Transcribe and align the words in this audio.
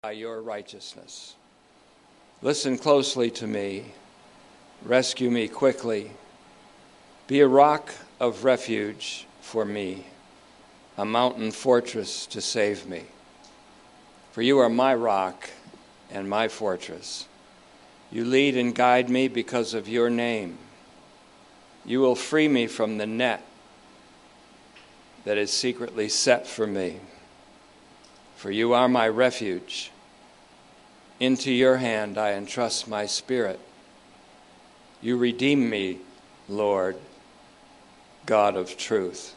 by 0.00 0.12
your 0.12 0.40
righteousness. 0.40 1.34
Listen 2.40 2.78
closely 2.78 3.32
to 3.32 3.48
me. 3.48 3.84
Rescue 4.84 5.28
me 5.28 5.48
quickly. 5.48 6.12
Be 7.26 7.40
a 7.40 7.48
rock 7.48 7.92
of 8.20 8.44
refuge 8.44 9.26
for 9.40 9.64
me, 9.64 10.06
a 10.96 11.04
mountain 11.04 11.50
fortress 11.50 12.26
to 12.26 12.40
save 12.40 12.86
me. 12.86 13.06
For 14.30 14.40
you 14.40 14.60
are 14.60 14.68
my 14.68 14.94
rock 14.94 15.50
and 16.12 16.30
my 16.30 16.46
fortress. 16.46 17.26
You 18.12 18.24
lead 18.24 18.56
and 18.56 18.72
guide 18.72 19.10
me 19.10 19.26
because 19.26 19.74
of 19.74 19.88
your 19.88 20.10
name. 20.10 20.58
You 21.84 21.98
will 21.98 22.14
free 22.14 22.46
me 22.46 22.68
from 22.68 22.98
the 22.98 23.06
net 23.08 23.44
that 25.24 25.38
is 25.38 25.50
secretly 25.50 26.08
set 26.08 26.46
for 26.46 26.68
me 26.68 27.00
for 28.38 28.52
you 28.52 28.72
are 28.72 28.88
my 28.88 29.08
refuge. 29.08 29.90
Into 31.18 31.50
your 31.50 31.78
hand 31.78 32.16
I 32.16 32.34
entrust 32.34 32.86
my 32.86 33.04
spirit. 33.04 33.58
You 35.02 35.16
redeem 35.16 35.68
me, 35.68 35.98
Lord, 36.48 36.96
God 38.26 38.54
of 38.54 38.78
truth. 38.78 39.34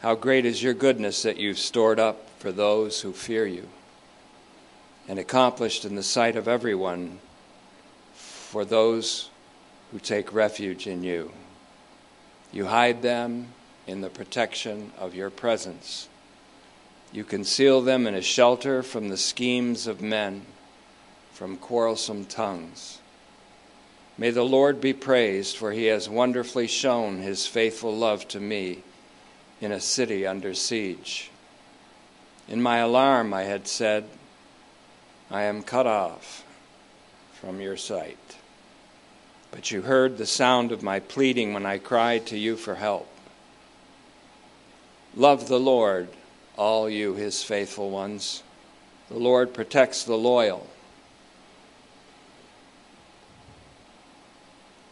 How 0.00 0.14
great 0.14 0.44
is 0.44 0.62
your 0.62 0.74
goodness 0.74 1.22
that 1.22 1.38
you've 1.38 1.58
stored 1.58 1.98
up 1.98 2.28
for 2.38 2.52
those 2.52 3.00
who 3.00 3.14
fear 3.14 3.46
you 3.46 3.66
and 5.08 5.18
accomplished 5.18 5.86
in 5.86 5.94
the 5.94 6.02
sight 6.02 6.36
of 6.36 6.46
everyone 6.46 7.18
for 8.12 8.66
those 8.66 9.30
who 9.90 9.98
take 9.98 10.34
refuge 10.34 10.86
in 10.86 11.02
you. 11.02 11.32
You 12.52 12.66
hide 12.66 13.00
them 13.00 13.54
in 13.86 14.02
the 14.02 14.10
protection 14.10 14.92
of 14.98 15.14
your 15.14 15.30
presence. 15.30 16.08
You 17.12 17.24
conceal 17.24 17.80
them 17.80 18.06
in 18.06 18.14
a 18.14 18.22
shelter 18.22 18.82
from 18.82 19.08
the 19.08 19.16
schemes 19.16 19.86
of 19.86 20.02
men, 20.02 20.42
from 21.32 21.56
quarrelsome 21.56 22.26
tongues. 22.26 22.98
May 24.18 24.30
the 24.30 24.44
Lord 24.44 24.80
be 24.80 24.92
praised, 24.92 25.56
for 25.56 25.72
he 25.72 25.86
has 25.86 26.08
wonderfully 26.08 26.66
shown 26.66 27.18
his 27.18 27.46
faithful 27.46 27.94
love 27.94 28.26
to 28.28 28.40
me 28.40 28.82
in 29.60 29.72
a 29.72 29.80
city 29.80 30.26
under 30.26 30.54
siege. 30.54 31.30
In 32.48 32.62
my 32.62 32.78
alarm, 32.78 33.34
I 33.34 33.42
had 33.42 33.66
said, 33.66 34.04
I 35.30 35.42
am 35.42 35.62
cut 35.62 35.86
off 35.86 36.44
from 37.32 37.60
your 37.60 37.76
sight. 37.76 38.36
But 39.50 39.70
you 39.70 39.82
heard 39.82 40.16
the 40.16 40.26
sound 40.26 40.72
of 40.72 40.82
my 40.82 41.00
pleading 41.00 41.52
when 41.52 41.66
I 41.66 41.78
cried 41.78 42.26
to 42.26 42.38
you 42.38 42.56
for 42.56 42.76
help. 42.76 43.08
Love 45.14 45.48
the 45.48 45.60
Lord 45.60 46.08
all 46.56 46.88
you, 46.88 47.14
his 47.14 47.42
faithful 47.42 47.90
ones. 47.90 48.42
The 49.08 49.18
Lord 49.18 49.54
protects 49.54 50.04
the 50.04 50.16
loyal. 50.16 50.66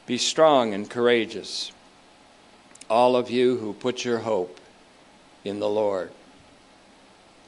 Be 0.06 0.18
strong 0.18 0.74
and 0.74 0.88
courageous, 0.88 1.72
all 2.90 3.16
of 3.16 3.30
you 3.30 3.56
who 3.56 3.72
put 3.72 4.04
your 4.04 4.18
hope 4.18 4.60
in 5.44 5.60
the 5.60 5.68
Lord. 5.68 6.10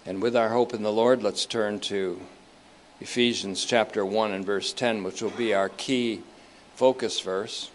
And 0.07 0.23
with 0.23 0.35
our 0.35 0.49
hope 0.49 0.73
in 0.73 0.83
the 0.83 0.93
Lord, 0.93 1.23
let's 1.23 1.45
turn 1.45 1.81
to 1.81 2.21
Ephesians 3.01 3.65
chapter 3.65 4.07
1 4.07 4.33
and 4.33 4.47
verse 4.47 4.73
10, 4.73 5.03
which 5.03 5.21
will 5.21 5.31
be 5.31 5.53
our 5.53 5.69
key 5.69 6.23
focus 6.75 7.21
verse. 7.21 7.71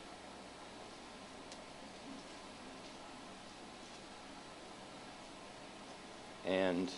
And 6.52 6.92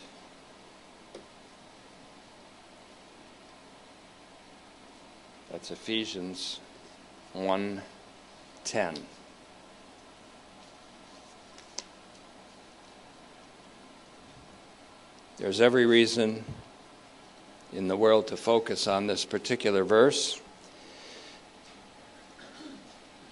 that's 5.51 5.69
Ephesians 5.69 6.59
1:10. 7.35 9.03
There's 15.37 15.61
every 15.61 15.85
reason 15.85 16.45
in 17.71 17.87
the 17.87 17.97
world 17.97 18.27
to 18.27 18.37
focus 18.37 18.87
on 18.87 19.05
this 19.05 19.23
particular 19.23 19.83
verse 19.83 20.41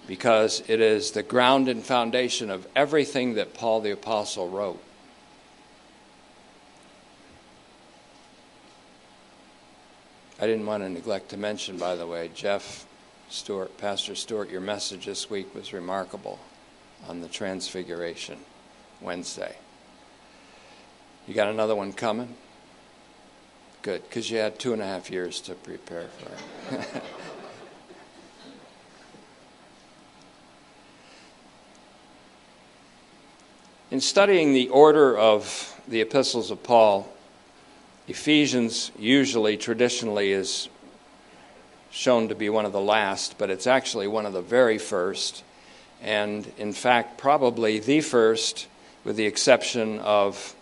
because 0.06 0.62
it 0.68 0.80
is 0.80 1.12
the 1.12 1.22
ground 1.24 1.68
and 1.68 1.84
foundation 1.84 2.48
of 2.50 2.68
everything 2.76 3.34
that 3.34 3.54
Paul 3.54 3.80
the 3.80 3.90
Apostle 3.90 4.48
wrote. 4.48 4.80
I 10.42 10.46
didn't 10.46 10.66
want 10.66 10.82
to 10.82 10.88
neglect 10.88 11.28
to 11.28 11.36
mention, 11.36 11.76
by 11.76 11.94
the 11.94 12.04
way, 12.04 12.28
Jeff 12.34 12.84
Stewart, 13.28 13.78
Pastor 13.78 14.16
Stewart, 14.16 14.50
your 14.50 14.60
message 14.60 15.06
this 15.06 15.30
week 15.30 15.54
was 15.54 15.72
remarkable 15.72 16.40
on 17.06 17.20
the 17.20 17.28
Transfiguration 17.28 18.40
Wednesday. 19.00 19.54
You 21.28 21.34
got 21.34 21.46
another 21.46 21.76
one 21.76 21.92
coming? 21.92 22.34
Good, 23.82 24.02
because 24.02 24.32
you 24.32 24.38
had 24.38 24.58
two 24.58 24.72
and 24.72 24.82
a 24.82 24.84
half 24.84 25.12
years 25.12 25.40
to 25.42 25.54
prepare 25.54 26.08
for 26.08 26.74
it. 26.74 27.02
In 33.92 34.00
studying 34.00 34.54
the 34.54 34.70
order 34.70 35.16
of 35.16 35.80
the 35.86 36.00
epistles 36.00 36.50
of 36.50 36.64
Paul, 36.64 37.11
Ephesians 38.08 38.90
usually, 38.98 39.56
traditionally, 39.56 40.32
is 40.32 40.68
shown 41.90 42.28
to 42.28 42.34
be 42.34 42.48
one 42.48 42.64
of 42.64 42.72
the 42.72 42.80
last, 42.80 43.38
but 43.38 43.50
it's 43.50 43.66
actually 43.66 44.08
one 44.08 44.26
of 44.26 44.32
the 44.32 44.42
very 44.42 44.78
first, 44.78 45.44
and 46.02 46.50
in 46.58 46.72
fact, 46.72 47.18
probably 47.18 47.78
the 47.78 48.00
first, 48.00 48.66
with 49.04 49.16
the 49.16 49.26
exception 49.26 50.00
of 50.00 50.56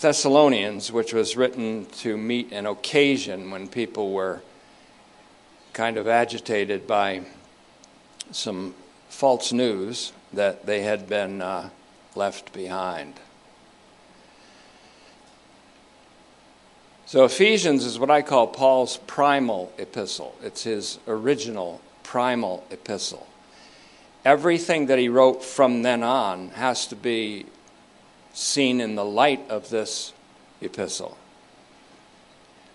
Thessalonians, 0.00 0.90
which 0.90 1.12
was 1.12 1.36
written 1.36 1.86
to 1.98 2.16
meet 2.16 2.52
an 2.52 2.66
occasion 2.66 3.50
when 3.50 3.68
people 3.68 4.12
were 4.12 4.42
kind 5.72 5.96
of 5.96 6.08
agitated 6.08 6.86
by 6.86 7.22
some 8.32 8.74
false 9.08 9.52
news 9.52 10.12
that 10.32 10.66
they 10.66 10.82
had 10.82 11.08
been 11.08 11.40
uh, 11.40 11.70
left 12.14 12.52
behind. 12.52 13.14
So, 17.08 17.24
Ephesians 17.24 17.86
is 17.86 17.98
what 17.98 18.10
I 18.10 18.20
call 18.20 18.46
Paul's 18.46 18.98
primal 19.06 19.72
epistle. 19.78 20.34
It's 20.42 20.64
his 20.64 20.98
original 21.08 21.80
primal 22.02 22.66
epistle. 22.70 23.26
Everything 24.26 24.88
that 24.88 24.98
he 24.98 25.08
wrote 25.08 25.42
from 25.42 25.80
then 25.80 26.02
on 26.02 26.50
has 26.50 26.86
to 26.88 26.96
be 26.96 27.46
seen 28.34 28.82
in 28.82 28.94
the 28.94 29.06
light 29.06 29.40
of 29.48 29.70
this 29.70 30.12
epistle. 30.60 31.16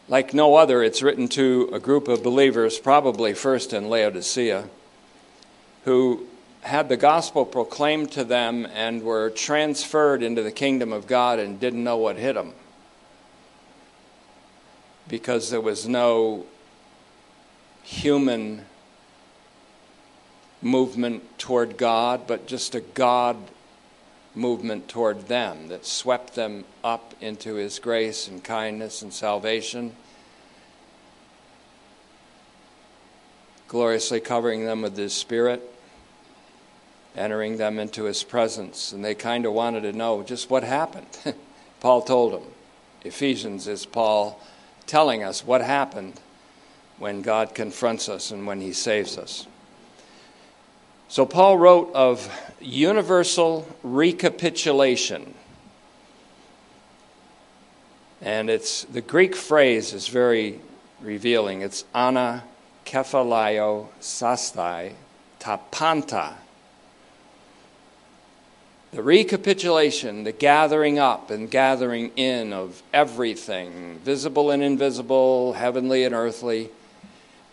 Like 0.08 0.34
no 0.34 0.56
other, 0.56 0.82
it's 0.82 1.04
written 1.04 1.28
to 1.28 1.70
a 1.72 1.80
group 1.80 2.08
of 2.08 2.24
believers, 2.24 2.80
probably 2.80 3.36
first 3.36 3.72
in 3.72 3.88
Laodicea, 3.88 4.68
who 5.84 6.26
had 6.62 6.90
the 6.90 6.98
gospel 6.98 7.46
proclaimed 7.46 8.12
to 8.14 8.24
them 8.24 8.66
and 8.74 9.04
were 9.04 9.30
transferred 9.30 10.24
into 10.24 10.42
the 10.42 10.52
kingdom 10.52 10.92
of 10.92 11.06
God 11.06 11.38
and 11.38 11.60
didn't 11.60 11.84
know 11.84 11.98
what 11.98 12.18
hit 12.18 12.34
them 12.34 12.56
because 15.08 15.50
there 15.50 15.62
was 15.62 15.88
no 15.88 16.46
human 17.84 18.66
movement 20.62 21.38
toward 21.38 21.78
God, 21.78 22.26
but 22.26 22.48
just 22.48 22.74
a 22.74 22.80
God 22.80 23.38
movement 24.36 24.88
toward 24.88 25.28
them 25.28 25.68
that 25.68 25.86
swept 25.86 26.36
them 26.36 26.64
up 26.84 27.14
into 27.22 27.56
His 27.56 27.80
grace 27.80 28.28
and 28.28 28.44
kindness 28.44 29.02
and 29.02 29.14
salvation, 29.14 29.96
gloriously 33.68 34.20
covering 34.20 34.66
them 34.66 34.82
with 34.82 34.98
His 34.98 35.14
Spirit, 35.14 35.62
entering 37.16 37.58
them 37.58 37.78
into 37.78 38.06
His 38.06 38.24
presence. 38.24 38.94
And 38.94 39.04
they 39.04 39.16
kind 39.16 39.46
of 39.46 39.54
wanted 39.54 39.82
to 39.82 39.94
know 39.94 40.24
just 40.24 40.50
what 40.50 40.64
happened. 40.64 41.08
Paul 41.80 42.02
told 42.02 42.34
them. 42.34 42.50
Ephesians 43.04 43.68
is 43.68 43.86
Paul 43.86 44.40
telling 44.86 45.24
us 45.24 45.46
what 45.46 45.62
happened 45.62 46.20
when 46.98 47.22
God 47.22 47.56
confronts 47.56 48.10
us 48.10 48.32
and 48.32 48.46
when 48.46 48.62
He 48.62 48.74
saves 48.74 49.18
us. 49.18 49.48
So, 51.08 51.26
Paul 51.26 51.58
wrote 51.58 51.94
of 51.94 52.30
universal 52.60 53.68
recapitulation. 53.84 55.34
And 58.22 58.50
it's 58.50 58.84
the 58.86 59.02
Greek 59.02 59.36
phrase 59.36 59.94
is 59.94 60.08
very 60.08 60.60
revealing. 61.02 61.62
It's 61.62 61.84
ana 61.94 62.44
kephalaio 62.86 63.90
sastai 64.00 64.94
tapanta. 65.40 66.34
The 68.94 69.02
recapitulation, 69.02 70.24
the 70.24 70.32
gathering 70.32 71.00
up 71.00 71.32
and 71.32 71.50
gathering 71.50 72.12
in 72.16 72.54
of 72.54 72.84
everything, 72.94 74.00
visible 74.04 74.52
and 74.52 74.62
invisible, 74.62 75.54
heavenly 75.54 76.04
and 76.04 76.14
earthly, 76.14 76.70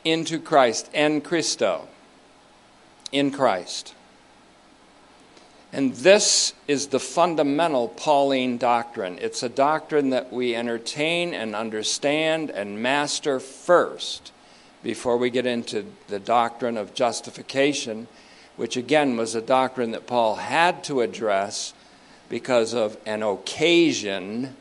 into 0.04 0.38
Christ, 0.38 0.90
en 0.92 1.22
Christo, 1.22 1.88
in 3.10 3.30
Christ. 3.30 3.94
And 5.72 5.94
this 5.94 6.52
is 6.68 6.88
the 6.88 7.00
fundamental 7.00 7.88
Pauline 7.88 8.58
doctrine. 8.58 9.16
It's 9.18 9.42
a 9.42 9.48
doctrine 9.48 10.10
that 10.10 10.30
we 10.30 10.54
entertain 10.54 11.32
and 11.32 11.56
understand 11.56 12.50
and 12.50 12.82
master 12.82 13.40
first 13.40 14.30
before 14.82 15.16
we 15.16 15.30
get 15.30 15.46
into 15.46 15.86
the 16.08 16.18
doctrine 16.18 16.76
of 16.76 16.92
justification 16.92 18.08
which 18.60 18.76
again 18.76 19.16
was 19.16 19.34
a 19.34 19.40
doctrine 19.40 19.92
that 19.92 20.06
Paul 20.06 20.34
had 20.34 20.84
to 20.84 21.00
address 21.00 21.72
because 22.28 22.74
of 22.74 22.94
an 23.06 23.22
occasion 23.22 24.54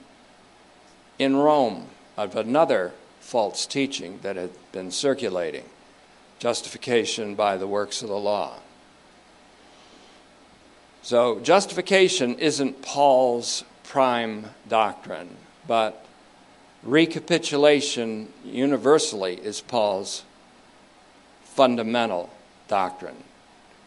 in 1.19 1.36
Rome 1.36 1.86
of 2.16 2.38
another 2.38 2.94
false 3.19 3.66
teaching 3.66 4.19
that 4.22 4.38
had 4.38 4.51
been 4.72 4.90
circulating 4.90 5.66
justification 6.40 7.36
by 7.36 7.57
the 7.57 7.68
works 7.68 8.01
of 8.01 8.07
the 8.07 8.16
law. 8.16 8.60
So, 11.02 11.42
justification 11.42 12.36
isn't 12.36 12.81
Paul's 12.81 13.66
prime 13.84 14.45
doctrine, 14.69 15.36
but 15.68 16.06
recapitulation 16.84 18.31
universally 18.45 19.36
is 19.36 19.60
Paul's 19.60 20.24
fundamental 21.44 22.30
doctrine. 22.69 23.25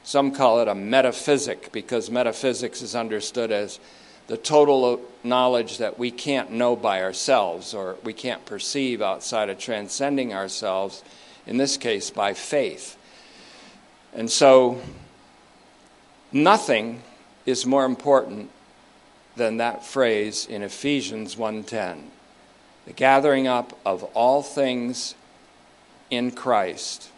Some 0.04 0.32
call 0.32 0.60
it 0.60 0.68
a 0.68 0.74
metaphysic 0.74 1.70
because 1.72 2.10
metaphysics 2.10 2.82
is 2.82 2.94
understood 2.94 3.52
as 3.52 3.78
the 4.26 4.36
total 4.36 5.00
knowledge 5.22 5.78
that 5.78 5.98
we 5.98 6.10
can't 6.10 6.50
know 6.50 6.74
by 6.74 7.02
ourselves 7.02 7.74
or 7.74 7.96
we 8.02 8.12
can't 8.12 8.44
perceive 8.44 9.02
outside 9.02 9.48
of 9.48 9.58
transcending 9.58 10.32
ourselves, 10.32 11.02
in 11.46 11.56
this 11.56 11.76
case 11.76 12.10
by 12.10 12.34
faith. 12.34 12.96
And 14.12 14.30
so, 14.30 14.80
nothing 16.32 17.02
is 17.46 17.66
more 17.66 17.84
important 17.84 18.50
than 19.36 19.56
that 19.56 19.84
phrase 19.84 20.46
in 20.46 20.62
Ephesians 20.62 21.36
1:10. 21.36 22.10
The 22.86 22.92
gathering 22.92 23.46
up 23.46 23.78
of 23.84 24.04
all 24.14 24.42
things 24.42 25.14
in 26.10 26.30
Christ 26.30 27.08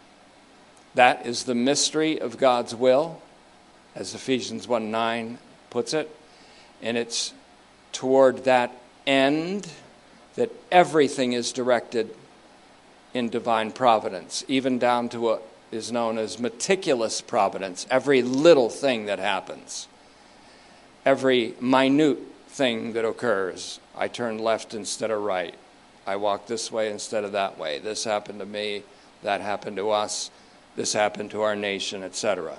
that 0.94 1.26
is 1.26 1.44
the 1.44 1.54
mystery 1.54 2.20
of 2.20 2.38
God's 2.38 2.74
will, 2.74 3.20
as 3.94 4.14
Ephesians 4.14 4.66
1 4.68 4.90
9 4.90 5.38
puts 5.70 5.92
it. 5.94 6.14
And 6.82 6.96
it's 6.96 7.32
toward 7.92 8.44
that 8.44 8.72
end 9.06 9.68
that 10.36 10.50
everything 10.70 11.32
is 11.32 11.52
directed 11.52 12.14
in 13.12 13.28
divine 13.28 13.70
providence, 13.70 14.44
even 14.48 14.78
down 14.78 15.08
to 15.08 15.20
what 15.20 15.42
is 15.70 15.90
known 15.90 16.18
as 16.18 16.38
meticulous 16.38 17.20
providence, 17.20 17.86
every 17.90 18.22
little 18.22 18.68
thing 18.68 19.06
that 19.06 19.18
happens, 19.18 19.88
every 21.04 21.54
minute 21.60 22.18
thing 22.48 22.92
that 22.92 23.04
occurs. 23.04 23.80
I 23.96 24.08
turned 24.08 24.40
left 24.40 24.74
instead 24.74 25.10
of 25.10 25.22
right. 25.22 25.54
I 26.06 26.16
walked 26.16 26.48
this 26.48 26.70
way 26.70 26.90
instead 26.90 27.24
of 27.24 27.32
that 27.32 27.58
way. 27.58 27.78
This 27.78 28.04
happened 28.04 28.40
to 28.40 28.46
me, 28.46 28.82
that 29.22 29.40
happened 29.40 29.76
to 29.76 29.90
us 29.90 30.30
this 30.76 30.92
happened 30.92 31.30
to 31.32 31.42
our 31.42 31.56
nation, 31.56 32.02
etc. 32.02 32.56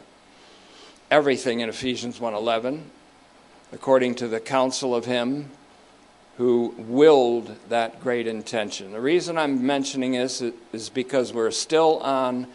Everything 1.11 1.59
in 1.59 1.69
Ephesians 1.69 2.19
1:11 2.19 2.91
according 3.71 4.15
to 4.15 4.27
the 4.27 4.39
counsel 4.39 4.95
of 4.95 5.05
him 5.05 5.49
who 6.37 6.73
willed 6.77 7.55
that 7.69 8.01
great 8.01 8.27
intention. 8.27 8.91
The 8.91 9.01
reason 9.01 9.37
I'm 9.37 9.65
mentioning 9.65 10.13
this 10.13 10.41
is 10.73 10.89
because 10.89 11.33
we're 11.33 11.51
still 11.51 11.99
on 11.99 12.47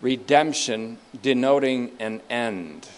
redemption 0.00 0.98
denoting 1.22 1.90
an 1.98 2.20
end. 2.30 2.88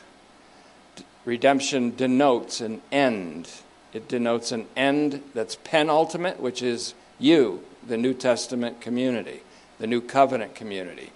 Redemption 1.24 1.94
denotes 1.96 2.60
an 2.60 2.82
end. 2.92 3.50
It 3.92 4.08
denotes 4.08 4.52
an 4.52 4.66
end 4.76 5.22
that's 5.34 5.56
penultimate, 5.56 6.40
which 6.40 6.62
is 6.62 6.94
you, 7.18 7.64
the 7.86 7.96
New 7.96 8.12
Testament 8.14 8.80
community, 8.80 9.42
the 9.78 9.86
New 9.86 10.00
Covenant 10.00 10.54
community. 10.54 11.10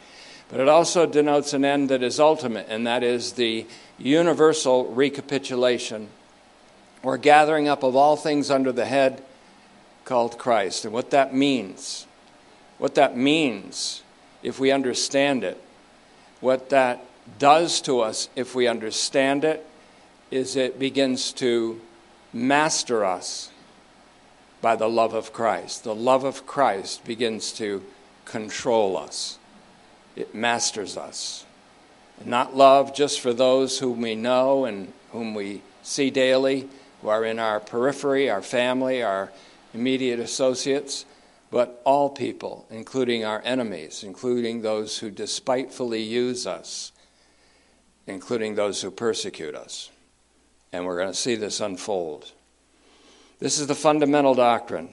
But 0.53 0.61
it 0.61 0.69
also 0.69 1.07
denotes 1.07 1.55
an 1.55 1.65
end 1.65 1.89
that 1.89 2.03
is 2.03 2.21
ultimate, 2.21 2.67
and 2.69 2.87
that 2.87 3.03
is 3.03 3.33
the 3.33 3.67
universal 3.97 4.85
recapitulation 4.85 6.09
or 7.03 7.17
gathering 7.17 7.69
up 7.69 7.83
of 7.83 7.97
all 7.97 8.17
things 8.17 8.51
under 8.51 8.71
the 8.71 8.85
head 8.85 9.25
called 10.05 10.37
Christ. 10.37 10.85
And 10.85 10.93
what 10.93 11.11
that 11.11 11.35
means, 11.35 12.07
what 12.77 12.97
that 12.97 13.17
means 13.17 14.03
if 14.43 14.61
we 14.61 14.71
understand 14.71 15.43
it, 15.43 15.59
what 16.43 16.69
that 16.69 17.03
does 17.39 17.81
to 17.83 18.01
us 18.01 18.29
if 18.37 18.55
we 18.55 18.67
understand 18.67 19.45
it, 19.45 19.67
is 20.31 20.55
it 20.55 20.79
begins 20.79 21.33
to 21.33 21.81
master 22.31 23.07
us 23.07 23.51
by 24.61 24.77
the 24.77 24.89
love 24.89 25.15
of 25.15 25.33
Christ. 25.33 25.83
The 25.83 25.95
love 25.95 26.25
of 26.25 26.47
Christ 26.47 27.07
begins 27.07 27.53
to 27.53 27.83
control 28.27 28.99
us 28.99 29.39
it 30.17 30.35
masters 30.35 30.97
us. 30.97 31.44
not 32.25 32.55
love 32.55 32.94
just 32.94 33.20
for 33.20 33.32
those 33.32 33.79
whom 33.79 34.00
we 34.00 34.14
know 34.14 34.64
and 34.64 34.93
whom 35.11 35.35
we 35.35 35.62
see 35.82 36.11
daily, 36.11 36.69
who 37.00 37.09
are 37.09 37.25
in 37.25 37.38
our 37.38 37.59
periphery, 37.59 38.31
our 38.31 38.43
family, 38.43 39.03
our 39.03 39.32
immediate 39.75 40.20
associates, 40.20 41.05
but 41.50 41.81
all 41.85 42.09
people, 42.09 42.67
including 42.70 43.25
our 43.25 43.43
enemies, 43.44 44.05
including 44.05 44.62
those 44.62 44.99
who 44.99 45.11
despitefully 45.11 46.03
use 46.03 46.47
us, 46.47 46.93
including 48.06 48.55
those 48.55 48.81
who 48.82 48.91
persecute 48.91 49.55
us. 49.55 49.91
And 50.73 50.87
we're 50.87 50.97
going 50.97 51.12
to 51.12 51.15
see 51.15 51.35
this 51.35 51.61
unfold. 51.61 52.32
This 53.38 53.58
is 53.58 53.67
the 53.67 53.75
fundamental 53.75 54.35
doctrine. 54.35 54.91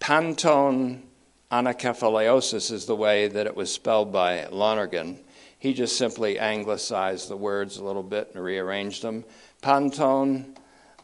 Panton 0.00 1.04
Anakephaleosis 1.52 2.72
is 2.72 2.86
the 2.86 2.96
way 2.96 3.28
that 3.28 3.46
it 3.46 3.54
was 3.54 3.70
spelled 3.70 4.10
by 4.10 4.46
Lonergan. 4.46 5.18
He 5.58 5.74
just 5.74 5.98
simply 5.98 6.38
anglicized 6.38 7.28
the 7.28 7.36
words 7.36 7.76
a 7.76 7.84
little 7.84 8.02
bit 8.02 8.30
and 8.32 8.42
rearranged 8.42 9.02
them. 9.02 9.26
Panton 9.60 10.56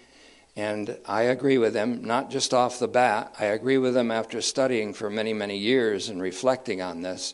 and 0.55 0.97
I 1.05 1.23
agree 1.23 1.57
with 1.57 1.75
him, 1.75 2.03
not 2.03 2.29
just 2.29 2.53
off 2.53 2.79
the 2.79 2.87
bat. 2.87 3.35
I 3.39 3.45
agree 3.45 3.77
with 3.77 3.97
him 3.97 4.11
after 4.11 4.41
studying 4.41 4.93
for 4.93 5.09
many, 5.09 5.33
many 5.33 5.57
years 5.57 6.07
and 6.07 6.21
reflecting 6.21 6.81
on 6.81 7.01
this. 7.01 7.33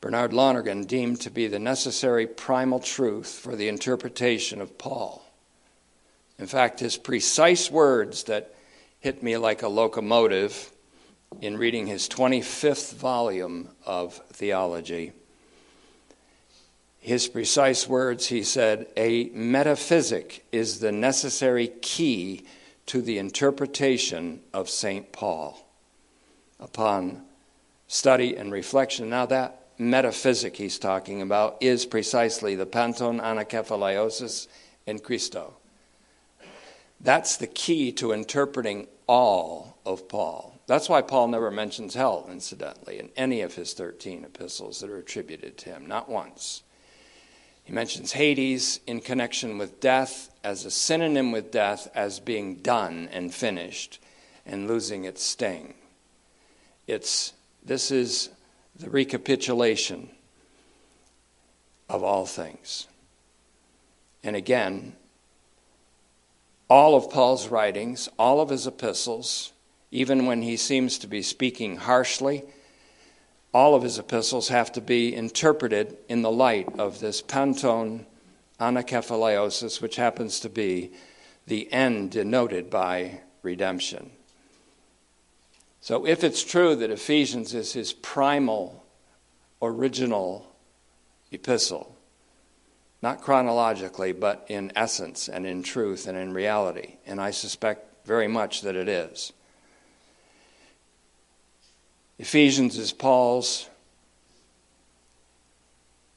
Bernard 0.00 0.32
Lonergan 0.32 0.84
deemed 0.84 1.20
to 1.22 1.30
be 1.30 1.48
the 1.48 1.58
necessary 1.58 2.26
primal 2.26 2.78
truth 2.78 3.28
for 3.28 3.56
the 3.56 3.68
interpretation 3.68 4.60
of 4.60 4.78
Paul. 4.78 5.24
In 6.38 6.46
fact, 6.46 6.78
his 6.78 6.96
precise 6.96 7.68
words 7.68 8.24
that 8.24 8.54
hit 9.00 9.22
me 9.22 9.36
like 9.36 9.62
a 9.62 9.68
locomotive 9.68 10.70
in 11.40 11.56
reading 11.56 11.86
his 11.86 12.08
25th 12.08 12.94
volume 12.94 13.68
of 13.86 14.14
theology. 14.32 15.12
His 17.00 17.28
precise 17.28 17.88
words, 17.88 18.26
he 18.26 18.42
said, 18.42 18.86
a 18.96 19.30
metaphysic 19.30 20.44
is 20.52 20.80
the 20.80 20.92
necessary 20.92 21.68
key 21.80 22.44
to 22.86 23.00
the 23.00 23.18
interpretation 23.18 24.40
of 24.52 24.68
St. 24.68 25.12
Paul 25.12 25.64
upon 26.58 27.22
study 27.86 28.36
and 28.36 28.50
reflection. 28.52 29.08
Now, 29.08 29.26
that 29.26 29.60
metaphysic 29.78 30.56
he's 30.56 30.78
talking 30.78 31.22
about 31.22 31.56
is 31.60 31.86
precisely 31.86 32.56
the 32.56 32.66
panton 32.66 33.20
anakephalaiosis 33.20 34.48
in 34.86 34.98
Christo. 34.98 35.54
That's 37.00 37.36
the 37.36 37.46
key 37.46 37.92
to 37.92 38.12
interpreting 38.12 38.88
all 39.06 39.78
of 39.86 40.08
Paul. 40.08 40.57
That's 40.68 40.88
why 40.90 41.00
Paul 41.00 41.28
never 41.28 41.50
mentions 41.50 41.94
hell, 41.94 42.28
incidentally, 42.30 42.98
in 42.98 43.08
any 43.16 43.40
of 43.40 43.54
his 43.54 43.72
13 43.72 44.24
epistles 44.24 44.80
that 44.80 44.90
are 44.90 44.98
attributed 44.98 45.56
to 45.58 45.70
him, 45.70 45.86
not 45.86 46.10
once. 46.10 46.62
He 47.64 47.72
mentions 47.72 48.12
Hades 48.12 48.80
in 48.86 49.00
connection 49.00 49.56
with 49.56 49.80
death 49.80 50.28
as 50.44 50.66
a 50.66 50.70
synonym 50.70 51.32
with 51.32 51.50
death 51.50 51.88
as 51.94 52.20
being 52.20 52.56
done 52.56 53.08
and 53.10 53.32
finished 53.32 53.98
and 54.44 54.68
losing 54.68 55.04
its 55.04 55.22
sting. 55.22 55.72
It's, 56.86 57.32
this 57.64 57.90
is 57.90 58.28
the 58.76 58.90
recapitulation 58.90 60.10
of 61.88 62.04
all 62.04 62.26
things. 62.26 62.86
And 64.22 64.36
again, 64.36 64.96
all 66.68 66.94
of 66.94 67.08
Paul's 67.08 67.48
writings, 67.48 68.10
all 68.18 68.42
of 68.42 68.50
his 68.50 68.66
epistles, 68.66 69.52
even 69.90 70.26
when 70.26 70.42
he 70.42 70.56
seems 70.56 70.98
to 70.98 71.06
be 71.06 71.22
speaking 71.22 71.76
harshly, 71.76 72.44
all 73.54 73.74
of 73.74 73.82
his 73.82 73.98
epistles 73.98 74.48
have 74.48 74.70
to 74.72 74.80
be 74.80 75.14
interpreted 75.14 75.96
in 76.08 76.22
the 76.22 76.30
light 76.30 76.68
of 76.78 77.00
this 77.00 77.22
panton 77.22 78.06
anakephalaiosis, 78.60 79.80
which 79.80 79.96
happens 79.96 80.40
to 80.40 80.48
be 80.48 80.92
the 81.46 81.72
end 81.72 82.10
denoted 82.10 82.68
by 82.68 83.20
redemption. 83.42 84.10
So, 85.80 86.06
if 86.06 86.22
it's 86.22 86.44
true 86.44 86.74
that 86.76 86.90
Ephesians 86.90 87.54
is 87.54 87.72
his 87.72 87.92
primal, 87.92 88.84
original 89.62 90.54
epistle, 91.30 91.96
not 93.00 93.22
chronologically, 93.22 94.12
but 94.12 94.44
in 94.48 94.72
essence 94.74 95.28
and 95.28 95.46
in 95.46 95.62
truth 95.62 96.06
and 96.06 96.18
in 96.18 96.34
reality, 96.34 96.96
and 97.06 97.20
I 97.20 97.30
suspect 97.30 98.06
very 98.06 98.28
much 98.28 98.62
that 98.62 98.76
it 98.76 98.88
is. 98.88 99.32
Ephesians 102.18 102.76
is 102.78 102.92
Paul's 102.92 103.68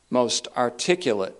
most 0.10 0.48
articulate 0.58 1.38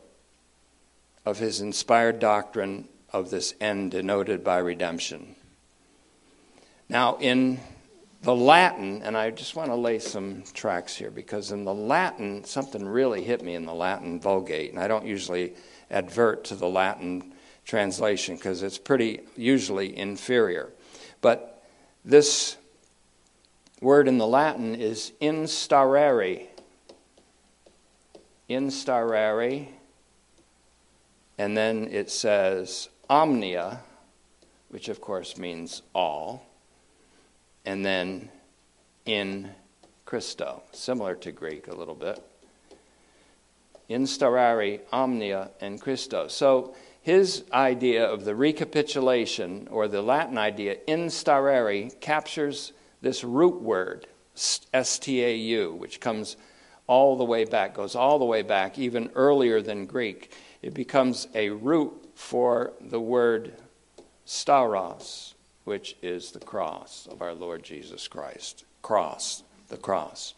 of 1.26 1.40
his 1.40 1.62
inspired 1.62 2.20
doctrine 2.20 2.88
of 3.12 3.32
this 3.32 3.56
end 3.60 3.92
denoted 3.92 4.44
by 4.44 4.58
redemption. 4.58 5.36
Now, 6.88 7.18
in 7.20 7.60
the 8.22 8.36
Latin, 8.36 9.02
and 9.02 9.18
I 9.18 9.32
just 9.32 9.56
want 9.56 9.70
to 9.70 9.76
lay 9.76 9.98
some 9.98 10.44
tracks 10.54 10.96
here 10.96 11.10
because 11.10 11.52
in 11.52 11.64
the 11.64 11.74
Latin, 11.74 12.44
something 12.44 12.86
really 12.86 13.24
hit 13.24 13.42
me 13.42 13.56
in 13.56 13.66
the 13.66 13.74
Latin 13.74 14.20
Vulgate, 14.20 14.72
and 14.72 14.80
I 14.80 14.88
don't 14.88 15.06
usually 15.06 15.54
advert 15.90 16.44
to 16.46 16.56
the 16.56 16.70
Latin 16.70 17.34
translation 17.66 18.36
because 18.36 18.62
it's 18.62 18.78
pretty 18.78 19.22
usually 19.36 19.98
inferior. 19.98 20.70
But 21.20 21.64
this 22.06 22.58
word 23.82 24.08
in 24.08 24.18
the 24.18 24.28
Latin 24.28 24.76
is 24.76 25.12
instaurare. 25.22 26.48
Instaurare. 28.50 29.68
And 31.38 31.58
then 31.58 31.88
it 31.92 32.10
says 32.10 32.88
omnia, 33.10 33.82
which 34.70 34.88
of 34.88 35.02
course 35.02 35.38
means 35.38 35.82
all 35.94 36.46
and 37.66 37.86
then 37.86 38.30
in 39.06 39.52
Christo, 40.06 40.64
similar 40.72 41.16
to 41.16 41.32
Greek 41.32 41.68
a 41.68 41.76
little 41.76 41.96
bit. 41.96 42.22
Instaurare, 43.90 44.80
omnia, 44.92 45.52
and 45.60 45.82
Christo. 45.82 46.28
So 46.28 46.76
his 47.02 47.44
idea 47.52 48.06
of 48.06 48.26
the 48.26 48.36
recapitulation, 48.36 49.68
or 49.70 49.88
the 49.88 50.02
Latin 50.02 50.38
idea, 50.38 50.78
instaurare, 50.88 52.00
captures 52.00 52.74
this 53.02 53.24
root 53.24 53.62
word, 53.62 54.08
S 54.74 55.00
T 55.00 55.24
A 55.24 55.36
U, 55.36 55.74
which 55.74 56.00
comes 56.00 56.38
all 56.88 57.16
the 57.18 57.24
way 57.24 57.46
back, 57.46 57.74
goes 57.74 57.96
all 57.96 58.20
the 58.20 58.26
way 58.26 58.42
back, 58.42 58.78
even 58.78 59.10
earlier 59.16 59.62
than 59.62 59.86
Greek. 59.86 60.34
It 60.62 60.74
becomes 60.74 61.28
a 61.34 61.50
root 61.50 62.10
for 62.16 62.74
the 62.80 63.00
word 63.00 63.54
stauros, 64.26 65.34
which 65.64 65.96
is 66.02 66.32
the 66.32 66.40
cross 66.40 67.08
of 67.10 67.22
our 67.22 67.34
Lord 67.34 67.64
Jesus 67.64 68.08
Christ. 68.08 68.66
Cross, 68.82 69.44
the 69.70 69.78
cross. 69.78 70.34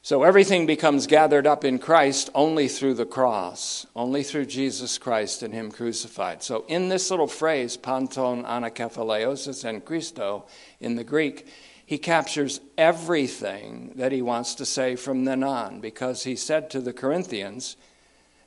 So 0.00 0.22
everything 0.22 0.64
becomes 0.64 1.06
gathered 1.06 1.46
up 1.46 1.64
in 1.64 1.78
Christ 1.78 2.30
only 2.34 2.68
through 2.68 2.94
the 2.94 3.04
cross, 3.04 3.86
only 3.94 4.22
through 4.22 4.46
Jesus 4.46 4.96
Christ 4.96 5.42
and 5.42 5.52
Him 5.52 5.70
crucified. 5.70 6.42
So 6.42 6.64
in 6.68 6.88
this 6.88 7.10
little 7.10 7.26
phrase, 7.26 7.76
panton 7.76 8.44
anakephalaiosis 8.44 9.64
and 9.64 9.84
Christo, 9.84 10.46
in 10.80 10.94
the 10.94 11.04
Greek, 11.04 11.46
he 11.84 11.98
captures 11.98 12.60
everything 12.76 13.92
that 13.96 14.12
he 14.12 14.22
wants 14.22 14.54
to 14.56 14.66
say 14.66 14.94
from 14.94 15.24
then 15.24 15.42
on, 15.42 15.80
because 15.80 16.24
he 16.24 16.36
said 16.36 16.70
to 16.70 16.80
the 16.80 16.92
Corinthians, 16.92 17.76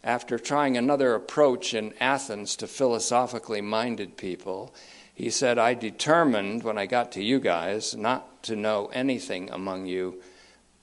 after 0.04 0.40
trying 0.40 0.78
another 0.78 1.16
approach 1.16 1.74
in 1.74 1.94
Athens 2.00 2.56
to 2.56 2.68
philosophically 2.68 3.62
minded 3.62 4.16
people, 4.16 4.74
he 5.14 5.30
said, 5.30 5.60
I 5.60 5.74
determined 5.74 6.64
when 6.64 6.78
I 6.78 6.86
got 6.86 7.12
to 7.14 7.24
you 7.24 7.40
guys 7.40 7.96
not 7.96 8.44
to 8.44 8.56
know 8.56 8.90
anything 8.94 9.50
among 9.52 9.86
you 9.86 10.22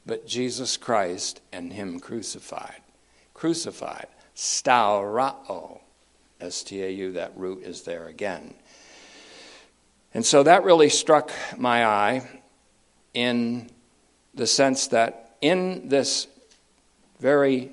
but 0.08 0.26
Jesus 0.26 0.76
Christ 0.76 1.40
and 1.52 1.72
Him 1.72 2.00
crucified. 2.00 2.80
Crucified. 3.34 4.08
Staurao. 4.34 5.80
S 6.40 6.62
T 6.62 6.82
A 6.82 6.90
U, 6.90 7.12
that 7.12 7.36
root 7.36 7.62
is 7.62 7.82
there 7.82 8.06
again. 8.06 8.54
And 10.14 10.24
so 10.24 10.42
that 10.44 10.64
really 10.64 10.88
struck 10.88 11.30
my 11.56 11.84
eye 11.84 12.28
in 13.12 13.68
the 14.34 14.46
sense 14.46 14.86
that 14.88 15.36
in 15.40 15.88
this 15.88 16.26
very 17.20 17.70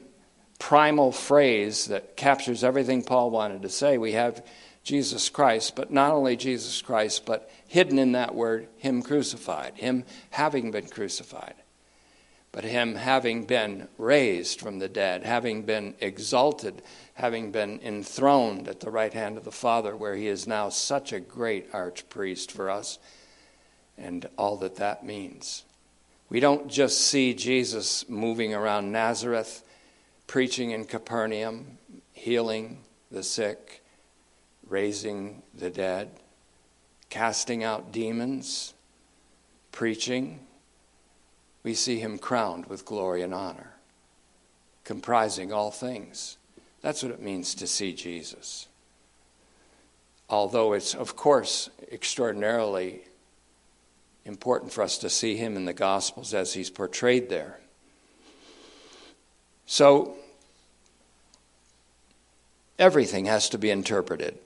primal 0.60 1.12
phrase 1.12 1.86
that 1.86 2.18
captures 2.18 2.64
everything 2.64 3.04
Paul 3.04 3.30
wanted 3.30 3.62
to 3.62 3.70
say, 3.70 3.98
we 3.98 4.14
have 4.14 4.46
Jesus 4.84 5.30
Christ, 5.30 5.76
but 5.76 5.92
not 5.92 6.12
only 6.12 6.36
Jesus 6.36 6.82
Christ, 6.82 7.26
but 7.26 7.50
hidden 7.68 7.98
in 7.98 8.14
that 8.14 8.36
word, 8.36 8.68
Him 8.78 9.02
crucified, 9.02 9.76
Him 9.76 10.04
having 10.32 10.72
been 10.72 10.88
crucified, 10.88 11.56
but 12.56 12.64
Him 12.64 12.96
having 12.96 13.44
been 13.44 13.90
raised 13.98 14.62
from 14.62 14.80
the 14.80 14.88
dead, 14.88 15.24
having 15.24 15.64
been 15.64 15.94
exalted, 16.00 16.82
having 17.16 17.52
been 17.52 17.82
enthroned 17.84 18.70
at 18.70 18.80
the 18.80 18.90
right 18.90 19.12
hand 19.12 19.38
of 19.38 19.44
the 19.44 19.52
Father, 19.52 19.94
where 19.94 20.16
He 20.16 20.28
is 20.28 20.48
now 20.48 20.70
such 20.70 21.12
a 21.12 21.20
great 21.20 21.70
archpriest 21.74 22.50
for 22.52 22.70
us, 22.70 22.98
and 23.98 24.30
all 24.38 24.56
that 24.56 24.78
that 24.78 25.06
means. 25.06 25.66
We 26.30 26.40
don't 26.40 26.70
just 26.70 27.02
see 27.02 27.34
Jesus 27.34 28.08
moving 28.08 28.54
around 28.54 28.90
Nazareth, 28.90 29.62
preaching 30.26 30.72
in 30.72 30.86
Capernaum, 30.86 31.78
healing 32.14 32.86
the 33.12 33.24
sick 33.24 33.84
raising 34.66 35.44
the 35.54 35.70
dead, 35.70 36.10
casting 37.10 37.66
out 37.66 37.92
demons, 37.92 38.74
preaching, 39.74 40.40
we 41.66 41.74
see 41.74 42.00
him 42.00 42.20
crowned 42.20 42.68
with 42.68 42.86
glory 42.86 43.24
and 43.24 43.34
honor, 43.34 43.72
comprising 44.84 45.52
all 45.52 45.72
things. 45.72 46.38
That's 46.82 47.02
what 47.02 47.12
it 47.12 47.20
means 47.20 47.56
to 47.56 47.66
see 47.66 47.92
Jesus. 47.92 48.68
Although 50.30 50.74
it's, 50.74 50.94
of 50.94 51.16
course, 51.16 51.72
extraordinarily 51.92 53.02
important 54.26 54.72
for 54.72 54.84
us 54.84 55.00
to 55.00 55.10
see 55.10 55.38
him 55.38 55.56
in 55.56 55.66
the 55.66 55.74
Gospels 55.74 56.36
as 56.36 56.54
he's 56.54 56.70
portrayed 56.70 57.30
there. 57.30 57.60
So, 59.66 60.14
everything 62.78 63.26
has 63.26 63.50
to 63.50 63.58
be 63.58 63.72
interpreted 63.72 64.38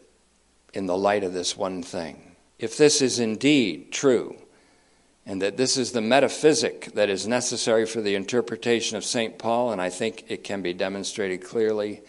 in 0.74 0.86
the 0.86 0.98
light 0.98 1.26
of 1.26 1.34
this 1.34 1.58
one 1.58 1.84
thing. 1.84 2.38
If 2.60 2.78
this 2.78 3.02
is 3.02 3.20
indeed 3.20 3.92
true, 3.92 4.38
and 5.26 5.42
that 5.42 5.58
this 5.58 5.78
is 5.78 5.92
the 5.92 6.02
metaphysic 6.02 6.92
that 6.94 7.10
is 7.10 7.28
necessary 7.28 7.86
for 7.86 8.02
the 8.02 8.16
interpretation 8.16 8.98
of 8.98 9.06
St. 9.06 9.38
Paul, 9.38 9.72
and 9.72 9.82
I 9.82 9.90
think 9.90 10.26
it 10.28 10.44
can 10.44 10.62
be 10.62 10.74
demonstrated 10.74 11.44
clearly, 11.44 12.02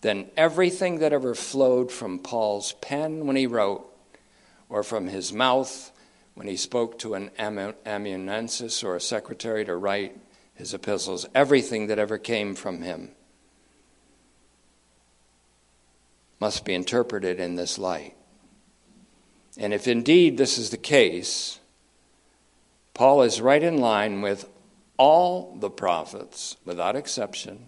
then 0.00 0.30
everything 0.36 1.00
that 1.00 1.12
ever 1.12 1.34
flowed 1.34 1.90
from 1.90 2.18
Paul's 2.18 2.72
pen 2.80 3.26
when 3.26 3.36
he 3.36 3.46
wrote, 3.46 3.84
or 4.68 4.82
from 4.82 5.08
his 5.08 5.32
mouth 5.32 5.90
when 6.34 6.46
he 6.46 6.56
spoke 6.56 6.98
to 7.00 7.14
an 7.14 7.30
amanuensis 7.38 8.84
or 8.84 8.94
a 8.94 9.00
secretary 9.00 9.64
to 9.64 9.74
write 9.74 10.16
his 10.54 10.72
epistles, 10.72 11.26
everything 11.34 11.88
that 11.88 11.98
ever 11.98 12.18
came 12.18 12.54
from 12.54 12.82
him 12.82 13.10
must 16.40 16.64
be 16.64 16.74
interpreted 16.74 17.40
in 17.40 17.56
this 17.56 17.78
light. 17.78 18.14
And 19.56 19.74
if 19.74 19.88
indeed 19.88 20.36
this 20.36 20.58
is 20.58 20.70
the 20.70 20.76
case, 20.76 21.58
Paul 22.98 23.22
is 23.22 23.40
right 23.40 23.62
in 23.62 23.78
line 23.78 24.22
with 24.22 24.50
all 24.96 25.56
the 25.60 25.70
prophets, 25.70 26.56
without 26.64 26.96
exception, 26.96 27.66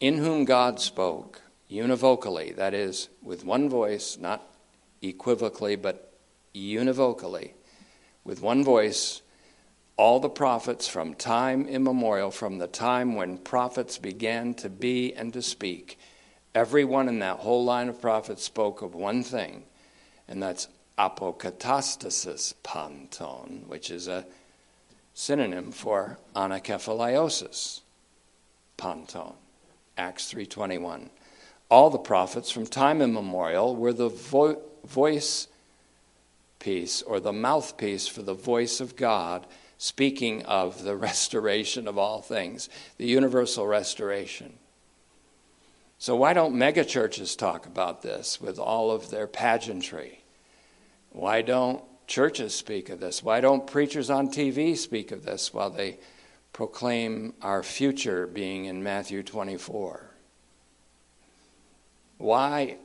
in 0.00 0.18
whom 0.18 0.44
God 0.44 0.78
spoke 0.78 1.40
univocally, 1.70 2.54
that 2.56 2.74
is, 2.74 3.08
with 3.22 3.42
one 3.42 3.70
voice, 3.70 4.18
not 4.20 4.46
equivocally, 5.00 5.76
but 5.76 6.12
univocally, 6.54 7.54
with 8.22 8.42
one 8.42 8.62
voice, 8.62 9.22
all 9.96 10.20
the 10.20 10.28
prophets 10.28 10.86
from 10.86 11.14
time 11.14 11.66
immemorial, 11.66 12.30
from 12.30 12.58
the 12.58 12.68
time 12.68 13.14
when 13.14 13.38
prophets 13.38 13.96
began 13.96 14.52
to 14.52 14.68
be 14.68 15.14
and 15.14 15.32
to 15.32 15.40
speak, 15.40 15.98
everyone 16.54 17.08
in 17.08 17.20
that 17.20 17.38
whole 17.38 17.64
line 17.64 17.88
of 17.88 17.98
prophets 17.98 18.44
spoke 18.44 18.82
of 18.82 18.94
one 18.94 19.22
thing, 19.22 19.64
and 20.28 20.42
that's 20.42 20.68
apokatastasis 20.98 22.54
panton, 22.62 23.64
which 23.66 23.90
is 23.90 24.08
a 24.08 24.26
synonym 25.14 25.72
for 25.72 26.18
anakephalaiosis 26.34 27.80
panton. 28.76 29.34
Acts 29.96 30.32
3:21. 30.32 31.10
All 31.70 31.90
the 31.90 31.98
prophets 31.98 32.50
from 32.50 32.66
time 32.66 33.00
immemorial 33.00 33.74
were 33.74 33.92
the 33.92 34.08
vo- 34.08 34.60
voice 34.84 35.48
piece 36.58 37.02
or 37.02 37.20
the 37.20 37.32
mouthpiece 37.32 38.06
for 38.06 38.22
the 38.22 38.34
voice 38.34 38.80
of 38.80 38.96
God 38.96 39.46
speaking 39.78 40.44
of 40.44 40.82
the 40.82 40.96
restoration 41.08 41.86
of 41.86 41.98
all 41.98 42.20
things, 42.20 42.68
the 42.96 43.06
universal 43.06 43.66
restoration. 43.66 44.58
So 45.98 46.16
why 46.16 46.32
don't 46.32 46.54
megachurches 46.54 47.36
talk 47.36 47.66
about 47.66 48.02
this 48.02 48.40
with 48.40 48.58
all 48.58 48.90
of 48.90 49.10
their 49.10 49.26
pageantry? 49.26 50.23
Why 51.14 51.40
don't 51.40 51.82
churches 52.06 52.54
speak 52.54 52.90
of 52.90 53.00
this? 53.00 53.22
Why 53.22 53.40
don't 53.40 53.66
preachers 53.66 54.10
on 54.10 54.28
TV 54.28 54.76
speak 54.76 55.12
of 55.12 55.24
this 55.24 55.54
while 55.54 55.70
they 55.70 55.98
proclaim 56.54 57.34
our 57.42 57.62
future 57.62 58.26
being 58.26 58.64
in 58.64 58.82
Matthew 58.82 59.22
24. 59.22 60.08
Why, 62.16 62.78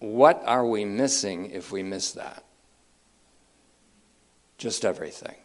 what 0.00 0.42
are 0.46 0.66
we 0.66 0.84
missing 0.86 1.50
if 1.50 1.70
we 1.70 1.82
miss 1.82 2.12
that? 2.12 2.42
Just 4.56 4.86
everything. 4.86 5.36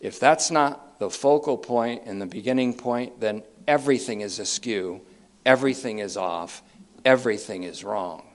If 0.00 0.18
that's 0.18 0.50
not 0.50 0.98
the 0.98 1.08
focal 1.08 1.56
point 1.56 2.02
and 2.04 2.20
the 2.20 2.26
beginning 2.26 2.74
point, 2.74 3.20
then 3.20 3.44
everything 3.68 4.22
is 4.22 4.40
askew, 4.40 5.02
everything 5.46 6.00
is 6.00 6.16
off, 6.16 6.64
everything 7.04 7.62
is 7.62 7.84
wrong, 7.84 8.26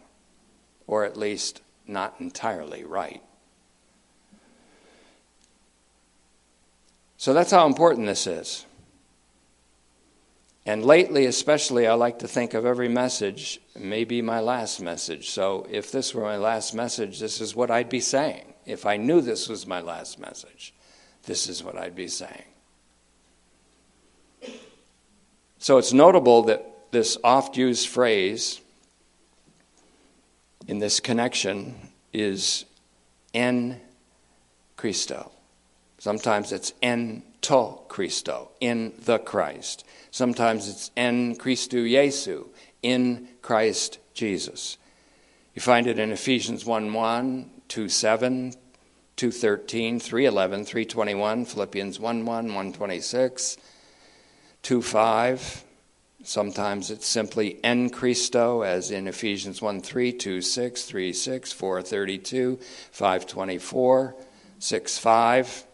or 0.87 1.03
at 1.03 1.17
least 1.17 1.61
not 1.91 2.15
entirely 2.19 2.83
right. 2.83 3.21
So 7.17 7.33
that's 7.33 7.51
how 7.51 7.67
important 7.67 8.07
this 8.07 8.25
is. 8.25 8.65
And 10.65 10.85
lately, 10.85 11.25
especially, 11.25 11.87
I 11.87 11.93
like 11.93 12.19
to 12.19 12.27
think 12.27 12.53
of 12.53 12.65
every 12.65 12.87
message 12.87 13.59
may 13.79 14.03
be 14.03 14.21
my 14.21 14.39
last 14.39 14.79
message. 14.79 15.29
So 15.29 15.67
if 15.69 15.91
this 15.91 16.13
were 16.13 16.23
my 16.23 16.37
last 16.37 16.73
message, 16.73 17.19
this 17.19 17.41
is 17.41 17.55
what 17.55 17.71
I'd 17.71 17.89
be 17.89 17.99
saying. 17.99 18.53
If 18.65 18.85
I 18.85 18.97
knew 18.97 19.21
this 19.21 19.49
was 19.49 19.65
my 19.65 19.81
last 19.81 20.19
message, 20.19 20.73
this 21.23 21.47
is 21.49 21.63
what 21.63 21.77
I'd 21.77 21.95
be 21.95 22.07
saying. 22.07 22.45
So 25.57 25.77
it's 25.77 25.93
notable 25.93 26.43
that 26.43 26.65
this 26.91 27.17
oft 27.23 27.57
used 27.57 27.87
phrase 27.87 28.61
in 30.67 30.79
this 30.79 30.99
connection 30.99 31.75
is 32.13 32.65
en 33.33 33.79
Christo. 34.77 35.31
Sometimes 35.97 36.51
it's 36.51 36.73
en 36.81 37.23
to 37.41 37.79
Christo, 37.87 38.49
in 38.59 38.93
the 39.05 39.19
Christ. 39.19 39.83
Sometimes 40.11 40.67
it's 40.67 40.91
en 40.95 41.35
Christu 41.35 41.89
Jesu, 41.89 42.47
in 42.81 43.27
Christ 43.41 43.99
Jesus. 44.13 44.77
You 45.53 45.61
find 45.61 45.87
it 45.87 45.99
in 45.99 46.11
Ephesians 46.11 46.65
1 46.65 46.93
1, 46.93 47.49
2 47.67 47.89
7, 47.89 48.53
2 49.15 49.31
13, 49.31 49.99
3 49.99 50.25
11, 50.25 50.65
3 50.65 50.85
21, 50.85 51.45
Philippians 51.45 51.99
1 51.99 52.25
1, 52.25 52.25
126, 52.25 53.57
2 54.63 54.81
5. 54.81 55.63
Sometimes 56.23 56.91
it's 56.91 57.07
simply 57.07 57.59
en 57.63 57.89
Christo, 57.89 58.61
as 58.61 58.91
in 58.91 59.07
Ephesians 59.07 59.61
1 59.61 59.81
3, 59.81 60.13
2 60.13 60.41
6, 60.41 60.83
3 60.83 61.13
6, 61.13 61.51
4 61.51 61.81
32, 61.81 62.59
5 62.91 63.27
24, 63.27 64.15
6 64.59 64.97
5 64.97 65.65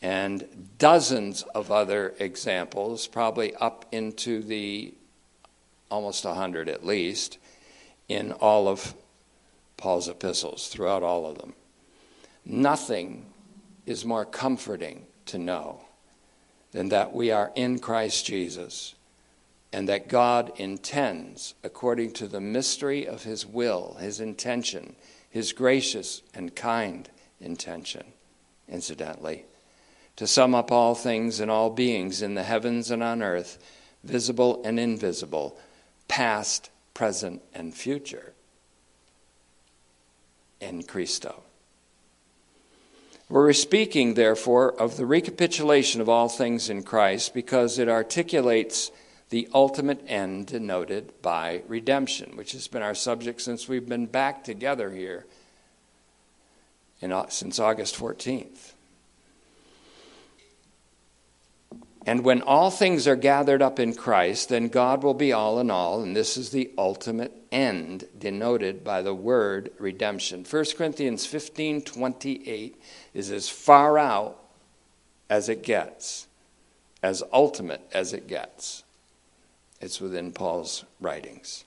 and 0.00 0.68
dozens 0.78 1.42
of 1.42 1.72
other 1.72 2.14
examples, 2.20 3.08
probably 3.08 3.54
up 3.56 3.86
into 3.90 4.42
the 4.42 4.94
almost 5.90 6.24
100 6.24 6.68
at 6.68 6.86
least, 6.86 7.38
in 8.08 8.30
all 8.32 8.68
of 8.68 8.94
Paul's 9.76 10.08
epistles, 10.08 10.68
throughout 10.68 11.02
all 11.02 11.26
of 11.26 11.38
them. 11.38 11.54
Nothing 12.44 13.26
is 13.86 14.04
more 14.04 14.24
comforting 14.24 15.06
to 15.26 15.38
know 15.38 15.82
than 16.70 16.90
that 16.90 17.12
we 17.12 17.32
are 17.32 17.50
in 17.56 17.80
Christ 17.80 18.24
Jesus 18.26 18.94
and 19.72 19.88
that 19.88 20.08
God 20.08 20.52
intends, 20.56 21.54
according 21.62 22.12
to 22.12 22.26
the 22.26 22.40
mystery 22.40 23.06
of 23.06 23.24
His 23.24 23.44
will, 23.44 23.96
His 24.00 24.20
intention, 24.20 24.96
His 25.28 25.52
gracious 25.52 26.22
and 26.34 26.54
kind 26.54 27.08
intention, 27.40 28.12
incidentally 28.68 29.44
to 30.18 30.26
sum 30.26 30.52
up 30.52 30.72
all 30.72 30.96
things 30.96 31.38
and 31.38 31.48
all 31.48 31.70
beings 31.70 32.22
in 32.22 32.34
the 32.34 32.42
heavens 32.42 32.90
and 32.90 33.04
on 33.04 33.22
earth, 33.22 33.56
visible 34.02 34.60
and 34.64 34.80
invisible, 34.80 35.56
past, 36.08 36.70
present, 36.92 37.40
and 37.54 37.72
future, 37.72 38.32
in 40.60 40.82
Christo. 40.82 41.44
We're 43.28 43.52
speaking, 43.52 44.14
therefore, 44.14 44.72
of 44.74 44.96
the 44.96 45.06
recapitulation 45.06 46.00
of 46.00 46.08
all 46.08 46.28
things 46.28 46.68
in 46.68 46.82
Christ 46.82 47.32
because 47.32 47.78
it 47.78 47.88
articulates 47.88 48.90
the 49.30 49.48
ultimate 49.52 50.02
end 50.06 50.46
denoted 50.46 51.12
by 51.20 51.62
redemption, 51.68 52.36
which 52.36 52.52
has 52.52 52.68
been 52.68 52.82
our 52.82 52.94
subject 52.94 53.40
since 53.40 53.68
we've 53.68 53.88
been 53.88 54.06
back 54.06 54.42
together 54.42 54.90
here 54.90 55.26
in, 57.00 57.14
since 57.28 57.58
August 57.58 57.96
14th. 57.96 58.72
And 62.06 62.24
when 62.24 62.40
all 62.40 62.70
things 62.70 63.06
are 63.06 63.16
gathered 63.16 63.60
up 63.60 63.78
in 63.78 63.94
Christ, 63.94 64.48
then 64.48 64.68
God 64.68 65.02
will 65.02 65.12
be 65.12 65.30
all 65.30 65.60
in 65.60 65.70
all, 65.70 66.00
and 66.00 66.16
this 66.16 66.38
is 66.38 66.48
the 66.48 66.70
ultimate 66.78 67.32
end 67.52 68.04
denoted 68.18 68.82
by 68.82 69.02
the 69.02 69.12
word 69.12 69.70
redemption. 69.78 70.46
1 70.48 70.64
Corinthians 70.74 71.26
15 71.26 71.82
28 71.82 72.82
is 73.12 73.30
as 73.30 73.50
far 73.50 73.98
out 73.98 74.42
as 75.28 75.50
it 75.50 75.62
gets, 75.62 76.28
as 77.02 77.22
ultimate 77.30 77.82
as 77.92 78.14
it 78.14 78.26
gets. 78.26 78.84
It's 79.80 80.00
within 80.00 80.32
Paul's 80.32 80.84
writings. 81.00 81.64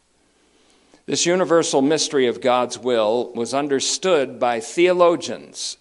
This 1.06 1.26
universal 1.26 1.82
mystery 1.82 2.28
of 2.28 2.41
God's 2.41 2.78
will 2.78 3.32
was 3.34 3.54
understood 3.54 4.39
by 4.39 4.60
theologians 4.60 5.78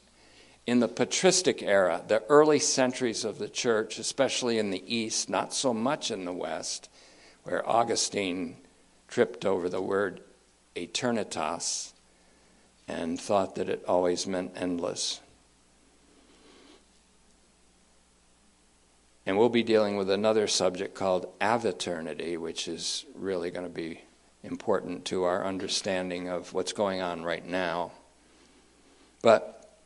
in 0.66 0.80
the 0.80 0.88
patristic 0.88 1.62
era, 1.62 2.02
the 2.06 2.22
early 2.28 2.58
centuries 2.58 3.24
of 3.24 3.38
the 3.38 3.48
church, 3.48 3.98
especially 3.98 4.58
in 4.58 4.70
the 4.70 4.82
East, 4.86 5.28
not 5.28 5.52
so 5.52 5.74
much 5.74 6.10
in 6.10 6.24
the 6.24 6.32
West, 6.32 6.88
where 7.42 7.68
Augustine 7.68 8.56
tripped 9.08 9.44
over 9.44 9.68
the 9.68 9.82
word 9.82 10.20
eternitas 10.76 11.92
and 12.86 13.20
thought 13.20 13.56
that 13.56 13.68
it 13.68 13.84
always 13.86 14.26
meant 14.26 14.52
endless. 14.56 15.20
And 19.26 19.36
we'll 19.36 19.48
be 19.48 19.62
dealing 19.62 19.96
with 19.96 20.10
another 20.10 20.46
subject 20.46 20.94
called 20.94 21.26
aeviternity, 21.40 22.38
which 22.38 22.66
is 22.66 23.04
really 23.14 23.50
going 23.50 23.66
to 23.66 23.72
be 23.72 24.02
important 24.42 25.04
to 25.06 25.24
our 25.24 25.44
understanding 25.44 26.28
of 26.28 26.52
what's 26.52 26.72
going 26.72 27.00
on 27.00 27.22
right 27.22 27.46
now. 27.46 27.92
But 29.22 29.76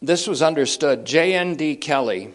this 0.00 0.26
was 0.26 0.42
understood. 0.42 1.04
J.N.D. 1.04 1.76
Kelly, 1.76 2.32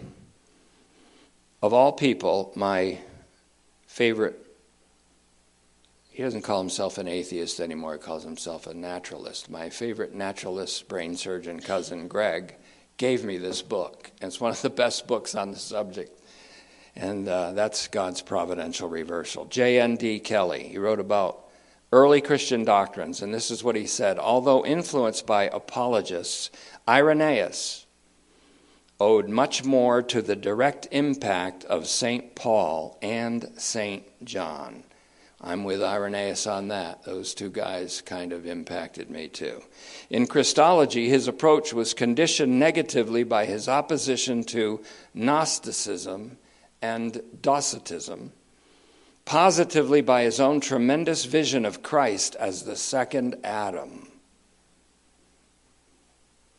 of 1.62 1.74
all 1.74 1.92
people, 1.92 2.52
my 2.56 3.00
favorite, 3.88 4.40
he 6.12 6.22
doesn't 6.22 6.44
call 6.44 6.60
himself 6.60 6.98
an 6.98 7.08
atheist 7.08 7.60
anymore, 7.60 7.94
he 7.94 8.00
calls 8.00 8.24
himself 8.24 8.68
a 8.68 8.74
naturalist. 8.74 9.50
My 9.50 9.70
favorite 9.70 10.14
naturalist 10.14 10.88
brain 10.88 11.18
surgeon 11.18 11.60
cousin, 11.60 12.08
Greg, 12.08 12.56
gave 12.98 13.26
me 13.26 13.38
this 13.38 13.62
book. 13.62 14.12
It's 14.22 14.40
one 14.40 14.52
of 14.52 14.62
the 14.62 14.70
best 14.70 15.08
books 15.08 15.36
on 15.36 15.52
the 15.52 15.58
subject. 15.58 16.12
And 16.98 17.30
uh, 17.30 17.52
that's 17.52 17.88
God's 17.88 18.24
providential 18.24 18.90
reversal. 18.90 19.46
J.N.D. 19.46 20.20
Kelly, 20.22 20.64
he 20.64 20.80
wrote 20.80 21.00
about 21.00 21.46
early 21.92 22.22
Christian 22.22 22.64
doctrines, 22.66 23.22
and 23.22 23.32
this 23.32 23.52
is 23.52 23.64
what 23.64 23.76
he 23.76 23.86
said 23.86 24.18
although 24.18 24.66
influenced 24.66 25.28
by 25.28 25.44
apologists, 25.44 26.50
Irenaeus 26.88 27.86
owed 29.00 29.30
much 29.30 29.64
more 29.64 30.02
to 30.02 30.24
the 30.24 30.36
direct 30.36 30.88
impact 30.92 31.64
of 31.66 31.88
St. 31.88 32.34
Paul 32.34 32.98
and 33.04 33.52
St. 33.58 34.04
John. 34.26 34.84
I'm 35.40 35.64
with 35.64 35.84
Irenaeus 35.84 36.48
on 36.48 36.70
that. 36.70 37.04
Those 37.04 37.36
two 37.36 37.52
guys 37.52 38.02
kind 38.02 38.34
of 38.34 38.48
impacted 38.48 39.12
me 39.12 39.28
too. 39.28 39.62
In 40.10 40.26
Christology, 40.26 41.10
his 41.10 41.28
approach 41.28 41.74
was 41.74 41.94
conditioned 41.94 42.58
negatively 42.58 43.24
by 43.24 43.46
his 43.46 43.70
opposition 43.70 44.44
to 44.46 44.82
Gnosticism 45.14 46.38
and 46.82 47.22
Docetism, 47.42 48.32
positively 49.26 50.02
by 50.02 50.24
his 50.24 50.40
own 50.40 50.60
tremendous 50.60 51.26
vision 51.26 51.66
of 51.66 51.84
Christ 51.84 52.36
as 52.36 52.64
the 52.64 52.76
second 52.76 53.36
Adam, 53.44 54.08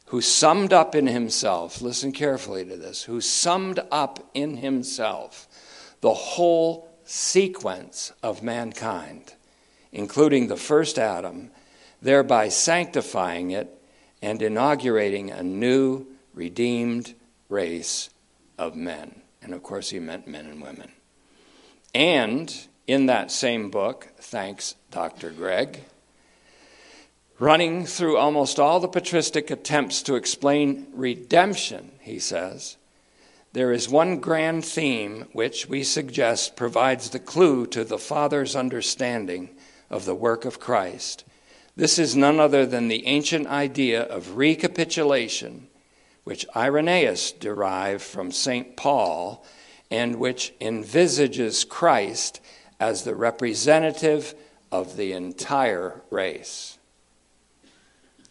who 0.06 0.20
summed 0.20 0.72
up 0.72 0.94
in 0.94 1.06
himself, 1.06 1.82
listen 1.82 2.12
carefully 2.12 2.64
to 2.64 2.76
this, 2.76 3.02
who 3.02 3.20
summed 3.20 3.80
up 3.90 4.30
in 4.34 4.56
himself 4.56 5.46
the 6.00 6.14
whole 6.14 6.88
sequence 7.04 8.12
of 8.22 8.42
mankind, 8.42 9.34
including 9.92 10.48
the 10.48 10.56
first 10.56 10.98
Adam, 10.98 11.50
thereby 12.00 12.48
sanctifying 12.48 13.50
it 13.50 13.68
and 14.22 14.42
inaugurating 14.42 15.30
a 15.30 15.42
new, 15.42 16.06
redeemed 16.34 17.14
race 17.48 18.10
of 18.58 18.74
men. 18.74 19.17
And 19.42 19.54
of 19.54 19.62
course, 19.62 19.90
he 19.90 19.98
meant 19.98 20.26
men 20.26 20.46
and 20.46 20.62
women. 20.62 20.92
And 21.94 22.54
in 22.86 23.06
that 23.06 23.30
same 23.30 23.70
book, 23.70 24.08
thanks 24.18 24.74
Dr. 24.90 25.30
Greg, 25.30 25.84
running 27.38 27.86
through 27.86 28.16
almost 28.16 28.58
all 28.58 28.80
the 28.80 28.88
patristic 28.88 29.50
attempts 29.50 30.02
to 30.02 30.16
explain 30.16 30.86
redemption, 30.92 31.92
he 32.00 32.18
says, 32.18 32.76
there 33.52 33.72
is 33.72 33.88
one 33.88 34.20
grand 34.20 34.64
theme 34.64 35.26
which 35.32 35.68
we 35.68 35.82
suggest 35.82 36.54
provides 36.54 37.10
the 37.10 37.18
clue 37.18 37.66
to 37.68 37.82
the 37.82 37.98
Father's 37.98 38.54
understanding 38.54 39.50
of 39.88 40.04
the 40.04 40.14
work 40.14 40.44
of 40.44 40.60
Christ. 40.60 41.24
This 41.74 41.98
is 41.98 42.14
none 42.14 42.38
other 42.38 42.66
than 42.66 42.88
the 42.88 43.06
ancient 43.06 43.46
idea 43.46 44.02
of 44.02 44.36
recapitulation, 44.36 45.67
which 46.28 46.44
Irenaeus 46.54 47.32
derived 47.32 48.02
from 48.02 48.30
St. 48.30 48.76
Paul 48.76 49.42
and 49.90 50.16
which 50.16 50.52
envisages 50.60 51.64
Christ 51.64 52.42
as 52.78 53.02
the 53.02 53.14
representative 53.14 54.34
of 54.70 54.98
the 54.98 55.14
entire 55.14 56.02
race. 56.10 56.76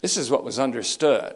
This 0.00 0.16
is 0.16 0.30
what 0.30 0.44
was 0.44 0.60
understood 0.60 1.34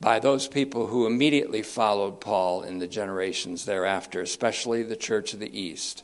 by 0.00 0.18
those 0.18 0.48
people 0.48 0.88
who 0.88 1.06
immediately 1.06 1.62
followed 1.62 2.20
Paul 2.20 2.62
in 2.64 2.80
the 2.80 2.88
generations 2.88 3.64
thereafter, 3.64 4.20
especially 4.20 4.82
the 4.82 4.96
Church 4.96 5.32
of 5.32 5.38
the 5.38 5.56
East. 5.56 6.02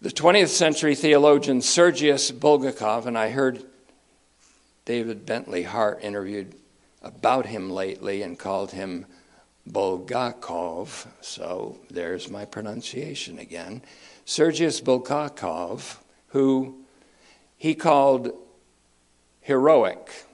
The 0.00 0.08
20th 0.08 0.48
century 0.48 0.94
theologian 0.94 1.60
Sergius 1.60 2.32
Bulgakov, 2.32 3.04
and 3.04 3.18
I 3.18 3.28
heard 3.28 3.62
David 4.86 5.26
Bentley 5.26 5.64
Hart 5.64 6.02
interviewed 6.02 6.54
about 7.02 7.46
him 7.46 7.70
lately 7.70 8.22
and 8.22 8.38
called 8.38 8.72
him 8.72 9.06
Bulgakov, 9.68 11.06
so 11.20 11.78
there's 11.90 12.30
my 12.30 12.44
pronunciation 12.44 13.38
again. 13.38 13.82
Sergius 14.24 14.80
Bulgakov, 14.80 15.98
who 16.28 16.76
he 17.56 17.74
called 17.74 18.32
heroic. 19.40 20.26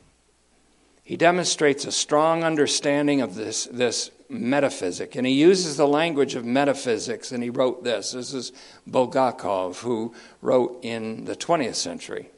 He 1.03 1.17
demonstrates 1.17 1.85
a 1.85 1.93
strong 1.93 2.43
understanding 2.43 3.21
of 3.21 3.35
this, 3.35 3.67
this 3.67 4.11
metaphysic, 4.29 5.15
and 5.15 5.27
he 5.27 5.33
uses 5.35 5.77
the 5.77 5.87
language 5.87 6.35
of 6.35 6.45
metaphysics, 6.45 7.31
and 7.31 7.43
he 7.43 7.51
wrote 7.51 7.85
this. 7.85 8.13
This 8.13 8.35
is 8.35 8.53
Bulgakov, 8.89 9.81
who 9.81 10.15
wrote 10.43 10.81
in 10.83 11.25
the 11.25 11.37
20th 11.37 11.77
century. 11.77 12.31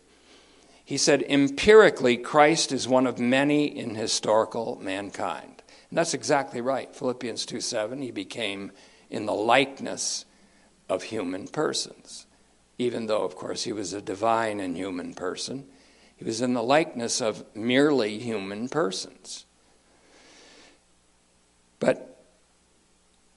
He 0.88 0.96
said, 0.96 1.22
Empirically, 1.28 2.16
Christ 2.16 2.72
is 2.72 2.88
one 2.88 3.06
of 3.06 3.18
many 3.18 3.66
in 3.66 3.94
historical 3.94 4.78
mankind. 4.80 5.62
And 5.90 5.98
that's 5.98 6.14
exactly 6.14 6.62
right. 6.62 6.96
Philippians 6.96 7.44
2 7.44 7.60
7, 7.60 8.00
he 8.00 8.10
became 8.10 8.72
in 9.10 9.26
the 9.26 9.34
likeness 9.34 10.24
of 10.88 11.02
human 11.02 11.46
persons. 11.46 12.24
Even 12.78 13.04
though, 13.04 13.22
of 13.22 13.36
course, 13.36 13.64
he 13.64 13.72
was 13.72 13.92
a 13.92 14.00
divine 14.00 14.60
and 14.60 14.78
human 14.78 15.12
person, 15.12 15.66
he 16.16 16.24
was 16.24 16.40
in 16.40 16.54
the 16.54 16.62
likeness 16.62 17.20
of 17.20 17.44
merely 17.54 18.18
human 18.18 18.70
persons. 18.70 19.44
But 21.80 22.18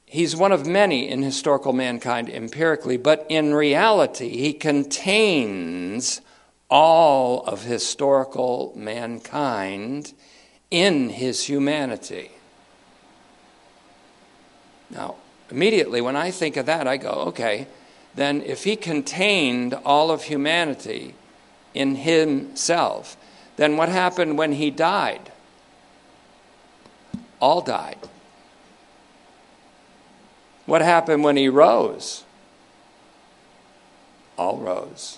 he's 0.06 0.38
one 0.38 0.54
of 0.54 0.66
many 0.66 1.10
in 1.10 1.22
historical 1.22 1.74
mankind 1.74 2.30
empirically, 2.30 2.96
but 2.96 3.26
in 3.28 3.54
reality, 3.54 4.38
he 4.38 4.54
contains 4.54 6.22
all 6.72 7.44
of 7.44 7.64
historical 7.64 8.72
mankind 8.78 10.14
in 10.72 11.10
his 11.10 11.44
humanity. 11.44 12.32
Now, 14.90 15.16
immediately 15.52 16.00
when 16.00 16.16
I 16.16 16.32
think 16.32 16.56
of 16.56 16.66
that, 16.68 16.88
I 16.88 16.96
go, 16.96 17.10
okay, 17.28 17.68
then 18.16 18.42
if 18.42 18.64
he 18.64 18.78
contained 18.78 19.74
all 19.86 20.12
of 20.12 20.24
humanity 20.24 21.14
in 21.74 21.96
himself, 21.96 23.18
then 23.58 23.76
what 23.76 23.90
happened 23.90 24.38
when 24.38 24.54
he 24.54 24.72
died? 24.72 25.32
All 27.42 27.60
died. 27.62 27.98
What 30.66 30.82
happened 30.82 31.24
when 31.24 31.36
he 31.36 31.50
rose? 31.50 32.24
All 34.38 34.58
rose. 34.58 35.18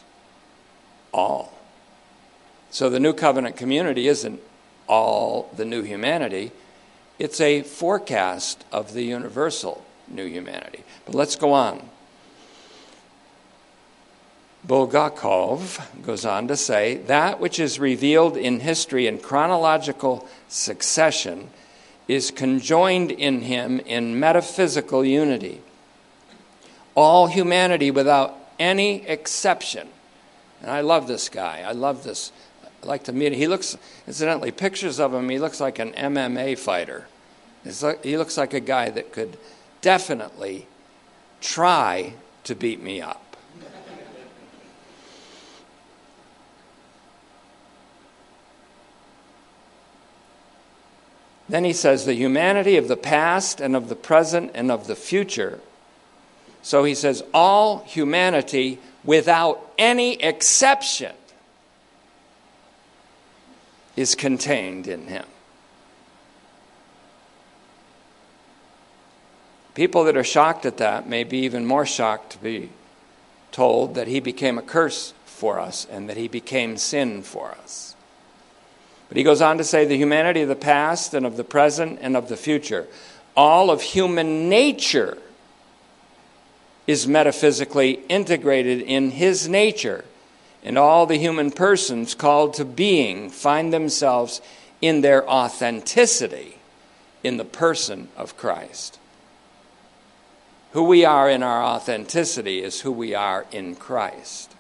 All. 1.14 1.54
So 2.72 2.90
the 2.90 3.00
new 3.00 3.14
covenant 3.14 3.56
community 3.56 4.08
isn't 4.08 4.42
all 4.88 5.50
the 5.56 5.66
new 5.66 5.84
humanity, 5.84 6.52
it's 7.20 7.40
a 7.40 7.62
forecast 7.62 8.66
of 8.72 8.94
the 8.94 9.04
universal 9.04 9.86
new 10.08 10.26
humanity. 10.26 10.84
But 11.06 11.16
let's 11.16 11.36
go 11.36 11.54
on. 11.54 11.90
Bulgakov 14.66 15.86
goes 16.06 16.26
on 16.26 16.48
to 16.48 16.56
say 16.56 16.96
that 17.08 17.40
which 17.40 17.60
is 17.60 17.80
revealed 17.80 18.38
in 18.38 18.62
history 18.62 19.08
in 19.08 19.20
chronological 19.20 20.28
succession 20.48 21.50
is 22.08 22.32
conjoined 22.32 23.12
in 23.12 23.42
him 23.42 23.80
in 23.82 24.20
metaphysical 24.20 25.04
unity. 25.04 25.62
All 26.96 27.28
humanity 27.28 27.92
without 27.92 28.38
any 28.58 29.06
exception. 29.08 29.90
And 30.64 30.72
I 30.72 30.82
love 30.82 31.08
this 31.08 31.30
guy. 31.30 31.62
I 31.62 31.74
love 31.74 32.04
this 32.04 32.32
I 32.84 32.88
like 32.88 33.04
to 33.06 33.14
meet 33.14 33.32
him. 33.32 33.40
He 33.40 33.48
looks, 33.48 33.78
incidentally, 34.08 34.52
pictures 34.52 35.00
of 35.00 35.14
him, 35.14 35.30
he 35.30 35.40
looks 35.40 35.62
like 35.62 35.80
an 35.80 35.94
MMA 35.94 36.58
fighter. 36.58 37.08
Like, 37.82 38.04
he 38.04 38.18
looks 38.18 38.38
like 38.38 38.54
a 38.54 38.60
guy 38.60 38.90
that 38.90 39.14
could 39.14 39.38
definitely 39.82 40.68
try 41.40 42.14
to 42.44 42.56
beat 42.56 42.82
me 42.82 43.00
up. 43.00 43.38
Then 51.48 51.64
he 51.66 51.74
says 51.74 52.06
the 52.06 52.16
humanity 52.16 52.78
of 52.78 52.88
the 52.88 52.98
past 52.98 53.62
and 53.62 53.76
of 53.76 53.88
the 53.88 53.96
present 53.96 54.52
and 54.56 54.72
of 54.72 54.88
the 54.88 54.96
future. 54.96 55.60
So 56.62 56.84
he 56.84 56.96
says 56.96 57.24
all 57.34 57.84
humanity 57.86 58.80
without 59.04 59.74
any 59.78 60.22
exception 60.22 61.14
is 63.96 64.16
contained 64.16 64.88
in 64.88 65.08
him. 65.08 65.26
People 69.76 70.04
that 70.04 70.16
are 70.16 70.24
shocked 70.24 70.66
at 70.66 70.78
that 70.78 71.08
may 71.08 71.24
be 71.24 71.40
even 71.40 71.66
more 71.66 71.86
shocked 71.86 72.32
to 72.34 72.38
be 72.38 72.70
told 73.52 73.96
that 73.96 74.08
he 74.08 74.20
became 74.20 74.58
a 74.58 74.62
curse 74.62 75.14
for 75.26 75.60
us 75.60 75.86
and 75.90 76.10
that 76.10 76.18
he 76.18 76.28
became 76.28 76.78
sin 76.78 77.24
for 77.24 77.52
us. 77.52 77.96
But 79.10 79.18
he 79.18 79.24
goes 79.24 79.42
on 79.42 79.58
to 79.58 79.64
say 79.64 79.86
the 79.86 79.98
humanity 79.98 80.42
of 80.42 80.50
the 80.50 80.56
past 80.56 81.14
and 81.14 81.26
of 81.26 81.38
the 81.38 81.44
present 81.44 82.00
and 82.02 82.16
of 82.16 82.30
the 82.30 82.38
future, 82.38 82.88
all 83.36 83.70
of 83.70 83.82
human 83.82 84.50
nature 84.50 85.18
is 86.88 87.08
metaphysically 87.08 88.00
integrated 88.10 88.82
in 88.82 89.12
his 89.12 89.48
nature 89.48 90.06
and 90.64 90.78
all 90.78 91.06
the 91.06 91.18
human 91.18 91.52
persons 91.52 92.16
called 92.16 92.54
to 92.54 92.66
being 92.66 93.30
find 93.30 93.74
themselves 93.74 94.42
in 94.82 95.02
their 95.02 95.28
authenticity 95.30 96.58
in 97.24 97.38
the 97.38 97.46
person 97.46 98.08
of 98.18 98.36
Christ. 98.38 99.00
Who 100.72 100.84
we 100.84 101.06
are 101.06 101.30
in 101.30 101.44
our 101.44 101.64
authenticity 101.64 102.64
is 102.64 102.82
who 102.82 102.92
we 102.92 103.14
are 103.14 103.46
in 103.52 103.76
Christ. 103.76 104.54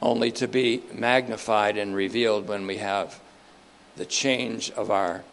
only 0.00 0.30
to 0.30 0.46
be 0.46 0.82
magnified 0.92 1.76
and 1.76 1.94
revealed 1.94 2.46
when 2.46 2.66
we 2.66 2.76
have 2.76 3.20
the 3.96 4.06
change 4.06 4.70
of 4.72 4.90
our 4.90 5.24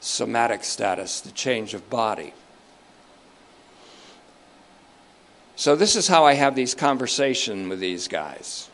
somatic 0.00 0.64
status, 0.64 1.20
the 1.20 1.30
change 1.30 1.74
of 1.74 1.90
body. 1.90 2.32
So, 5.60 5.76
this 5.76 5.94
is 5.94 6.08
how 6.08 6.24
I 6.24 6.32
have 6.32 6.54
these 6.54 6.74
conversations 6.74 7.68
with 7.68 7.80
these 7.80 8.08
guys. 8.08 8.70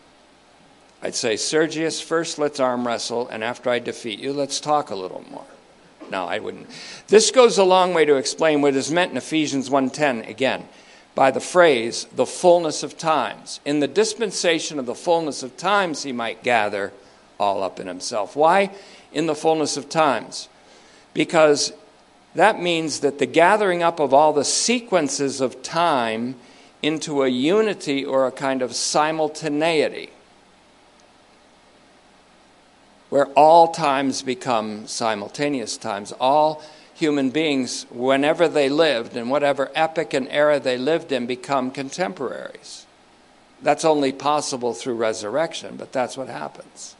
I'd 1.02 1.16
say, 1.16 1.34
Sergius, 1.34 2.00
first 2.00 2.38
let's 2.38 2.60
arm 2.60 2.86
wrestle, 2.86 3.26
and 3.26 3.42
after 3.42 3.70
I 3.70 3.80
defeat 3.80 4.20
you, 4.20 4.32
let's 4.32 4.60
talk 4.60 4.90
a 4.90 4.94
little 4.94 5.24
more. 5.28 5.46
No, 6.12 6.26
I 6.26 6.38
wouldn't. 6.38 6.70
This 7.08 7.32
goes 7.32 7.58
a 7.58 7.64
long 7.64 7.92
way 7.92 8.04
to 8.04 8.14
explain 8.14 8.62
what 8.62 8.76
is 8.76 8.92
meant 8.92 9.10
in 9.10 9.16
Ephesians 9.16 9.68
1:10 9.68 10.28
again 10.28 10.68
by 11.16 11.32
the 11.32 11.40
phrase 11.40 12.06
the 12.14 12.24
fullness 12.24 12.84
of 12.84 12.96
times. 12.96 13.58
In 13.64 13.80
the 13.80 13.88
dispensation 13.88 14.78
of 14.78 14.86
the 14.86 14.94
fullness 14.94 15.42
of 15.42 15.56
times 15.56 16.04
he 16.04 16.12
might 16.12 16.44
gather 16.44 16.92
all 17.40 17.64
up 17.64 17.80
in 17.80 17.88
himself. 17.88 18.36
Why 18.36 18.70
in 19.12 19.26
the 19.26 19.34
fullness 19.34 19.76
of 19.76 19.88
times? 19.88 20.48
Because 21.14 21.72
that 22.36 22.62
means 22.62 23.00
that 23.00 23.18
the 23.18 23.26
gathering 23.26 23.82
up 23.82 23.98
of 23.98 24.14
all 24.14 24.32
the 24.32 24.44
sequences 24.44 25.40
of 25.40 25.64
time 25.64 26.36
into 26.86 27.22
a 27.22 27.28
unity 27.28 28.04
or 28.04 28.26
a 28.26 28.32
kind 28.32 28.62
of 28.62 28.74
simultaneity 28.74 30.10
where 33.08 33.26
all 33.34 33.68
times 33.68 34.22
become 34.22 34.86
simultaneous 34.86 35.76
times. 35.76 36.12
All 36.12 36.62
human 36.94 37.30
beings, 37.30 37.86
whenever 37.90 38.48
they 38.48 38.68
lived, 38.68 39.16
in 39.16 39.28
whatever 39.28 39.70
epoch 39.74 40.14
and 40.14 40.28
era 40.28 40.58
they 40.58 40.76
lived 40.76 41.12
in, 41.12 41.26
become 41.26 41.70
contemporaries. 41.70 42.86
That's 43.62 43.84
only 43.84 44.12
possible 44.12 44.74
through 44.74 44.94
resurrection, 44.94 45.76
but 45.76 45.92
that's 45.92 46.16
what 46.16 46.28
happens. 46.28 46.95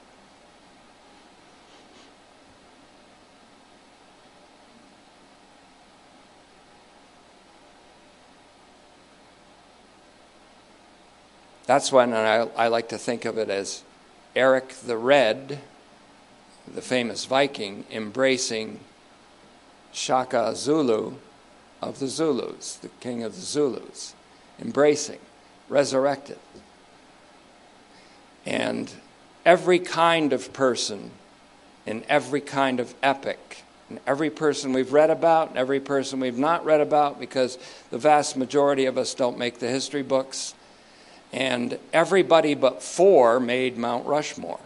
That's 11.67 11.91
when 11.91 12.15
I, 12.15 12.47
I 12.57 12.69
like 12.69 12.89
to 12.91 12.99
think 12.99 13.25
of 13.25 13.39
it 13.39 13.51
as 13.51 13.83
Eric 14.37 14.69
the 14.87 14.97
Red, 14.97 15.59
the 16.73 16.83
famous 16.83 17.25
Viking, 17.25 17.85
embracing 17.91 18.81
Shaka 19.93 20.55
Zulu 20.55 21.15
of 21.83 21.99
the 21.99 22.07
Zulus, 22.07 22.77
the 22.77 22.89
king 23.01 23.23
of 23.23 23.35
the 23.35 23.41
Zulus, 23.41 24.15
embracing, 24.61 25.19
resurrected. 25.69 26.39
And 28.45 28.93
every 29.45 29.79
kind 29.81 30.33
of 30.33 30.53
person 30.53 31.11
in 31.85 32.05
every 32.09 32.41
kind 32.41 32.81
of 32.81 32.95
epic, 33.03 33.63
and 33.89 34.01
every 34.07 34.31
person 34.31 34.73
we've 34.73 34.93
read 34.93 35.11
about, 35.11 35.51
and 35.51 35.59
every 35.59 35.79
person 35.79 36.19
we've 36.19 36.39
not 36.39 36.65
read 36.65 36.81
about, 36.81 37.21
because 37.21 37.59
the 37.91 37.99
vast 37.99 38.37
majority 38.37 38.87
of 38.87 38.99
us 38.99 39.15
don't 39.15 39.39
make 39.39 39.61
the 39.61 39.69
history 39.69 40.03
books 40.03 40.55
and 41.37 41.79
everybody 41.93 42.55
but 42.55 42.83
four 42.83 43.39
made 43.39 43.77
Mount 43.77 44.07
Rushmore. 44.07 44.59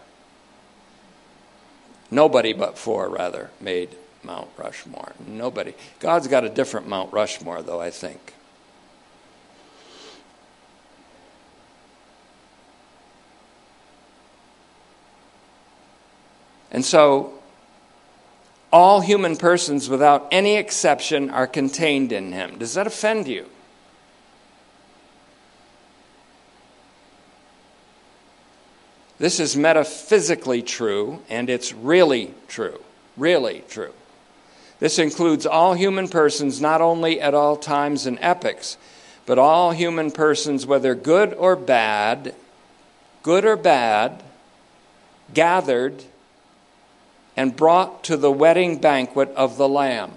Nobody 2.12 2.52
but 2.52 2.78
four, 2.78 3.08
rather, 3.08 3.50
made 3.60 3.90
Mount 4.22 4.48
Rushmore. 4.56 5.12
Nobody. 5.26 5.74
God's 5.98 6.28
got 6.28 6.44
a 6.44 6.48
different 6.48 6.86
Mount 6.86 7.12
Rushmore, 7.12 7.62
though, 7.62 7.80
I 7.80 7.90
think. 7.90 8.34
And 16.70 16.84
so, 16.84 17.34
all 18.72 19.00
human 19.00 19.34
persons, 19.34 19.88
without 19.88 20.28
any 20.30 20.56
exception, 20.56 21.30
are 21.30 21.48
contained 21.48 22.12
in 22.12 22.30
him. 22.30 22.58
Does 22.58 22.74
that 22.74 22.86
offend 22.86 23.26
you? 23.26 23.46
This 29.20 29.38
is 29.38 29.54
metaphysically 29.54 30.62
true, 30.62 31.20
and 31.28 31.50
it's 31.50 31.74
really 31.74 32.32
true. 32.48 32.80
Really 33.18 33.64
true. 33.68 33.92
This 34.78 34.98
includes 34.98 35.44
all 35.44 35.74
human 35.74 36.08
persons, 36.08 36.58
not 36.58 36.80
only 36.80 37.20
at 37.20 37.34
all 37.34 37.58
times 37.58 38.06
and 38.06 38.18
epochs, 38.22 38.78
but 39.26 39.38
all 39.38 39.72
human 39.72 40.10
persons, 40.10 40.64
whether 40.64 40.94
good 40.94 41.34
or 41.34 41.54
bad, 41.54 42.34
good 43.22 43.44
or 43.44 43.56
bad, 43.56 44.22
gathered 45.34 46.02
and 47.36 47.54
brought 47.54 48.02
to 48.04 48.16
the 48.16 48.32
wedding 48.32 48.78
banquet 48.78 49.28
of 49.36 49.58
the 49.58 49.68
Lamb. 49.68 50.12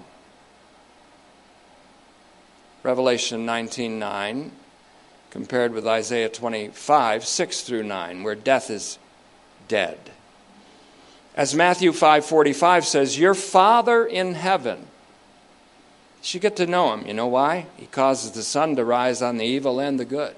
Revelation 2.82 3.44
19:9 3.44 4.50
compared 5.34 5.72
with 5.72 5.84
Isaiah 5.84 6.28
25, 6.28 7.24
6 7.24 7.60
through 7.62 7.82
9, 7.82 8.22
where 8.22 8.36
death 8.36 8.70
is 8.70 9.00
dead. 9.66 9.98
As 11.34 11.56
Matthew 11.56 11.90
5:45 11.90 12.86
says, 12.86 13.18
"Your 13.18 13.34
Father 13.34 14.06
in 14.06 14.34
heaven." 14.34 14.86
You 16.22 16.38
get 16.38 16.54
to 16.56 16.66
know 16.66 16.92
him. 16.92 17.04
You 17.04 17.14
know 17.14 17.26
why? 17.26 17.66
He 17.76 17.86
causes 17.86 18.30
the 18.30 18.44
sun 18.44 18.76
to 18.76 18.84
rise 18.84 19.20
on 19.20 19.36
the 19.36 19.44
evil 19.44 19.80
and 19.80 19.98
the 19.98 20.04
good. 20.04 20.36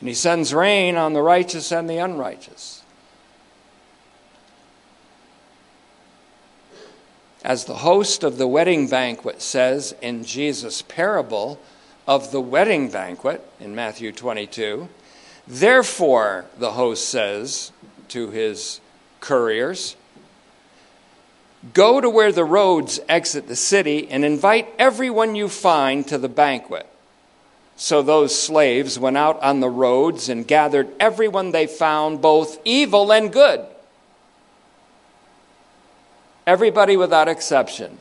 And 0.00 0.08
he 0.08 0.14
sends 0.14 0.54
rain 0.54 0.96
on 0.96 1.12
the 1.12 1.22
righteous 1.22 1.70
and 1.70 1.90
the 1.90 1.98
unrighteous. 1.98 2.80
As 7.44 7.66
the 7.66 7.76
host 7.76 8.24
of 8.24 8.38
the 8.38 8.48
wedding 8.48 8.88
banquet 8.88 9.42
says 9.42 9.94
in 10.00 10.24
Jesus' 10.24 10.80
parable, 10.80 11.60
of 12.06 12.30
the 12.30 12.40
wedding 12.40 12.88
banquet 12.90 13.46
in 13.58 13.74
Matthew 13.74 14.12
22. 14.12 14.88
Therefore, 15.46 16.46
the 16.58 16.72
host 16.72 17.08
says 17.08 17.72
to 18.08 18.30
his 18.30 18.80
couriers, 19.20 19.96
Go 21.72 22.00
to 22.00 22.10
where 22.10 22.32
the 22.32 22.44
roads 22.44 23.00
exit 23.08 23.48
the 23.48 23.56
city 23.56 24.08
and 24.10 24.24
invite 24.24 24.68
everyone 24.78 25.34
you 25.34 25.48
find 25.48 26.06
to 26.08 26.18
the 26.18 26.28
banquet. 26.28 26.86
So 27.76 28.02
those 28.02 28.38
slaves 28.38 28.98
went 28.98 29.16
out 29.16 29.42
on 29.42 29.60
the 29.60 29.70
roads 29.70 30.28
and 30.28 30.46
gathered 30.46 30.88
everyone 31.00 31.52
they 31.52 31.66
found, 31.66 32.20
both 32.20 32.58
evil 32.64 33.10
and 33.12 33.32
good. 33.32 33.64
Everybody 36.46 36.96
without 36.98 37.28
exception 37.28 37.98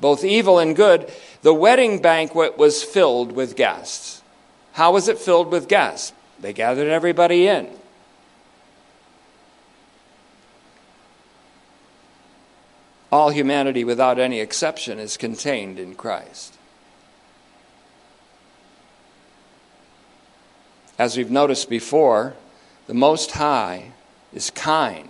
both 0.00 0.24
evil 0.24 0.58
and 0.58 0.74
good, 0.74 1.12
the 1.42 1.54
wedding 1.54 2.00
banquet 2.00 2.58
was 2.58 2.82
filled 2.82 3.32
with 3.32 3.56
guests. 3.56 4.22
How 4.72 4.92
was 4.92 5.08
it 5.08 5.18
filled 5.18 5.50
with 5.50 5.68
guests? 5.68 6.12
They 6.38 6.52
gathered 6.52 6.88
everybody 6.88 7.46
in. 7.46 7.68
All 13.12 13.30
humanity, 13.30 13.82
without 13.82 14.18
any 14.18 14.40
exception, 14.40 14.98
is 14.98 15.16
contained 15.16 15.78
in 15.78 15.94
Christ. 15.94 16.54
As 20.98 21.16
we've 21.16 21.30
noticed 21.30 21.68
before, 21.68 22.34
the 22.86 22.94
Most 22.94 23.32
High 23.32 23.92
is 24.32 24.50
kind. 24.50 25.08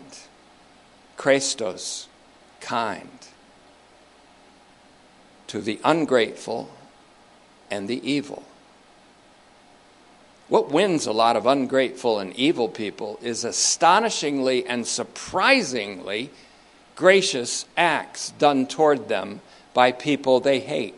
Christos, 1.17 2.09
kind 2.61 3.20
to 5.51 5.61
the 5.61 5.81
ungrateful 5.83 6.71
and 7.73 7.89
the 7.89 8.09
evil. 8.09 8.45
What 10.49 10.71
wins 10.71 11.07
a 11.07 11.13
lot 11.13 11.35
of 11.35 11.45
ungrateful 11.45 12.21
and 12.21 12.33
evil 12.37 12.69
people 12.69 13.19
is 13.21 13.45
astonishingly 13.45 14.65
and 14.65 14.87
surprisingly 14.87 16.31
gracious 16.95 17.65
acts 17.77 18.31
done 18.31 18.67
toward 18.67 19.09
them 19.09 19.41
by 19.75 19.91
people 19.91 20.39
they 20.39 20.61
hate 20.61 20.95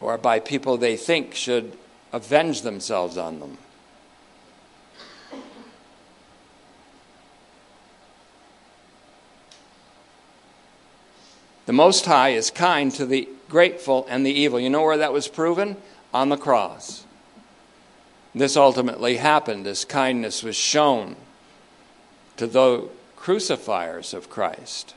or 0.00 0.16
by 0.18 0.38
people 0.38 0.76
they 0.76 0.96
think 0.96 1.34
should 1.34 1.76
avenge 2.12 2.62
themselves 2.62 3.18
on 3.18 3.40
them. 3.40 3.58
The 11.66 11.72
Most 11.72 12.04
High 12.06 12.30
is 12.30 12.50
kind 12.50 12.92
to 12.92 13.06
the 13.06 13.28
grateful 13.48 14.06
and 14.08 14.24
the 14.24 14.32
evil. 14.32 14.60
You 14.60 14.70
know 14.70 14.82
where 14.82 14.98
that 14.98 15.12
was 15.12 15.28
proven? 15.28 15.76
On 16.12 16.28
the 16.28 16.36
cross. 16.36 17.04
This 18.34 18.56
ultimately 18.56 19.16
happened. 19.16 19.64
This 19.64 19.84
kindness 19.84 20.42
was 20.42 20.56
shown 20.56 21.16
to 22.36 22.46
the 22.46 22.88
crucifiers 23.16 24.12
of 24.12 24.28
Christ 24.28 24.94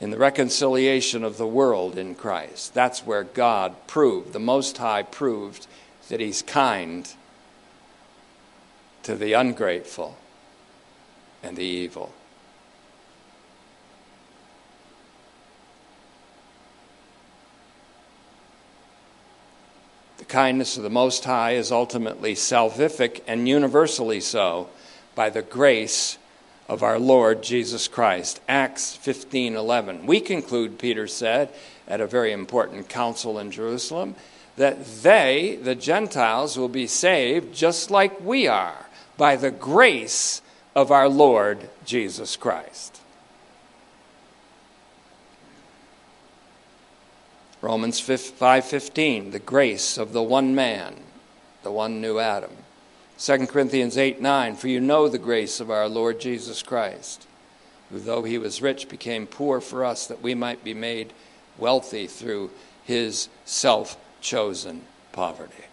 in 0.00 0.10
the 0.10 0.18
reconciliation 0.18 1.24
of 1.24 1.38
the 1.38 1.46
world 1.46 1.98
in 1.98 2.14
Christ. 2.14 2.74
That's 2.74 3.04
where 3.04 3.24
God 3.24 3.74
proved, 3.86 4.32
the 4.32 4.38
Most 4.38 4.78
High 4.78 5.02
proved 5.02 5.66
that 6.08 6.20
He's 6.20 6.42
kind 6.42 7.12
to 9.02 9.16
the 9.16 9.32
ungrateful 9.32 10.16
and 11.42 11.56
the 11.56 11.64
evil. 11.64 12.12
Kindness 20.28 20.76
of 20.76 20.82
the 20.82 20.90
Most 20.90 21.24
High 21.24 21.52
is 21.52 21.72
ultimately 21.72 22.34
salvific 22.34 23.22
and 23.26 23.48
universally 23.48 24.20
so 24.20 24.68
by 25.14 25.30
the 25.30 25.42
grace 25.42 26.18
of 26.68 26.82
our 26.82 26.98
Lord 26.98 27.42
Jesus 27.42 27.88
Christ. 27.88 28.40
Acts 28.46 28.96
15:11. 28.96 30.06
We 30.06 30.20
conclude 30.20 30.78
Peter 30.78 31.06
said 31.06 31.48
at 31.86 32.00
a 32.00 32.06
very 32.06 32.32
important 32.32 32.88
council 32.88 33.38
in 33.38 33.50
Jerusalem 33.50 34.14
that 34.56 35.02
they, 35.02 35.58
the 35.62 35.74
Gentiles, 35.74 36.58
will 36.58 36.68
be 36.68 36.86
saved 36.86 37.54
just 37.54 37.90
like 37.90 38.20
we 38.20 38.46
are 38.46 38.86
by 39.16 39.36
the 39.36 39.50
grace 39.50 40.42
of 40.74 40.92
our 40.92 41.08
Lord 41.08 41.70
Jesus 41.84 42.36
Christ. 42.36 42.97
Romans 47.60 48.00
5:15, 48.00 49.32
the 49.32 49.40
grace 49.40 49.98
of 49.98 50.12
the 50.12 50.22
one 50.22 50.54
man, 50.54 50.94
the 51.64 51.72
one 51.72 52.00
new 52.00 52.20
Adam. 52.20 52.56
2 53.18 53.48
Corinthians 53.48 53.98
8 53.98 54.20
9, 54.20 54.54
for 54.54 54.68
you 54.68 54.80
know 54.80 55.08
the 55.08 55.18
grace 55.18 55.58
of 55.58 55.68
our 55.68 55.88
Lord 55.88 56.20
Jesus 56.20 56.62
Christ, 56.62 57.26
who 57.90 57.98
though 57.98 58.22
he 58.22 58.38
was 58.38 58.62
rich 58.62 58.88
became 58.88 59.26
poor 59.26 59.60
for 59.60 59.84
us 59.84 60.06
that 60.06 60.22
we 60.22 60.36
might 60.36 60.62
be 60.62 60.74
made 60.74 61.12
wealthy 61.58 62.06
through 62.06 62.50
his 62.84 63.28
self 63.44 63.96
chosen 64.20 64.82
poverty. 65.10 65.64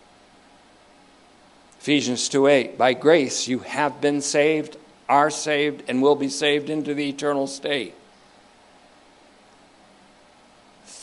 Ephesians 1.80 2.28
2 2.30 2.48
8, 2.48 2.78
by 2.80 2.94
grace 2.94 3.48
you 3.48 3.60
have 3.60 4.02
been 4.02 4.22
saved, 4.22 4.76
are 5.08 5.30
saved, 5.30 5.84
and 5.88 6.02
will 6.02 6.16
be 6.16 6.30
saved 6.30 6.72
into 6.72 6.96
the 6.96 7.08
eternal 7.08 7.46
state 7.46 7.94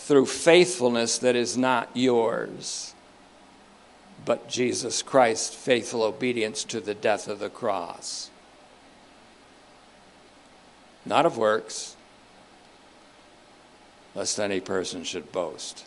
through 0.02 0.26
faithfulness 0.26 1.18
that 1.18 1.36
is 1.36 1.56
not 1.56 1.88
yours, 1.94 2.92
but 4.24 4.48
Jesus 4.48 5.00
Christ's 5.00 5.54
faithful 5.54 6.02
obedience 6.02 6.64
to 6.64 6.80
the 6.80 6.94
death 6.94 7.28
of 7.28 7.38
the 7.38 7.48
cross. 7.48 8.28
Not 11.06 11.24
of 11.24 11.38
works, 11.38 11.94
lest 14.16 14.40
any 14.40 14.58
person 14.58 15.04
should 15.04 15.30
boast. 15.30 15.84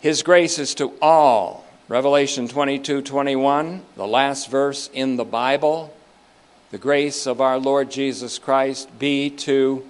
His 0.00 0.22
grace 0.22 0.58
is 0.58 0.74
to 0.74 0.92
all. 1.00 1.64
Revelation 1.88 2.48
22 2.48 3.00
21, 3.00 3.82
the 3.96 4.06
last 4.06 4.50
verse 4.50 4.90
in 4.92 5.16
the 5.16 5.24
Bible. 5.24 5.94
The 6.70 6.78
grace 6.78 7.26
of 7.26 7.40
our 7.40 7.58
Lord 7.58 7.90
Jesus 7.90 8.38
Christ 8.38 8.98
be 8.98 9.30
to 9.30 9.86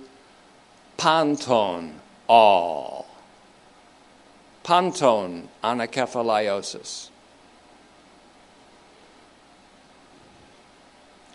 panton, 0.96 2.00
all. 2.28 3.06
Panton, 4.62 5.48
anakephalaiosis. 5.62 7.10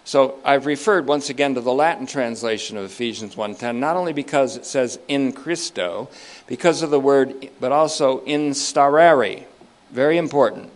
So 0.09 0.39
I've 0.43 0.65
referred 0.65 1.05
once 1.05 1.29
again 1.29 1.53
to 1.53 1.61
the 1.61 1.71
Latin 1.71 2.07
translation 2.07 2.77
of 2.77 2.85
Ephesians 2.85 3.35
1:10 3.35 3.79
not 3.79 3.95
only 3.95 4.11
because 4.11 4.57
it 4.57 4.65
says 4.65 4.97
in 5.07 5.31
Christo 5.31 6.09
because 6.47 6.81
of 6.81 6.89
the 6.89 6.99
word 6.99 7.51
but 7.59 7.71
also 7.71 8.21
instaurare 8.21 9.43
very 9.91 10.17
important 10.17 10.71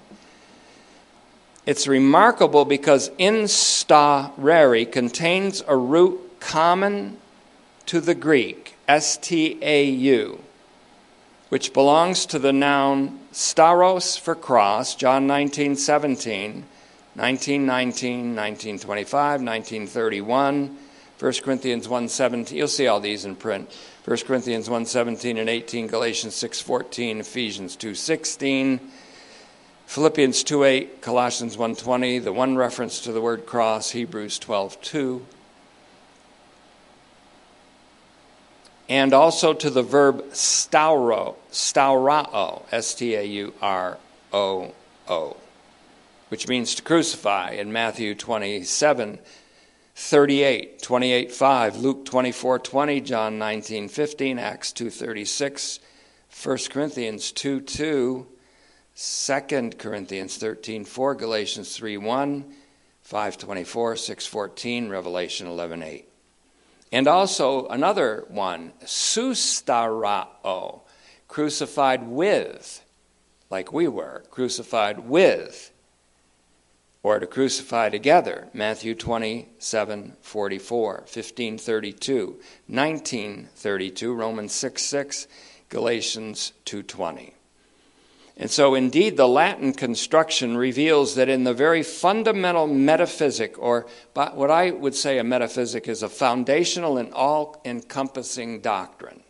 it's 1.65 1.87
remarkable 1.87 2.63
because 2.63 3.09
instaurare 3.17 4.91
contains 4.91 5.63
a 5.67 5.75
root 5.75 6.39
common 6.39 7.17
to 7.87 7.99
the 7.99 8.13
Greek 8.13 8.72
S 8.87 9.17
T 9.17 9.57
A 9.61 9.85
U, 9.85 10.43
which 11.49 11.73
belongs 11.73 12.25
to 12.25 12.39
the 12.39 12.51
noun 12.51 13.19
stauros 13.31 14.19
for 14.19 14.35
cross, 14.35 14.95
John 14.95 15.25
19 15.25 15.75
17, 15.75 16.65
1919, 17.15 18.35
1925, 18.35 19.41
1931, 19.41 20.77
1 21.19 21.33
Corinthians 21.43 21.87
1 21.87 22.09
17. 22.09 22.57
You'll 22.57 22.67
see 22.67 22.87
all 22.87 22.99
these 22.99 23.23
in 23.23 23.35
print. 23.35 23.71
1 24.03 24.17
Corinthians 24.27 24.69
1 24.69 24.85
17 24.85 25.37
and 25.37 25.49
18, 25.49 25.87
Galatians 25.87 26.35
6 26.35 26.61
14, 26.61 27.21
Ephesians 27.21 27.75
2 27.77 27.95
16. 27.95 28.79
Philippians 29.85 30.43
2 30.43 30.63
8, 30.63 31.01
Colossians 31.01 31.57
1 31.57 31.75
20, 31.75 32.19
the 32.19 32.33
one 32.33 32.57
reference 32.57 32.99
to 33.01 33.11
the 33.11 33.21
word 33.21 33.45
cross, 33.45 33.91
Hebrews 33.91 34.39
12 34.39 34.81
2, 34.81 35.25
and 38.89 39.13
also 39.13 39.53
to 39.53 39.69
the 39.69 39.83
verb 39.83 40.23
stauro, 40.33 41.35
staurao, 41.51 42.63
S 42.71 42.93
T 42.93 43.15
A 43.15 43.23
U 43.23 43.53
R 43.61 43.97
O 44.31 44.73
O, 45.07 45.37
which 46.29 46.47
means 46.47 46.75
to 46.75 46.83
crucify 46.83 47.51
in 47.51 47.71
Matthew 47.71 48.15
27 48.15 49.19
38, 49.95 50.81
28 50.81 51.31
5, 51.31 51.77
Luke 51.77 52.05
24 52.05 52.59
20, 52.59 53.01
John 53.01 53.37
19 53.37 53.89
15, 53.89 54.39
Acts 54.39 54.71
2 54.71 54.89
36, 54.89 55.79
1 56.43 56.57
Corinthians 56.69 57.31
2 57.31 57.61
2, 57.61 58.27
2 58.95 59.69
Corinthians 59.77 60.37
13 60.37 60.83
4, 60.83 61.15
Galatians 61.15 61.77
3 61.77 61.97
1, 61.97 62.53
5 63.03 63.37
24, 63.37 63.95
6 63.95 64.25
14, 64.25 64.89
Revelation 64.89 65.47
11 65.47 65.83
8. 65.83 66.12
And 66.93 67.07
also 67.07 67.65
another 67.69 68.23
one, 68.27 68.71
sustarao, 68.83 70.81
crucified 71.27 72.07
with, 72.07 72.85
like 73.49 73.73
we 73.73 73.87
were, 73.87 74.23
crucified 74.29 74.99
with, 74.99 75.71
or 77.01 77.17
to 77.17 77.25
crucify 77.25 77.89
together. 77.89 78.47
Matthew 78.53 78.93
27 78.93 80.17
44, 80.21 81.03
15 81.07 81.57
32, 81.57 82.39
19 82.67 83.49
32, 83.55 84.13
Romans 84.13 84.53
6 84.53 84.81
6, 84.83 85.27
Galatians 85.69 86.53
2 86.65 86.83
20. 86.83 87.33
And 88.35 88.49
so, 88.49 88.73
indeed, 88.73 89.15
the 89.15 89.27
Latin 89.27 89.73
construction 89.73 90.57
reveals 90.57 91.15
that 91.15 91.29
in 91.29 91.43
the 91.43 91.53
very 91.53 91.83
fundamental 91.83 92.65
metaphysic, 92.65 93.59
or 93.59 93.85
what 94.13 94.49
I 94.49 94.71
would 94.71 94.95
say 94.95 95.19
a 95.19 95.23
metaphysic 95.23 95.87
is 95.87 96.01
a 96.01 96.09
foundational 96.09 96.97
and 96.97 97.13
all 97.13 97.61
encompassing 97.63 98.61
doctrine, 98.61 99.21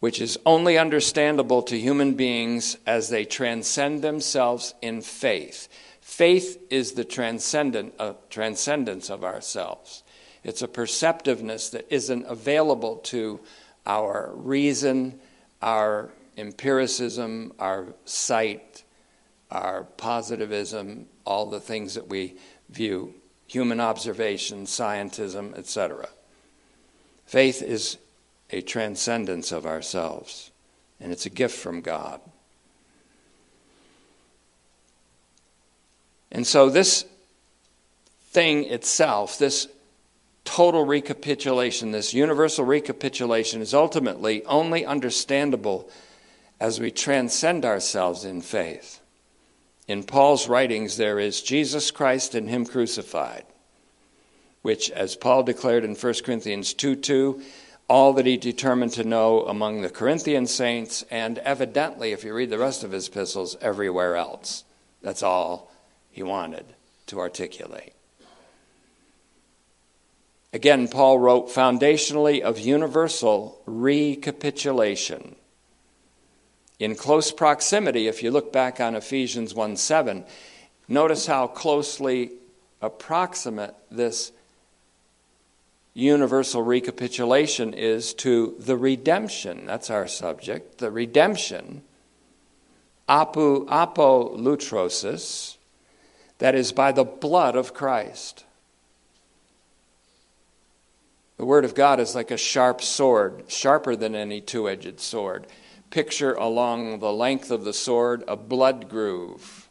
which 0.00 0.20
is 0.20 0.38
only 0.44 0.76
understandable 0.76 1.62
to 1.62 1.78
human 1.78 2.14
beings 2.14 2.76
as 2.86 3.08
they 3.08 3.24
transcend 3.24 4.02
themselves 4.02 4.74
in 4.82 5.00
faith. 5.00 5.68
Faith 6.02 6.62
is 6.68 6.92
the 6.92 7.04
transcendent, 7.04 7.94
uh, 7.98 8.12
transcendence 8.28 9.08
of 9.08 9.24
ourselves. 9.24 10.02
It's 10.44 10.60
a 10.60 10.68
perceptiveness 10.68 11.70
that 11.70 11.86
isn't 11.88 12.26
available 12.26 12.96
to 13.04 13.40
our 13.86 14.30
reason 14.34 15.18
our 15.62 16.10
empiricism, 16.36 17.52
our 17.58 17.86
sight, 18.04 18.84
our 19.50 19.84
positivism, 19.96 21.06
all 21.24 21.46
the 21.46 21.60
things 21.60 21.94
that 21.94 22.08
we 22.08 22.36
view, 22.68 23.14
human 23.46 23.80
observation, 23.80 24.64
scientism, 24.64 25.56
etc. 25.56 26.08
Faith 27.26 27.62
is 27.62 27.98
a 28.50 28.60
transcendence 28.60 29.52
of 29.52 29.66
ourselves, 29.66 30.50
and 31.00 31.12
it's 31.12 31.26
a 31.26 31.30
gift 31.30 31.56
from 31.58 31.80
God. 31.80 32.20
And 36.32 36.46
so, 36.46 36.70
this 36.70 37.04
thing 38.30 38.64
itself, 38.64 39.38
this 39.38 39.66
total 40.50 40.84
recapitulation, 40.84 41.92
this 41.92 42.12
universal 42.12 42.64
recapitulation, 42.64 43.62
is 43.62 43.72
ultimately 43.72 44.44
only 44.46 44.84
understandable 44.84 45.88
as 46.58 46.80
we 46.80 46.90
transcend 46.90 47.64
ourselves 47.64 48.24
in 48.24 48.40
faith. 48.40 49.00
In 49.86 50.02
Paul's 50.02 50.48
writings, 50.48 50.96
there 50.96 51.20
is 51.20 51.40
Jesus 51.40 51.92
Christ 51.92 52.34
and 52.34 52.48
Him 52.48 52.66
crucified, 52.66 53.44
which, 54.62 54.90
as 54.90 55.14
Paul 55.14 55.44
declared 55.44 55.84
in 55.84 55.94
1 55.94 56.14
Corinthians 56.24 56.74
2 56.74 56.96
2, 56.96 57.40
all 57.88 58.12
that 58.14 58.26
he 58.26 58.36
determined 58.36 58.92
to 58.94 59.04
know 59.04 59.46
among 59.46 59.82
the 59.82 59.88
Corinthian 59.88 60.48
saints, 60.48 61.04
and 61.12 61.38
evidently, 61.38 62.10
if 62.10 62.24
you 62.24 62.34
read 62.34 62.50
the 62.50 62.58
rest 62.58 62.82
of 62.82 62.90
his 62.90 63.06
epistles, 63.06 63.56
everywhere 63.60 64.16
else. 64.16 64.64
That's 65.00 65.22
all 65.22 65.70
he 66.10 66.24
wanted 66.24 66.66
to 67.06 67.20
articulate. 67.20 67.94
Again, 70.52 70.88
Paul 70.88 71.18
wrote 71.18 71.48
foundationally 71.48 72.40
of 72.40 72.58
universal 72.58 73.60
recapitulation. 73.66 75.36
in 76.80 76.96
close 76.96 77.30
proximity, 77.30 78.08
if 78.08 78.22
you 78.22 78.30
look 78.30 78.52
back 78.52 78.80
on 78.80 78.96
Ephesians 78.96 79.54
1 79.54 79.76
7, 79.76 80.24
notice 80.88 81.26
how 81.26 81.46
closely 81.46 82.32
approximate 82.80 83.74
this 83.90 84.32
universal 85.94 86.62
recapitulation 86.62 87.74
is 87.74 88.14
to 88.14 88.56
the 88.58 88.76
redemption. 88.76 89.66
That's 89.66 89.90
our 89.90 90.08
subject. 90.08 90.78
The 90.78 90.90
redemption, 90.90 91.82
apu, 93.08 93.66
apolutrosis, 93.66 95.56
that 96.38 96.54
is 96.54 96.72
by 96.72 96.92
the 96.92 97.04
blood 97.04 97.54
of 97.54 97.74
Christ. 97.74 98.44
The 101.40 101.46
Word 101.46 101.64
of 101.64 101.74
God 101.74 102.00
is 102.00 102.14
like 102.14 102.30
a 102.30 102.36
sharp 102.36 102.82
sword, 102.82 103.44
sharper 103.48 103.96
than 103.96 104.14
any 104.14 104.42
two 104.42 104.68
edged 104.68 105.00
sword. 105.00 105.46
Picture 105.88 106.34
along 106.34 106.98
the 106.98 107.14
length 107.14 107.50
of 107.50 107.64
the 107.64 107.72
sword 107.72 108.22
a 108.28 108.36
blood 108.36 108.90
groove 108.90 109.66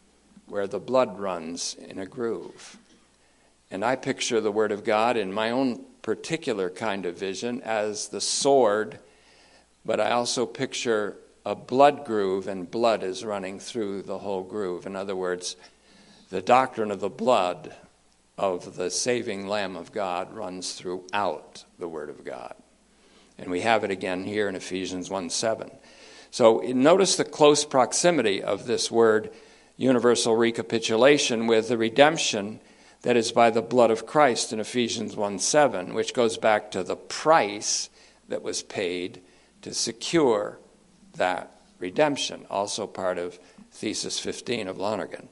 where 0.47 0.65
the 0.65 0.79
blood 0.79 1.19
runs 1.19 1.75
in 1.75 1.99
a 1.99 2.07
groove. 2.07 2.79
And 3.69 3.85
I 3.85 3.97
picture 3.97 4.41
the 4.41 4.51
Word 4.51 4.71
of 4.71 4.83
God 4.83 5.15
in 5.15 5.31
my 5.31 5.51
own 5.51 5.85
particular 6.01 6.71
kind 6.71 7.05
of 7.05 7.19
vision 7.19 7.61
as 7.61 8.07
the 8.07 8.19
sword, 8.19 8.97
but 9.85 9.99
I 9.99 10.09
also 10.09 10.47
picture 10.47 11.17
a 11.45 11.53
blood 11.53 12.03
groove, 12.03 12.47
and 12.47 12.71
blood 12.71 13.03
is 13.03 13.23
running 13.23 13.59
through 13.59 14.01
the 14.01 14.17
whole 14.17 14.41
groove. 14.41 14.87
In 14.87 14.95
other 14.95 15.15
words, 15.15 15.55
the 16.31 16.41
doctrine 16.41 16.89
of 16.89 16.99
the 16.99 17.09
blood 17.09 17.75
of 18.39 18.77
the 18.77 18.89
saving 18.89 19.47
Lamb 19.47 19.75
of 19.75 19.91
God 19.91 20.33
runs 20.33 20.73
throughout 20.73 21.65
the 21.77 21.89
Word 21.89 22.09
of 22.09 22.23
God. 22.23 22.55
And 23.37 23.51
we 23.51 23.61
have 23.61 23.83
it 23.83 23.91
again 23.91 24.23
here 24.23 24.47
in 24.47 24.55
Ephesians 24.55 25.09
1 25.09 25.29
7. 25.29 25.69
So 26.31 26.59
notice 26.59 27.15
the 27.15 27.25
close 27.25 27.65
proximity 27.65 28.41
of 28.41 28.65
this 28.65 28.89
word 28.89 29.31
universal 29.77 30.35
recapitulation 30.35 31.47
with 31.47 31.67
the 31.67 31.77
redemption 31.77 32.59
that 33.01 33.17
is 33.17 33.31
by 33.31 33.49
the 33.49 33.61
blood 33.61 33.91
of 33.91 34.05
Christ 34.05 34.53
in 34.53 34.59
Ephesians 34.59 35.15
1 35.15 35.39
7, 35.39 35.93
which 35.93 36.13
goes 36.13 36.37
back 36.37 36.71
to 36.71 36.83
the 36.83 36.95
price 36.95 37.89
that 38.27 38.41
was 38.41 38.63
paid 38.63 39.21
to 39.61 39.73
secure 39.73 40.59
that 41.15 41.59
redemption, 41.77 42.45
also 42.49 42.87
part 42.87 43.17
of 43.17 43.39
Thesis 43.71 44.19
15 44.19 44.67
of 44.67 44.77
Lonergan. 44.77 45.29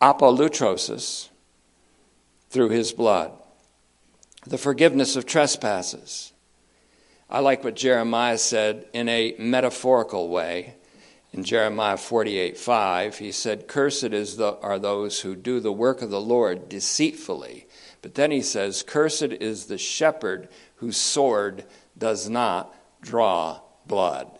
Apolutrosis, 0.00 1.30
through 2.54 2.68
his 2.70 2.92
blood. 2.92 3.32
The 4.46 4.58
forgiveness 4.58 5.16
of 5.16 5.26
trespasses. 5.26 6.32
I 7.28 7.40
like 7.40 7.64
what 7.64 7.74
Jeremiah 7.74 8.38
said 8.38 8.86
in 8.92 9.08
a 9.08 9.34
metaphorical 9.38 10.28
way 10.28 10.76
in 11.32 11.42
Jeremiah 11.42 11.96
48 11.96 12.56
5, 12.56 13.18
he 13.18 13.32
said, 13.32 13.66
Cursed 13.66 14.04
is 14.04 14.36
the, 14.36 14.56
are 14.60 14.78
those 14.78 15.22
who 15.22 15.34
do 15.34 15.58
the 15.58 15.72
work 15.72 16.00
of 16.00 16.10
the 16.10 16.20
Lord 16.20 16.68
deceitfully. 16.68 17.66
But 18.02 18.14
then 18.14 18.30
he 18.30 18.40
says, 18.40 18.84
Cursed 18.84 19.22
is 19.24 19.66
the 19.66 19.76
shepherd 19.76 20.48
whose 20.76 20.96
sword 20.96 21.64
does 21.98 22.28
not 22.28 22.72
draw 23.00 23.58
blood. 23.84 24.30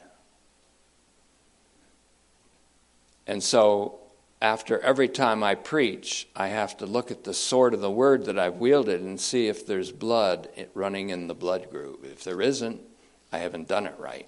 And 3.27 3.43
so, 3.43 3.99
after 4.45 4.79
every 4.81 5.09
time 5.09 5.43
I 5.43 5.55
preach, 5.55 6.29
I 6.37 6.49
have 6.49 6.77
to 6.77 6.85
look 6.85 7.11
at 7.11 7.25
the 7.25 7.33
sword 7.33 7.73
of 7.73 7.81
the 7.81 7.91
word 7.91 8.27
that 8.27 8.39
I've 8.39 8.57
wielded 8.57 9.01
and 9.01 9.19
see 9.19 9.49
if 9.49 9.67
there's 9.67 9.91
blood 9.91 10.51
running 10.75 11.09
in 11.09 11.29
the 11.29 11.35
blood 11.35 11.71
groove. 11.71 12.05
If 12.05 12.25
there 12.25 12.43
isn't, 12.43 12.83
I 13.33 13.39
haven't 13.39 13.69
done 13.69 13.87
it 13.87 13.95
right. 13.99 14.27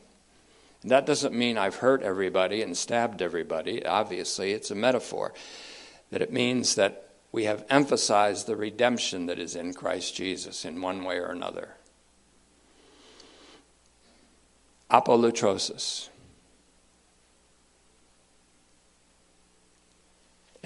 And 0.81 0.91
That 0.91 1.05
doesn't 1.05 1.35
mean 1.35 1.59
I've 1.59 1.77
hurt 1.77 2.03
everybody 2.03 2.63
and 2.63 2.75
stabbed 2.75 3.21
everybody. 3.21 3.85
Obviously, 3.85 4.53
it's 4.53 4.71
a 4.71 4.75
metaphor. 4.75 5.35
That 6.11 6.23
it 6.23 6.33
means 6.33 6.77
that 6.77 7.11
we 7.31 7.45
have 7.45 7.67
emphasized 7.69 8.47
the 8.47 8.57
redemption 8.57 9.27
that 9.27 9.39
is 9.39 9.55
in 9.55 9.75
Christ 9.75 10.17
Jesus 10.17 10.65
in 10.65 10.81
one 10.81 11.05
way 11.05 11.19
or 11.19 11.27
another. 11.27 11.75
Apolutrosis. 14.91 16.09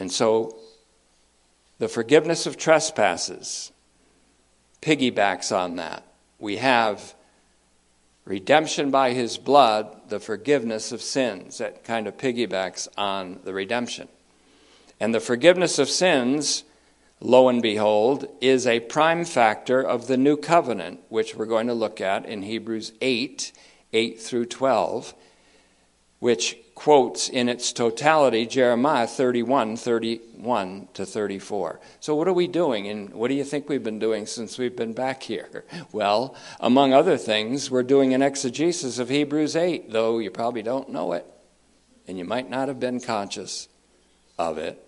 And 0.00 0.10
so 0.10 0.56
the 1.78 1.88
forgiveness 1.88 2.46
of 2.46 2.56
trespasses 2.56 3.70
piggybacks 4.82 5.54
on 5.54 5.76
that. 5.76 6.04
We 6.38 6.56
have 6.56 7.14
redemption 8.24 8.90
by 8.90 9.12
his 9.12 9.36
blood, 9.36 10.08
the 10.08 10.18
forgiveness 10.18 10.90
of 10.90 11.02
sins. 11.02 11.58
That 11.58 11.84
kind 11.84 12.06
of 12.06 12.16
piggybacks 12.16 12.88
on 12.96 13.40
the 13.44 13.52
redemption. 13.52 14.08
And 14.98 15.14
the 15.14 15.20
forgiveness 15.20 15.78
of 15.78 15.88
sins, 15.88 16.64
lo 17.20 17.48
and 17.48 17.60
behold, 17.60 18.26
is 18.40 18.66
a 18.66 18.80
prime 18.80 19.24
factor 19.24 19.82
of 19.82 20.06
the 20.06 20.16
new 20.16 20.36
covenant, 20.36 21.00
which 21.08 21.34
we're 21.34 21.46
going 21.46 21.66
to 21.66 21.74
look 21.74 22.00
at 22.00 22.24
in 22.24 22.42
Hebrews 22.42 22.92
8 23.00 23.52
8 23.92 24.20
through 24.20 24.46
12, 24.46 25.14
which 26.20 26.56
quotes 26.80 27.28
in 27.28 27.46
its 27.46 27.74
totality 27.74 28.46
Jeremiah 28.46 29.06
31, 29.06 29.76
31 29.76 30.88
to 30.94 31.04
34. 31.04 31.78
So, 32.00 32.14
what 32.14 32.26
are 32.26 32.32
we 32.32 32.48
doing? 32.48 32.88
And 32.88 33.12
what 33.12 33.28
do 33.28 33.34
you 33.34 33.44
think 33.44 33.68
we've 33.68 33.84
been 33.84 33.98
doing 33.98 34.24
since 34.24 34.56
we've 34.56 34.74
been 34.74 34.94
back 34.94 35.22
here? 35.22 35.64
Well, 35.92 36.34
among 36.58 36.94
other 36.94 37.18
things, 37.18 37.70
we're 37.70 37.82
doing 37.82 38.14
an 38.14 38.22
exegesis 38.22 38.98
of 38.98 39.10
Hebrews 39.10 39.56
8, 39.56 39.92
though 39.92 40.18
you 40.18 40.30
probably 40.30 40.62
don't 40.62 40.88
know 40.88 41.12
it, 41.12 41.26
and 42.08 42.16
you 42.16 42.24
might 42.24 42.48
not 42.48 42.68
have 42.68 42.80
been 42.80 43.00
conscious 43.00 43.68
of 44.38 44.56
it 44.56 44.82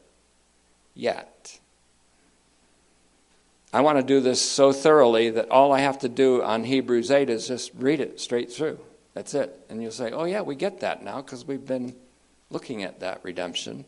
yet. 0.94 1.58
I 3.74 3.82
want 3.82 3.98
to 3.98 4.04
do 4.04 4.20
this 4.20 4.40
so 4.40 4.72
thoroughly 4.72 5.28
that 5.30 5.50
all 5.50 5.72
I 5.72 5.80
have 5.80 5.98
to 5.98 6.08
do 6.08 6.42
on 6.42 6.64
Hebrews 6.64 7.10
8 7.10 7.28
is 7.28 7.48
just 7.48 7.72
read 7.74 8.00
it 8.00 8.18
straight 8.18 8.50
through. 8.50 8.78
That's 9.14 9.34
it. 9.34 9.64
And 9.68 9.82
you'll 9.82 9.92
say, 9.92 10.10
oh, 10.10 10.24
yeah, 10.24 10.40
we 10.40 10.54
get 10.54 10.80
that 10.80 11.02
now 11.02 11.20
because 11.20 11.46
we've 11.46 11.66
been 11.66 11.94
looking 12.50 12.82
at 12.82 13.00
that 13.00 13.20
redemption 13.22 13.84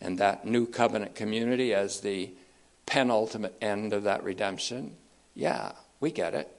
and 0.00 0.18
that 0.18 0.44
new 0.44 0.66
covenant 0.66 1.14
community 1.14 1.72
as 1.72 2.00
the 2.00 2.30
penultimate 2.84 3.56
end 3.60 3.92
of 3.92 4.04
that 4.04 4.22
redemption. 4.24 4.96
Yeah, 5.34 5.72
we 6.00 6.10
get 6.10 6.34
it. 6.34 6.52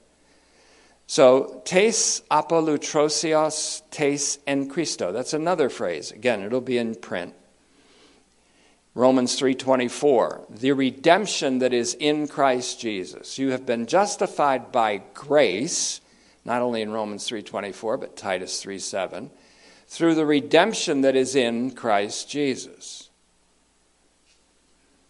So, 1.06 1.62
tes 1.64 2.22
apolutrosios, 2.30 3.80
tes 3.90 4.38
en 4.46 4.68
Christo. 4.68 5.10
That's 5.10 5.32
another 5.32 5.70
phrase. 5.70 6.12
Again, 6.12 6.42
it'll 6.42 6.60
be 6.60 6.76
in 6.76 6.94
print. 6.96 7.34
Romans 8.94 9.38
3:24, 9.38 10.44
the 10.50 10.72
redemption 10.72 11.60
that 11.60 11.72
is 11.72 11.94
in 11.94 12.28
Christ 12.28 12.80
Jesus. 12.80 13.38
You 13.38 13.52
have 13.52 13.64
been 13.64 13.86
justified 13.86 14.70
by 14.70 15.02
grace 15.14 16.00
not 16.48 16.62
only 16.62 16.80
in 16.80 16.90
Romans 16.90 17.28
3:24 17.28 17.98
but 17.98 18.16
Titus 18.16 18.62
3:7 18.62 19.30
through 19.86 20.14
the 20.14 20.24
redemption 20.24 21.02
that 21.02 21.14
is 21.14 21.36
in 21.36 21.72
Christ 21.72 22.30
Jesus. 22.30 23.10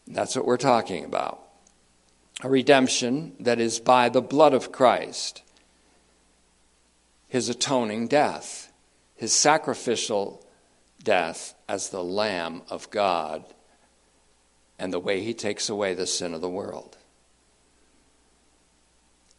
That's 0.08 0.34
what 0.34 0.44
we're 0.44 0.56
talking 0.56 1.04
about. 1.04 1.40
A 2.42 2.48
redemption 2.48 3.36
that 3.38 3.60
is 3.60 3.78
by 3.78 4.08
the 4.08 4.20
blood 4.20 4.52
of 4.52 4.72
Christ, 4.72 5.42
his 7.28 7.48
atoning 7.48 8.08
death, 8.08 8.72
his 9.14 9.32
sacrificial 9.32 10.44
death 11.04 11.54
as 11.68 11.90
the 11.90 12.02
Lamb 12.02 12.62
of 12.68 12.90
God, 12.90 13.44
and 14.76 14.92
the 14.92 14.98
way 14.98 15.20
he 15.20 15.34
takes 15.34 15.68
away 15.68 15.94
the 15.94 16.06
sin 16.06 16.34
of 16.34 16.40
the 16.40 16.48
world. 16.48 16.97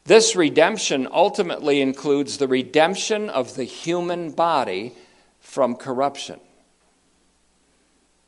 This 0.09 0.35
redemption 0.35 1.07
ultimately 1.11 1.81
includes 1.81 2.39
the 2.39 2.47
redemption 2.47 3.29
of 3.29 3.55
the 3.55 3.63
human 3.63 4.31
body 4.31 4.95
from 5.39 5.75
corruption. 5.75 6.39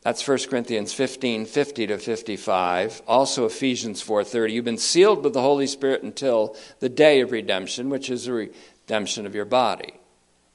That's 0.04 0.28
1 0.28 0.38
Corinthians 0.48 0.94
15, 0.94 1.48
50 1.48 1.88
to 1.88 1.98
55. 1.98 3.02
Also 3.08 3.48
Ephesians 3.48 4.04
4.30. 4.04 4.52
You've 4.52 4.64
been 4.64 4.78
sealed 4.78 5.24
with 5.24 5.34
the 5.34 5.42
Holy 5.42 5.66
Spirit 5.66 6.04
until 6.04 6.56
the 6.82 6.88
day 6.88 7.20
of 7.22 7.32
redemption, 7.32 7.90
which 7.90 8.12
is 8.12 8.26
the 8.26 8.34
redemption 8.34 9.26
of 9.26 9.34
your 9.34 9.46
body. 9.46 9.96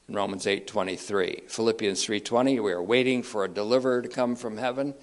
In 0.08 0.14
Romans 0.14 0.44
8.23. 0.44 1.50
Philippians 1.50 2.06
3.20, 2.06 2.62
we 2.62 2.70
are 2.70 2.80
waiting 2.80 3.24
for 3.24 3.42
a 3.42 3.48
deliverer 3.48 4.00
to 4.00 4.08
come 4.08 4.36
from 4.36 4.58
heaven. 4.58 4.94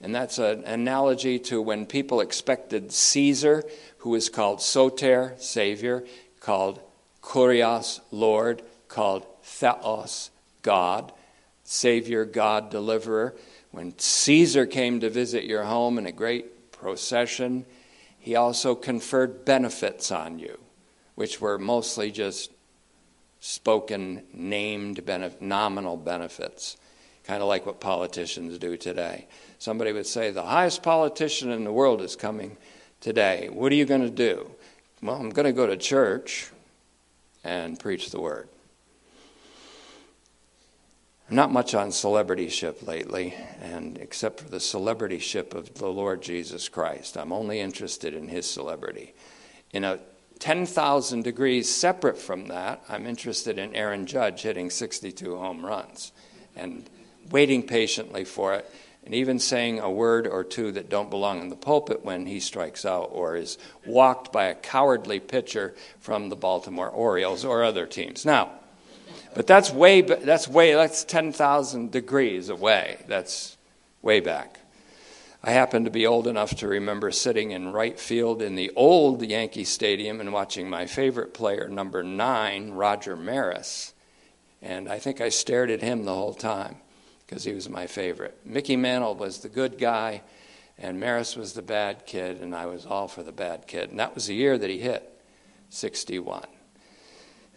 And 0.00 0.14
that's 0.14 0.38
an 0.38 0.64
analogy 0.64 1.38
to 1.40 1.60
when 1.60 1.84
people 1.84 2.20
expected 2.20 2.92
Caesar, 2.92 3.64
who 4.08 4.14
is 4.14 4.30
called 4.30 4.62
Soter, 4.62 5.34
Savior, 5.36 6.02
called 6.40 6.80
Kurios, 7.20 8.00
Lord, 8.10 8.62
called 8.88 9.26
Theos, 9.42 10.30
God, 10.62 11.12
Savior, 11.62 12.24
God, 12.24 12.70
Deliverer. 12.70 13.34
When 13.70 13.98
Caesar 13.98 14.64
came 14.64 15.00
to 15.00 15.10
visit 15.10 15.44
your 15.44 15.64
home 15.64 15.98
in 15.98 16.06
a 16.06 16.12
great 16.12 16.72
procession, 16.72 17.66
he 18.18 18.34
also 18.34 18.74
conferred 18.74 19.44
benefits 19.44 20.10
on 20.10 20.38
you, 20.38 20.58
which 21.14 21.38
were 21.38 21.58
mostly 21.58 22.10
just 22.10 22.50
spoken, 23.40 24.22
named, 24.32 25.04
benef- 25.04 25.42
nominal 25.42 25.98
benefits, 25.98 26.78
kind 27.24 27.42
of 27.42 27.48
like 27.48 27.66
what 27.66 27.78
politicians 27.78 28.58
do 28.58 28.78
today. 28.78 29.26
Somebody 29.58 29.92
would 29.92 30.06
say, 30.06 30.30
The 30.30 30.44
highest 30.44 30.82
politician 30.82 31.50
in 31.50 31.64
the 31.64 31.72
world 31.74 32.00
is 32.00 32.16
coming 32.16 32.56
today. 33.00 33.48
What 33.50 33.72
are 33.72 33.76
you 33.76 33.84
going 33.84 34.02
to 34.02 34.10
do? 34.10 34.50
Well, 35.02 35.16
I'm 35.16 35.30
going 35.30 35.46
to 35.46 35.52
go 35.52 35.66
to 35.66 35.76
church 35.76 36.50
and 37.44 37.78
preach 37.78 38.10
the 38.10 38.20
word. 38.20 38.48
I'm 41.28 41.36
not 41.36 41.52
much 41.52 41.74
on 41.74 41.88
celebrityship 41.88 42.86
lately, 42.86 43.34
and 43.60 43.98
except 43.98 44.40
for 44.40 44.48
the 44.48 44.56
celebrityship 44.56 45.54
of 45.54 45.74
the 45.74 45.88
Lord 45.88 46.22
Jesus 46.22 46.70
Christ, 46.70 47.18
I'm 47.18 47.32
only 47.32 47.60
interested 47.60 48.14
in 48.14 48.28
his 48.28 48.50
celebrity. 48.50 49.14
In 49.72 49.84
a 49.84 50.00
10,000 50.38 51.22
degrees 51.22 51.72
separate 51.72 52.16
from 52.16 52.46
that, 52.46 52.82
I'm 52.88 53.06
interested 53.06 53.58
in 53.58 53.74
Aaron 53.74 54.06
Judge 54.06 54.42
hitting 54.42 54.70
62 54.70 55.36
home 55.36 55.66
runs 55.66 56.12
and 56.56 56.88
waiting 57.30 57.62
patiently 57.62 58.24
for 58.24 58.54
it, 58.54 58.70
and 59.08 59.14
even 59.14 59.38
saying 59.38 59.80
a 59.80 59.90
word 59.90 60.26
or 60.26 60.44
two 60.44 60.70
that 60.70 60.90
don't 60.90 61.08
belong 61.08 61.40
in 61.40 61.48
the 61.48 61.56
pulpit 61.56 62.04
when 62.04 62.26
he 62.26 62.38
strikes 62.38 62.84
out 62.84 63.08
or 63.10 63.36
is 63.36 63.56
walked 63.86 64.30
by 64.34 64.44
a 64.44 64.54
cowardly 64.54 65.18
pitcher 65.18 65.74
from 65.98 66.28
the 66.28 66.36
Baltimore 66.36 66.90
Orioles 66.90 67.42
or 67.42 67.64
other 67.64 67.86
teams. 67.86 68.26
Now, 68.26 68.50
but 69.34 69.46
that's 69.46 69.70
way, 69.70 70.02
that's 70.02 70.46
way, 70.46 70.74
that's 70.74 71.04
10,000 71.04 71.90
degrees 71.90 72.50
away. 72.50 72.98
That's 73.08 73.56
way 74.02 74.20
back. 74.20 74.60
I 75.42 75.52
happen 75.52 75.84
to 75.84 75.90
be 75.90 76.06
old 76.06 76.26
enough 76.26 76.56
to 76.56 76.68
remember 76.68 77.10
sitting 77.10 77.52
in 77.52 77.72
right 77.72 77.98
field 77.98 78.42
in 78.42 78.56
the 78.56 78.70
old 78.76 79.22
Yankee 79.22 79.64
Stadium 79.64 80.20
and 80.20 80.34
watching 80.34 80.68
my 80.68 80.84
favorite 80.84 81.32
player, 81.32 81.66
number 81.66 82.02
nine, 82.02 82.72
Roger 82.72 83.16
Maris. 83.16 83.94
And 84.60 84.86
I 84.86 84.98
think 84.98 85.22
I 85.22 85.30
stared 85.30 85.70
at 85.70 85.80
him 85.80 86.04
the 86.04 86.14
whole 86.14 86.34
time 86.34 86.76
because 87.28 87.44
he 87.44 87.52
was 87.52 87.68
my 87.68 87.86
favorite. 87.86 88.38
Mickey 88.44 88.74
Mantle 88.74 89.14
was 89.14 89.40
the 89.40 89.50
good 89.50 89.76
guy, 89.76 90.22
and 90.78 90.98
Maris 90.98 91.36
was 91.36 91.52
the 91.52 91.62
bad 91.62 92.06
kid, 92.06 92.40
and 92.40 92.54
I 92.54 92.64
was 92.64 92.86
all 92.86 93.06
for 93.06 93.22
the 93.22 93.32
bad 93.32 93.66
kid. 93.66 93.90
And 93.90 94.00
that 94.00 94.14
was 94.14 94.26
the 94.26 94.34
year 94.34 94.56
that 94.56 94.70
he 94.70 94.78
hit 94.78 95.20
61. 95.68 96.46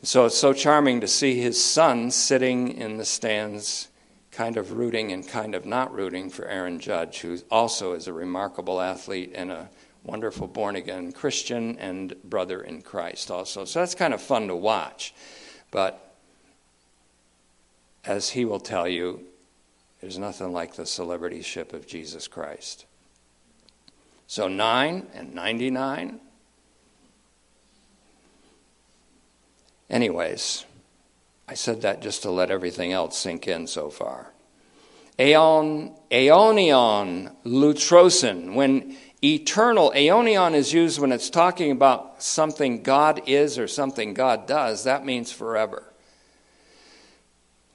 So 0.04 0.26
it's 0.26 0.38
so 0.38 0.52
charming 0.52 1.00
to 1.02 1.08
see 1.08 1.40
his 1.40 1.64
son 1.64 2.12
sitting 2.12 2.70
in 2.70 2.98
the 2.98 3.06
stands, 3.06 3.88
kind 4.32 4.58
of 4.58 4.74
rooting 4.74 5.14
and 5.14 5.26
kind 5.26 5.56
of 5.56 5.66
not 5.66 5.94
rooting 5.94 6.30
for 6.30 6.46
Aaron 6.46 6.80
Judge, 6.80 7.22
who 7.22 7.38
also 7.50 7.94
is 7.94 8.08
a 8.08 8.14
remarkable 8.14 8.82
athlete 8.82 9.32
and 9.34 9.52
a 9.52 9.70
wonderful 10.04 10.48
born 10.48 10.76
again 10.76 11.14
Christian 11.14 11.78
and 11.78 12.14
brother 12.24 12.62
in 12.62 12.82
Christ, 12.82 13.32
also. 13.32 13.64
So 13.64 13.80
that's 13.80 13.96
kind 13.96 14.14
of 14.14 14.22
fun 14.22 14.48
to 14.48 14.56
watch. 14.56 15.14
But 15.70 16.14
as 18.04 18.32
he 18.32 18.44
will 18.44 18.60
tell 18.60 18.88
you, 18.88 19.28
there's 20.02 20.18
nothing 20.18 20.52
like 20.52 20.76
the 20.76 20.84
celebrityship 20.84 21.74
of 21.74 21.88
Jesus 21.88 22.28
Christ. 22.28 22.86
So 24.28 24.48
9 24.48 25.08
and 25.14 25.34
99 25.34 26.20
Anyways, 29.92 30.66
I 31.50 31.54
said 31.54 31.82
that 31.82 32.02
just 32.02 32.22
to 32.22 32.32
let 32.32 32.50
everything 32.50 32.94
else 32.94 33.18
sink 33.18 33.46
in 33.46 33.68
so 33.68 33.90
far. 33.90 34.32
Aeon, 35.20 35.94
aeonion, 36.10 37.36
lutrosin. 37.46 38.54
When 38.56 38.96
eternal, 39.22 39.92
aeonion 39.94 40.54
is 40.54 40.72
used 40.72 41.00
when 41.00 41.12
it's 41.12 41.30
talking 41.30 41.72
about 41.72 42.24
something 42.24 42.84
God 42.84 43.24
is 43.28 43.60
or 43.60 43.68
something 43.68 44.14
God 44.14 44.48
does, 44.48 44.86
that 44.86 45.06
means 45.06 45.34
forever. 45.34 45.84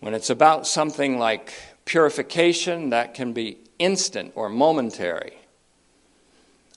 When 0.00 0.14
it's 0.14 0.30
about 0.30 0.66
something 0.66 1.18
like 1.18 1.52
purification, 1.86 2.90
that 2.90 3.14
can 3.14 3.32
be 3.32 3.56
instant 3.78 4.32
or 4.34 4.50
momentary. 4.50 5.38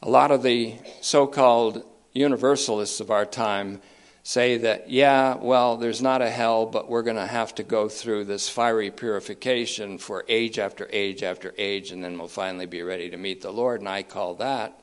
A 0.02 0.10
lot 0.10 0.32
of 0.32 0.44
the 0.44 0.76
so 1.02 1.28
called 1.28 1.84
universalists 2.14 3.02
of 3.02 3.12
our 3.12 3.26
time 3.26 3.82
say 4.24 4.58
that, 4.58 4.90
yeah, 4.90 5.36
well, 5.36 5.76
there's 5.76 6.02
not 6.02 6.22
a 6.22 6.30
hell, 6.30 6.66
but 6.66 6.90
we're 6.90 7.04
going 7.04 7.18
to 7.18 7.26
have 7.26 7.54
to 7.56 7.64
go 7.64 7.90
through 7.90 8.24
this 8.24 8.48
fiery 8.48 8.92
purification 8.92 9.98
for 9.98 10.24
age 10.30 10.60
after 10.60 10.88
age 10.92 11.24
after 11.24 11.54
age, 11.58 11.92
and 11.92 12.04
then 12.04 12.18
we'll 12.18 12.28
finally 12.28 12.66
be 12.66 12.82
ready 12.82 13.10
to 13.10 13.18
meet 13.18 13.42
the 13.42 13.52
Lord. 13.52 13.82
And 13.82 13.90
I 13.90 14.04
call 14.04 14.36
that 14.36 14.80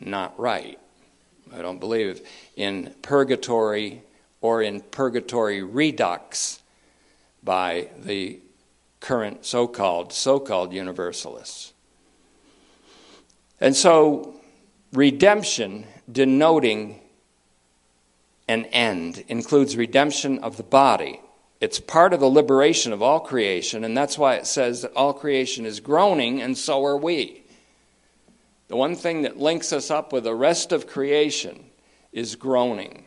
not 0.00 0.38
right. 0.38 0.78
I 1.52 1.62
don't 1.62 1.80
believe 1.80 2.26
in 2.56 2.94
purgatory 3.02 4.02
or 4.40 4.62
in 4.62 4.80
purgatory 4.80 5.62
redux 5.62 6.60
by 7.42 7.88
the 7.98 8.38
current 9.04 9.44
so-called 9.44 10.14
so-called 10.14 10.72
universalists. 10.72 11.74
And 13.60 13.76
so 13.76 14.34
redemption 14.94 15.84
denoting 16.10 17.00
an 18.48 18.64
end, 18.66 19.22
includes 19.28 19.76
redemption 19.76 20.38
of 20.38 20.56
the 20.56 20.62
body. 20.62 21.20
It's 21.60 21.80
part 21.80 22.14
of 22.14 22.20
the 22.20 22.26
liberation 22.26 22.94
of 22.94 23.02
all 23.02 23.20
creation, 23.20 23.84
and 23.84 23.96
that's 23.96 24.16
why 24.16 24.36
it 24.36 24.46
says 24.46 24.82
that 24.82 24.92
all 24.94 25.12
creation 25.12 25.66
is 25.66 25.80
groaning, 25.80 26.40
and 26.40 26.56
so 26.56 26.82
are 26.84 26.96
we. 26.96 27.42
The 28.68 28.76
one 28.76 28.96
thing 28.96 29.22
that 29.22 29.38
links 29.38 29.70
us 29.72 29.90
up 29.90 30.12
with 30.12 30.24
the 30.24 30.34
rest 30.34 30.72
of 30.72 30.86
creation 30.86 31.64
is 32.10 32.36
groaning. 32.36 33.03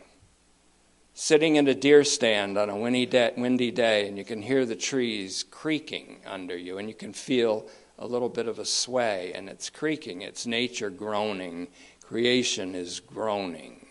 Sitting 1.20 1.56
in 1.56 1.66
a 1.66 1.74
deer 1.74 2.04
stand 2.04 2.56
on 2.56 2.70
a 2.70 2.76
windy 2.76 3.04
day, 3.04 4.06
and 4.06 4.16
you 4.16 4.24
can 4.24 4.40
hear 4.40 4.64
the 4.64 4.76
trees 4.76 5.44
creaking 5.50 6.20
under 6.24 6.56
you, 6.56 6.78
and 6.78 6.86
you 6.86 6.94
can 6.94 7.12
feel 7.12 7.66
a 7.98 8.06
little 8.06 8.28
bit 8.28 8.46
of 8.46 8.60
a 8.60 8.64
sway, 8.64 9.32
and 9.34 9.48
it's 9.48 9.68
creaking. 9.68 10.22
It's 10.22 10.46
nature 10.46 10.90
groaning. 10.90 11.66
Creation 12.04 12.76
is 12.76 13.00
groaning. 13.00 13.84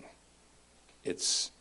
It's 1.04 1.52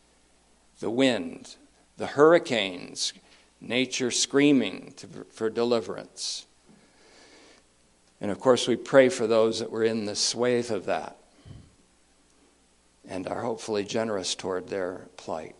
the 0.79 0.89
wind, 0.89 1.57
the 1.97 2.07
hurricanes, 2.07 3.11
nature 3.59 4.09
screaming 4.09 4.93
to, 4.95 5.07
for 5.33 5.49
deliverance. 5.49 6.45
And 8.21 8.31
of 8.31 8.39
course, 8.39 8.69
we 8.69 8.77
pray 8.77 9.09
for 9.09 9.27
those 9.27 9.59
that 9.59 9.69
were 9.69 9.83
in 9.83 10.05
the 10.05 10.15
swathe 10.15 10.71
of 10.71 10.85
that 10.85 11.17
and 13.07 13.27
are 13.27 13.41
hopefully 13.41 13.83
generous 13.83 14.35
toward 14.35 14.67
their 14.67 15.07
plight. 15.17 15.55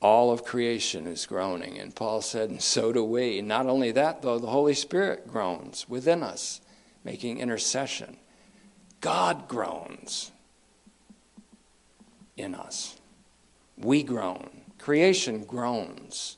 All 0.00 0.30
of 0.30 0.44
creation 0.44 1.06
is 1.06 1.24
groaning. 1.26 1.78
And 1.78 1.94
Paul 1.94 2.20
said, 2.20 2.50
and 2.50 2.62
so 2.62 2.92
do 2.92 3.02
we. 3.02 3.40
Not 3.40 3.66
only 3.66 3.92
that, 3.92 4.22
though, 4.22 4.38
the 4.38 4.48
Holy 4.48 4.74
Spirit 4.74 5.26
groans 5.26 5.88
within 5.88 6.22
us, 6.22 6.60
making 7.04 7.38
intercession. 7.38 8.16
God 9.00 9.48
groans 9.48 10.32
in 12.36 12.54
us. 12.54 12.96
We 13.78 14.02
groan. 14.02 14.50
Creation 14.78 15.44
groans. 15.44 16.36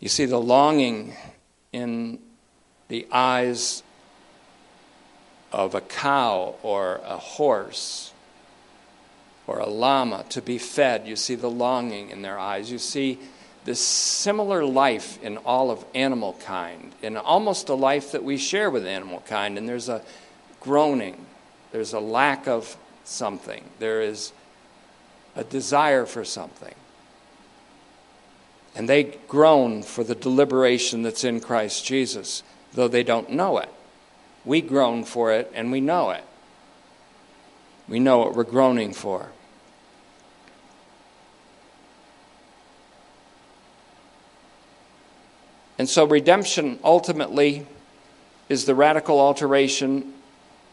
You 0.00 0.08
see 0.08 0.24
the 0.24 0.40
longing 0.40 1.14
in 1.72 2.18
the 2.88 3.06
eyes 3.12 3.82
of 5.52 5.74
a 5.74 5.80
cow 5.80 6.54
or 6.62 7.00
a 7.04 7.18
horse 7.18 8.12
or 9.46 9.58
a 9.58 9.68
llama 9.68 10.24
to 10.30 10.40
be 10.40 10.58
fed. 10.58 11.06
You 11.06 11.16
see 11.16 11.34
the 11.34 11.50
longing 11.50 12.10
in 12.10 12.22
their 12.22 12.38
eyes. 12.38 12.70
You 12.70 12.78
see 12.78 13.18
this 13.64 13.80
similar 13.80 14.64
life 14.64 15.22
in 15.22 15.36
all 15.38 15.70
of 15.70 15.84
animal 15.94 16.36
kind, 16.44 16.92
in 17.02 17.16
almost 17.16 17.68
a 17.68 17.74
life 17.74 18.12
that 18.12 18.24
we 18.24 18.36
share 18.36 18.70
with 18.70 18.86
animal 18.86 19.22
kind. 19.26 19.56
And 19.56 19.68
there's 19.68 19.88
a 19.88 20.02
groaning, 20.60 21.26
there's 21.70 21.92
a 21.92 22.00
lack 22.00 22.48
of 22.48 22.76
something, 23.04 23.64
there 23.78 24.02
is 24.02 24.32
a 25.36 25.44
desire 25.44 26.06
for 26.06 26.24
something. 26.24 26.74
And 28.74 28.88
they 28.88 29.18
groan 29.28 29.82
for 29.82 30.02
the 30.02 30.14
deliberation 30.14 31.02
that's 31.02 31.24
in 31.24 31.40
Christ 31.40 31.84
Jesus, 31.84 32.42
though 32.72 32.88
they 32.88 33.02
don't 33.02 33.30
know 33.30 33.58
it. 33.58 33.68
We 34.44 34.60
groan 34.60 35.04
for 35.04 35.32
it 35.32 35.50
and 35.54 35.70
we 35.70 35.80
know 35.80 36.10
it. 36.10 36.24
We 37.88 37.98
know 37.98 38.18
what 38.18 38.34
we're 38.34 38.44
groaning 38.44 38.92
for. 38.92 39.30
And 45.78 45.88
so 45.88 46.04
redemption 46.04 46.78
ultimately 46.84 47.66
is 48.48 48.66
the 48.66 48.74
radical 48.74 49.20
alteration 49.20 50.12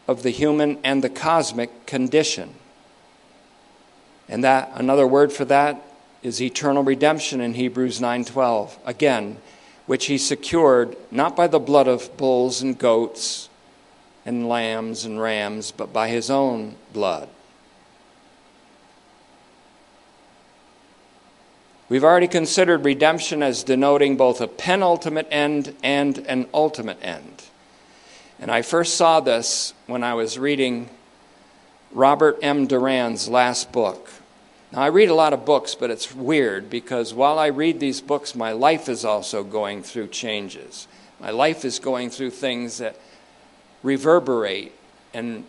of 0.06 0.22
the 0.22 0.30
human 0.30 0.78
and 0.84 1.02
the 1.02 1.08
cosmic 1.08 1.86
condition. 1.86 2.54
And 4.28 4.44
that 4.44 4.70
another 4.74 5.06
word 5.06 5.32
for 5.32 5.44
that 5.46 5.82
is 6.22 6.40
eternal 6.40 6.82
redemption 6.82 7.40
in 7.40 7.54
Hebrews 7.54 8.00
9:12. 8.00 8.78
Again, 8.84 9.38
which 9.86 10.06
he 10.06 10.18
secured 10.18 10.96
not 11.10 11.34
by 11.34 11.48
the 11.48 11.58
blood 11.58 11.88
of 11.88 12.16
bulls 12.16 12.62
and 12.62 12.78
goats 12.78 13.49
and 14.24 14.48
lambs 14.48 15.04
and 15.04 15.20
rams, 15.20 15.70
but 15.70 15.92
by 15.92 16.08
his 16.08 16.30
own 16.30 16.76
blood. 16.92 17.28
We've 21.88 22.04
already 22.04 22.28
considered 22.28 22.84
redemption 22.84 23.42
as 23.42 23.64
denoting 23.64 24.16
both 24.16 24.40
a 24.40 24.46
penultimate 24.46 25.26
end 25.30 25.74
and 25.82 26.18
an 26.28 26.46
ultimate 26.54 26.98
end. 27.02 27.42
And 28.38 28.48
I 28.50 28.62
first 28.62 28.94
saw 28.94 29.18
this 29.18 29.74
when 29.86 30.04
I 30.04 30.14
was 30.14 30.38
reading 30.38 30.88
Robert 31.90 32.38
M. 32.42 32.68
Doran's 32.68 33.28
last 33.28 33.72
book. 33.72 34.08
Now, 34.70 34.82
I 34.82 34.86
read 34.86 35.08
a 35.08 35.14
lot 35.14 35.32
of 35.32 35.44
books, 35.44 35.74
but 35.74 35.90
it's 35.90 36.14
weird 36.14 36.70
because 36.70 37.12
while 37.12 37.40
I 37.40 37.48
read 37.48 37.80
these 37.80 38.00
books, 38.00 38.36
my 38.36 38.52
life 38.52 38.88
is 38.88 39.04
also 39.04 39.42
going 39.42 39.82
through 39.82 40.08
changes. 40.08 40.86
My 41.18 41.30
life 41.30 41.64
is 41.64 41.80
going 41.80 42.10
through 42.10 42.30
things 42.30 42.78
that 42.78 42.96
reverberate 43.82 44.72
and 45.14 45.44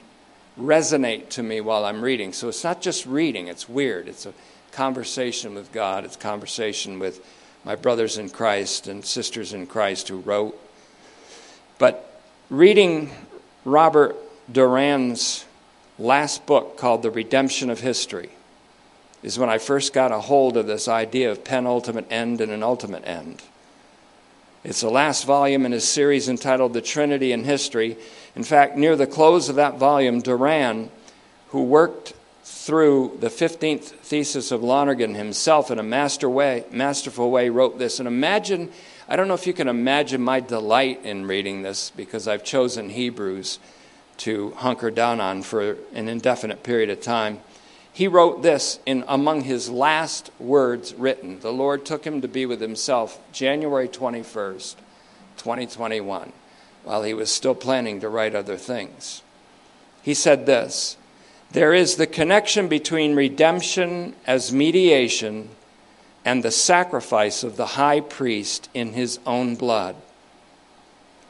resonate 0.60 1.30
to 1.30 1.44
me 1.44 1.62
while 1.62 1.86
I'm 1.86 2.02
reading. 2.02 2.34
So 2.34 2.50
it's 2.50 2.64
not 2.64 2.82
just 2.82 3.06
reading, 3.06 3.48
it's 3.48 3.68
weird. 3.68 4.08
It's 4.08 4.26
a 4.26 4.34
conversation 4.72 5.54
with 5.54 5.72
God, 5.72 6.06
it's 6.06 6.16
conversation 6.16 7.00
with 7.00 7.26
my 7.64 7.76
brothers 7.76 8.18
in 8.18 8.30
Christ 8.30 8.88
and 8.88 9.06
sisters 9.06 9.54
in 9.54 9.68
Christ 9.68 10.08
who 10.08 10.20
wrote. 10.20 10.60
But 11.78 12.22
reading 12.50 13.12
Robert 13.66 14.16
Doran's 14.52 15.46
last 16.00 16.46
book 16.46 16.78
called 16.78 17.04
The 17.04 17.12
Redemption 17.12 17.70
of 17.70 17.80
History 17.80 18.30
is 19.24 19.38
when 19.38 19.50
I 19.50 19.60
first 19.60 19.94
got 19.94 20.12
a 20.12 20.20
hold 20.20 20.58
of 20.58 20.66
this 20.66 20.88
idea 20.88 21.32
of 21.32 21.44
penultimate 21.44 22.08
end 22.10 22.42
and 22.42 22.52
an 22.52 22.64
ultimate 22.64 23.06
end. 23.08 23.42
It's 24.64 24.82
the 24.82 24.90
last 24.90 25.26
volume 25.26 25.66
in 25.66 25.72
his 25.72 25.88
series 25.88 26.28
entitled 26.30 26.74
The 26.74 26.82
Trinity 26.82 27.32
in 27.32 27.44
History. 27.44 27.98
In 28.36 28.44
fact, 28.44 28.78
near 28.78 28.96
the 28.96 29.08
close 29.08 29.50
of 29.50 29.56
that 29.58 29.78
volume, 29.78 30.22
Doran, 30.22 30.90
who 31.50 31.64
worked 31.64 32.14
through 32.44 33.18
the 33.20 33.28
15th 33.28 33.82
thesis 33.82 34.52
of 34.52 34.64
Lonergan 34.64 35.16
himself 35.16 35.72
in 35.72 35.80
a 35.80 35.84
master 35.84 36.30
way, 36.30 36.64
masterful 36.72 37.32
way, 37.32 37.50
wrote 37.50 37.80
this. 37.80 38.00
And 38.00 38.08
imagine, 38.08 38.72
I 39.08 39.16
don't 39.16 39.28
know 39.28 39.34
if 39.34 39.48
you 39.48 39.54
can 39.54 39.68
imagine 39.68 40.22
my 40.22 40.40
delight 40.40 41.04
in 41.04 41.26
reading 41.26 41.62
this 41.62 41.92
because 41.96 42.28
I've 42.28 42.44
chosen 42.44 42.90
Hebrews 42.90 43.60
to 44.18 44.52
hunker 44.52 44.92
down 44.92 45.20
on 45.20 45.42
for 45.42 45.78
an 45.94 46.08
indefinite 46.08 46.62
period 46.64 46.90
of 46.90 47.02
time. 47.02 47.40
He 47.94 48.08
wrote 48.08 48.42
this 48.42 48.80
in 48.86 49.04
among 49.08 49.42
his 49.42 49.70
last 49.70 50.32
words 50.40 50.94
written. 50.94 51.40
The 51.40 51.52
Lord 51.52 51.86
took 51.86 52.06
him 52.06 52.22
to 52.22 52.28
be 52.28 52.46
with 52.46 52.62
himself 52.62 53.20
January 53.34 53.88
21st, 53.88 54.76
2021, 55.38 56.32
while 56.84 57.04
he 57.04 57.14
was 57.14 57.32
still 57.32 57.56
planning 57.56 58.00
to 58.00 58.10
write 58.10 58.36
other 58.36 58.58
things. 58.58 59.22
He 60.02 60.14
said 60.14 60.46
this 60.46 60.98
There 61.52 61.74
is 61.74 61.96
the 61.96 62.08
connection 62.08 62.68
between 62.68 63.16
redemption 63.16 64.16
as 64.26 64.52
mediation 64.52 65.50
and 66.24 66.44
the 66.44 66.52
sacrifice 66.52 67.44
of 67.44 67.58
the 67.58 67.66
high 67.66 68.00
priest 68.00 68.70
in 68.74 68.94
his 68.94 69.20
own 69.26 69.56
blood. 69.56 69.96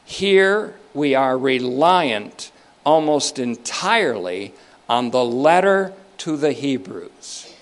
Here 0.04 0.74
we 0.92 1.14
are 1.14 1.38
reliant 1.38 2.52
almost 2.84 3.38
entirely 3.38 4.52
on 4.88 5.10
the 5.10 5.24
letter 5.24 5.92
to 6.18 6.36
the 6.36 6.52
Hebrews, 6.52 7.54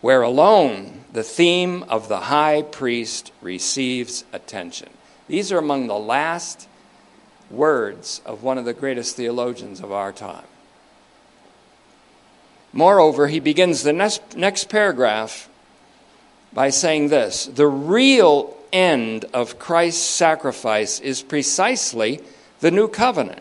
where 0.00 0.22
alone 0.22 1.04
the 1.16 1.22
theme 1.22 1.82
of 1.84 2.08
the 2.08 2.20
high 2.20 2.60
priest 2.60 3.32
receives 3.40 4.26
attention. 4.34 4.90
These 5.28 5.50
are 5.50 5.56
among 5.56 5.86
the 5.86 5.98
last 5.98 6.68
words 7.50 8.20
of 8.26 8.42
one 8.42 8.58
of 8.58 8.66
the 8.66 8.74
greatest 8.74 9.16
theologians 9.16 9.80
of 9.80 9.90
our 9.90 10.12
time. 10.12 10.44
Moreover, 12.70 13.28
he 13.28 13.40
begins 13.40 13.82
the 13.82 13.94
next, 13.94 14.36
next 14.36 14.68
paragraph 14.68 15.48
by 16.52 16.68
saying 16.68 17.08
this 17.08 17.46
The 17.46 17.66
real 17.66 18.54
end 18.70 19.24
of 19.32 19.58
Christ's 19.58 20.04
sacrifice 20.04 21.00
is 21.00 21.22
precisely 21.22 22.20
the 22.60 22.70
new 22.70 22.88
covenant. 22.88 23.40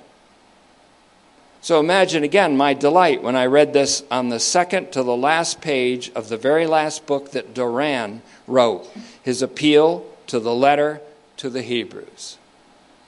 So 1.66 1.80
imagine 1.80 2.24
again 2.24 2.56
my 2.56 2.76
delight 2.76 3.24
when 3.24 3.36
I 3.36 3.48
read 3.48 3.74
this 3.74 4.04
on 4.12 4.30
the 4.30 4.40
second 4.40 4.92
to 4.92 5.02
the 5.02 5.16
last 5.16 5.62
page 5.62 6.12
of 6.12 6.30
the 6.30 6.38
very 6.38 6.68
last 6.68 7.08
book 7.08 7.32
that 7.32 7.56
Doran 7.56 8.22
wrote 8.46 8.88
his 9.24 9.42
appeal 9.42 10.06
to 10.28 10.40
the 10.40 10.54
letter 10.54 11.02
to 11.38 11.50
the 11.50 11.64
Hebrews. 11.64 12.38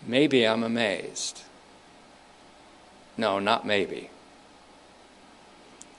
Maybe 0.07 0.43
I'm 0.43 0.63
amazed. 0.63 1.43
No, 3.15 3.37
not 3.37 3.63
maybe. 3.63 4.09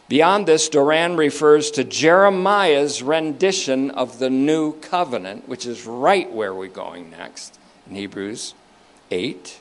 Beyond 0.08 0.48
this, 0.48 0.68
Doran 0.68 1.16
refers 1.16 1.70
to 1.70 1.84
Jeremiah's 1.84 3.04
rendition 3.04 3.92
of 3.92 4.18
the 4.18 4.30
new 4.30 4.72
covenant, 4.80 5.48
which 5.48 5.64
is 5.64 5.86
right 5.86 6.28
where 6.32 6.52
we're 6.52 6.66
going 6.66 7.08
next 7.08 7.56
in 7.88 7.94
Hebrews 7.94 8.54
8. 9.12 9.60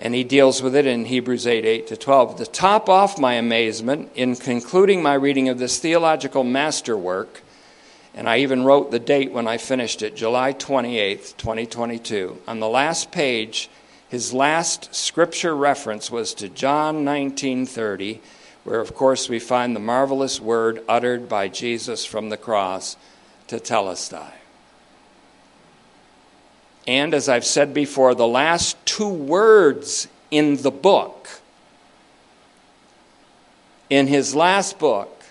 And 0.00 0.14
he 0.14 0.24
deals 0.24 0.62
with 0.62 0.74
it 0.74 0.86
in 0.86 1.04
Hebrews 1.04 1.46
8 1.46 1.64
8 1.64 1.86
to 1.88 1.96
12. 1.96 2.36
To 2.36 2.46
top 2.46 2.88
off 2.88 3.20
my 3.20 3.34
amazement 3.34 4.10
in 4.14 4.34
concluding 4.34 5.02
my 5.02 5.14
reading 5.14 5.48
of 5.48 5.58
this 5.58 5.78
theological 5.78 6.42
masterwork, 6.42 7.42
and 8.14 8.28
I 8.28 8.38
even 8.38 8.64
wrote 8.64 8.90
the 8.90 8.98
date 8.98 9.30
when 9.30 9.46
I 9.46 9.58
finished 9.58 10.02
it, 10.02 10.16
July 10.16 10.54
28th, 10.54 11.36
2022. 11.36 12.38
On 12.48 12.58
the 12.58 12.68
last 12.68 13.12
page, 13.12 13.70
his 14.08 14.32
last 14.32 14.92
scripture 14.94 15.54
reference 15.54 16.10
was 16.10 16.34
to 16.34 16.48
John 16.48 17.04
19:30 17.04 18.20
where, 18.64 18.80
of 18.80 18.94
course, 18.94 19.28
we 19.28 19.38
find 19.38 19.74
the 19.74 19.80
marvelous 19.80 20.40
word 20.40 20.82
uttered 20.88 21.28
by 21.28 21.48
Jesus 21.48 22.04
from 22.04 22.28
the 22.28 22.36
cross 22.36 22.96
to 23.48 23.56
tetelestai. 23.56 24.39
And 26.86 27.14
as 27.14 27.28
I've 27.28 27.44
said 27.44 27.74
before, 27.74 28.14
the 28.14 28.26
last 28.26 28.76
two 28.86 29.08
words 29.08 30.08
in 30.30 30.56
the 30.62 30.70
book, 30.70 31.28
in 33.88 34.06
his 34.06 34.34
last 34.34 34.78
book, 34.78 35.24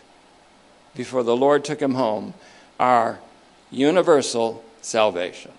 before 0.96 1.24
the 1.24 1.36
Lord 1.36 1.64
took 1.64 1.82
him 1.82 1.96
home, 1.96 2.34
are 2.80 3.20
universal 3.72 4.64
salvation. 4.82 5.52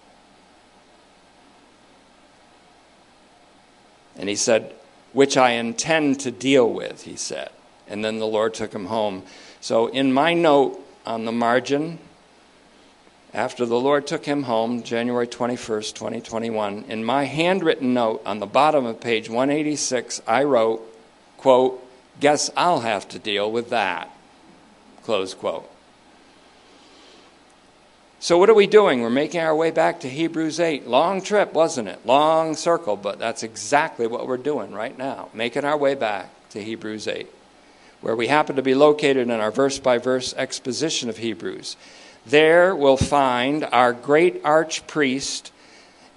And 4.17 4.29
he 4.29 4.37
said, 4.37 4.75
which 5.13 5.37
I 5.37 5.53
intend 5.53 6.21
to 6.21 6.31
deal 6.31 6.71
with, 6.71 7.03
he 7.03 7.17
said 7.17 7.51
and 7.91 8.05
then 8.05 8.21
the 8.21 8.27
Lord 8.27 8.55
took 8.55 8.73
him 8.73 8.87
home. 8.87 9.25
So, 9.61 9.89
in 9.89 10.13
my 10.13 10.33
note 10.33 10.81
on 11.05 11.27
the 11.27 11.33
margin, 11.33 11.99
after 13.33 13.65
the 13.65 13.79
Lord 13.79 14.07
took 14.07 14.25
him 14.25 14.45
home, 14.45 14.83
January 14.83 15.27
21st, 15.27 15.95
2021, 15.95 16.85
in 16.89 17.05
my 17.05 17.25
handwritten 17.25 17.95
note 17.95 18.23
on 18.27 18.41
the 18.41 18.47
bottom 18.47 18.87
of 18.87 19.01
page 19.01 19.29
186, 19.29 20.21
I 20.27 20.45
wrote, 20.45 20.81
quote, 21.37 21.87
guess 22.19 22.51
I'll 22.57 22.81
have 22.81 23.09
to 23.11 23.19
deal 23.19 23.51
with 23.51 23.71
that, 23.71 24.11
close 25.05 25.35
quote. 25.35 25.71
So, 28.19 28.37
what 28.37 28.51
are 28.51 28.55
we 28.55 28.67
doing? 28.67 29.01
We're 29.01 29.09
making 29.09 29.41
our 29.41 29.57
way 29.57 29.71
back 29.71 30.01
to 30.01 30.09
Hebrews 30.09 30.61
8. 30.61 30.87
Long 30.87 31.23
trip, 31.23 31.55
wasn't 31.55 31.89
it? 31.89 32.05
Long 32.05 32.55
circle, 32.55 32.97
but 32.97 33.19
that's 33.19 33.43
exactly 33.43 34.07
what 34.07 34.27
we're 34.27 34.37
doing 34.37 34.73
right 34.73 34.97
now, 34.99 35.31
making 35.33 35.65
our 35.65 35.77
way 35.77 35.95
back 35.95 36.29
to 36.51 36.63
Hebrews 36.63 37.09
8 37.09 37.29
where 38.01 38.17
we 38.17 38.29
happen 38.29 38.57
to 38.57 38.63
be 38.63 38.75
located 38.75 39.29
in 39.29 39.31
our 39.31 39.51
verse 39.51 39.79
by 39.79 39.99
verse 39.99 40.35
exposition 40.37 41.09
of 41.09 41.19
Hebrews. 41.19 41.77
There 42.27 42.75
we'll 42.75 42.97
find 42.97 43.65
our 43.65 43.93
great 43.93 44.43
archpriest 44.43 45.51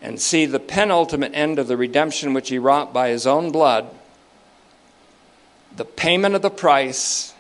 and 0.01 0.19
see 0.19 0.45
the 0.45 0.59
penultimate 0.59 1.33
end 1.33 1.59
of 1.59 1.67
the 1.67 1.77
redemption 1.77 2.33
which 2.33 2.49
he 2.49 2.59
wrought 2.59 2.93
by 2.93 3.09
his 3.09 3.25
own 3.25 3.51
blood, 3.51 3.89
the 5.75 5.85
payment 5.85 6.35
of 6.35 6.41
the 6.41 6.49
price, 6.49 7.33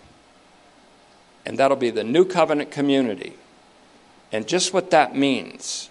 and 1.45 1.59
that'll 1.59 1.77
be 1.77 1.89
the 1.89 2.05
new 2.05 2.23
covenant 2.23 2.71
community. 2.71 3.33
And 4.31 4.47
just 4.47 4.73
what 4.73 4.91
that 4.91 5.15
means 5.15 5.89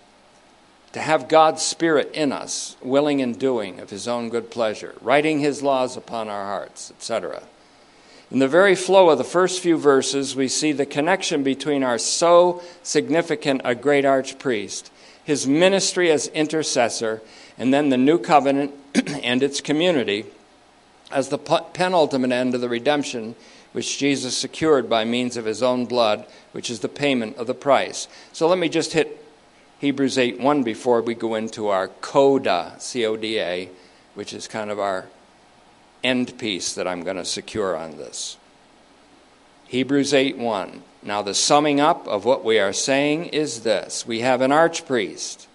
to 0.93 1.01
have 1.01 1.29
God's 1.29 1.63
Spirit 1.63 2.11
in 2.15 2.33
us, 2.33 2.77
willing 2.83 3.23
and 3.23 3.39
doing 3.39 3.81
of 3.81 3.91
his 3.91 4.09
own 4.09 4.29
good 4.29 4.51
pleasure, 4.51 4.95
writing 5.01 5.41
his 5.41 5.63
laws 5.63 5.97
upon 5.97 6.29
our 6.29 6.45
hearts, 6.45 6.91
etc. 6.91 7.43
In 8.33 8.39
the 8.39 8.49
very 8.49 8.75
flow 8.75 9.11
of 9.11 9.19
the 9.19 9.25
first 9.25 9.61
few 9.61 9.77
verses, 9.77 10.35
we 10.35 10.49
see 10.49 10.73
the 10.73 10.87
connection 10.87 11.43
between 11.43 11.85
our 11.85 11.99
so 11.99 12.63
significant 12.83 13.61
a 13.63 13.75
great 13.75 14.07
archpriest, 14.07 14.89
his 15.23 15.47
ministry 15.47 16.11
as 16.11 16.29
intercessor, 16.29 17.21
and 17.59 17.75
then 17.75 17.91
the 17.91 17.99
new 17.99 18.17
covenant 18.17 18.73
and 19.23 19.43
its 19.43 19.61
community 19.61 20.25
as 21.11 21.29
the 21.29 21.37
penultimate 21.37 22.33
end 22.33 22.55
of 22.55 22.63
the 22.63 22.71
redemption 22.71 23.35
which 23.73 23.99
Jesus 23.99 24.35
secured 24.35 24.89
by 24.89 25.05
means 25.05 25.37
of 25.37 25.45
his 25.45 25.63
own 25.63 25.85
blood, 25.85 26.25
which 26.53 26.71
is 26.71 26.81
the 26.81 26.89
payment 26.89 27.37
of 27.37 27.47
the 27.47 27.53
price. 27.53 28.09
So 28.33 28.49
let 28.49 28.57
me 28.57 28.71
just 28.71 28.95
hit 28.95 29.23
Hebrews 29.81 30.17
8 30.17 30.41
1 30.41 30.63
before 30.63 31.03
we 31.03 31.15
go 31.15 31.35
into 31.35 31.69
our 31.69 31.89
coda, 31.89 32.77
C 32.79 33.05
O 33.05 33.15
D 33.15 33.39
A, 33.39 33.69
which 34.15 34.33
is 34.33 34.49
kind 34.49 34.71
of 34.71 34.79
our 34.79 35.09
end 36.03 36.39
piece 36.39 36.75
that 36.75 36.89
I'm 36.89 37.03
going 37.03 37.17
to 37.17 37.25
secure 37.25 37.77
on 37.77 37.97
this. 37.97 38.37
Hebrews 39.69 40.13
8:1. 40.13 40.83
Now, 41.03 41.23
the 41.23 41.35
summing 41.35 41.81
up 41.81 42.07
of 42.07 42.25
what 42.25 42.45
we 42.45 42.59
are 42.59 42.73
saying 42.73 43.27
is 43.27 43.63
this 43.63 44.07
we 44.07 44.21
have 44.21 44.41
an 44.41 44.51
archpriest. 44.51 45.47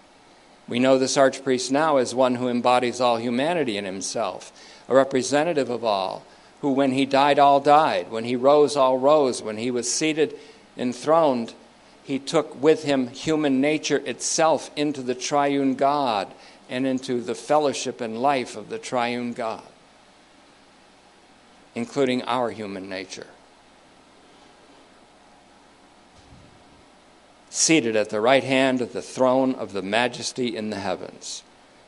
We 0.68 0.78
know 0.78 0.98
this 0.98 1.16
archpriest 1.16 1.70
now 1.70 1.96
as 1.96 2.14
one 2.14 2.34
who 2.34 2.48
embodies 2.48 3.00
all 3.00 3.16
humanity 3.16 3.78
in 3.78 3.86
himself, 3.86 4.52
a 4.88 4.94
representative 4.94 5.70
of 5.70 5.82
all, 5.82 6.22
who, 6.60 6.72
when 6.72 6.92
he 6.92 7.06
died, 7.06 7.38
all 7.38 7.60
died. 7.60 8.10
When 8.10 8.24
he 8.24 8.36
rose, 8.36 8.76
all 8.76 8.98
rose. 8.98 9.42
When 9.42 9.56
he 9.56 9.70
was 9.70 9.92
seated, 9.92 10.34
enthroned, 10.76 11.54
he 12.02 12.18
took 12.18 12.60
with 12.60 12.84
him 12.84 13.08
human 13.08 13.60
nature 13.60 13.98
itself 13.98 14.70
into 14.76 15.02
the 15.02 15.14
triune 15.14 15.74
God 15.74 16.32
and 16.68 16.86
into 16.86 17.20
the 17.20 17.34
fellowship 17.34 18.00
and 18.00 18.20
life 18.20 18.56
of 18.56 18.68
the 18.68 18.78
triune 18.78 19.32
God, 19.32 19.62
including 21.78 22.22
our 22.22 22.50
human 22.50 22.88
nature. 22.88 23.28
Seated 27.50 27.94
at 27.94 28.10
the 28.10 28.20
right 28.20 28.42
hand 28.42 28.80
of 28.80 28.92
the 28.92 29.00
throne 29.00 29.54
of 29.54 29.72
the 29.72 29.80
majesty 29.80 30.56
in 30.56 30.70
the 30.70 30.80
heavens. 30.80 31.44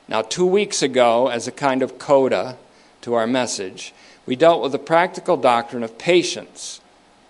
Now, 0.06 0.22
two 0.22 0.46
weeks 0.46 0.80
ago, 0.80 1.26
as 1.26 1.48
a 1.48 1.52
kind 1.52 1.82
of 1.82 1.98
coda 1.98 2.56
to 3.00 3.14
our 3.14 3.26
message, 3.26 3.92
we 4.26 4.36
dealt 4.36 4.62
with 4.62 4.70
the 4.70 4.78
practical 4.78 5.36
doctrine 5.36 5.82
of 5.82 5.98
patience, 5.98 6.80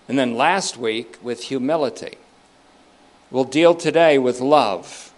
and 0.07 0.19
then 0.19 0.35
last 0.35 0.77
week 0.77 1.17
with 1.19 1.45
humility. 1.45 2.19
We'll 3.31 3.43
deal 3.43 3.73
today 3.73 4.19
with 4.19 4.39
love, 4.39 5.11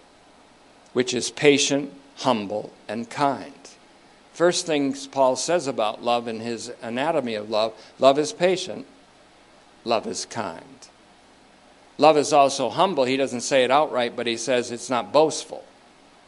which 0.94 1.14
is 1.14 1.30
patient, 1.30 1.92
humble, 2.20 2.72
and 2.88 3.10
kind. 3.10 3.63
First 4.34 4.66
things 4.66 5.06
Paul 5.06 5.36
says 5.36 5.68
about 5.68 6.04
love 6.04 6.28
in 6.28 6.40
his 6.40 6.72
anatomy 6.82 7.36
of 7.36 7.50
love 7.50 7.74
love 8.00 8.18
is 8.18 8.34
patient, 8.34 8.88
love 9.86 10.08
is 10.08 10.26
kind. 10.26 10.66
Love 12.00 12.18
is 12.18 12.34
also 12.34 12.70
humble. 12.70 13.04
He 13.04 13.18
doesn't 13.18 13.42
say 13.42 13.64
it 13.64 13.70
outright, 13.70 14.16
but 14.16 14.26
he 14.26 14.36
says 14.36 14.72
it's 14.72 14.90
not 14.90 15.14
boastful, 15.14 15.64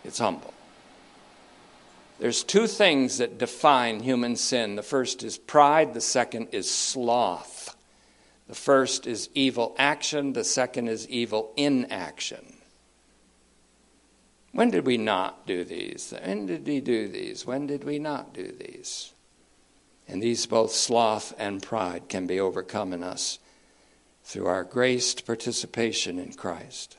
it's 0.03 0.19
humble. 0.19 0.53
There's 2.19 2.43
two 2.43 2.67
things 2.67 3.17
that 3.17 3.37
define 3.37 3.99
human 3.99 4.35
sin. 4.35 4.75
The 4.75 4.83
first 4.83 5.23
is 5.23 5.37
pride, 5.37 5.93
the 5.93 6.01
second 6.01 6.49
is 6.51 6.69
sloth. 6.69 7.75
The 8.47 8.55
first 8.55 9.07
is 9.07 9.29
evil 9.33 9.75
action, 9.77 10.33
the 10.33 10.43
second 10.43 10.87
is 10.87 11.09
evil 11.09 11.51
inaction. 11.57 12.54
When 14.55 14.71
did 14.71 14.85
we 14.85 14.95
not 14.95 15.45
do 15.45 15.65
these? 15.65 16.13
When 16.23 16.45
did 16.45 16.65
we 16.65 16.79
do 16.79 17.09
these? 17.09 17.45
When 17.45 17.67
did 17.67 17.83
we 17.83 17.99
not 17.99 18.33
do 18.33 18.53
these? 18.53 19.11
And 20.07 20.23
these, 20.23 20.45
both 20.45 20.71
sloth 20.71 21.33
and 21.37 21.61
pride, 21.61 22.07
can 22.07 22.25
be 22.25 22.39
overcome 22.39 22.93
in 22.93 23.03
us 23.03 23.39
through 24.23 24.45
our 24.45 24.63
graced 24.63 25.25
participation 25.25 26.17
in 26.17 26.31
Christ. 26.31 26.95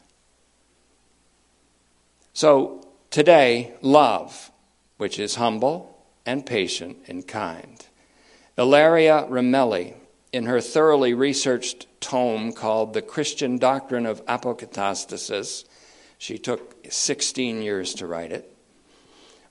So, 2.34 2.86
today, 3.10 3.72
love 3.80 4.50
which 4.98 5.18
is 5.18 5.36
humble 5.36 6.04
and 6.26 6.44
patient 6.44 6.98
and 7.08 7.26
kind. 7.26 7.86
Ilaria 8.58 9.26
Ramelli, 9.30 9.94
in 10.30 10.44
her 10.44 10.60
thoroughly 10.60 11.14
researched 11.14 11.86
tome 12.02 12.52
called 12.52 12.92
The 12.92 13.00
Christian 13.00 13.56
Doctrine 13.56 14.04
of 14.04 14.22
Apokatastasis, 14.26 15.64
she 16.18 16.38
took 16.38 16.76
16 16.88 17.62
years 17.62 17.94
to 17.94 18.06
write 18.06 18.32
it, 18.32 18.52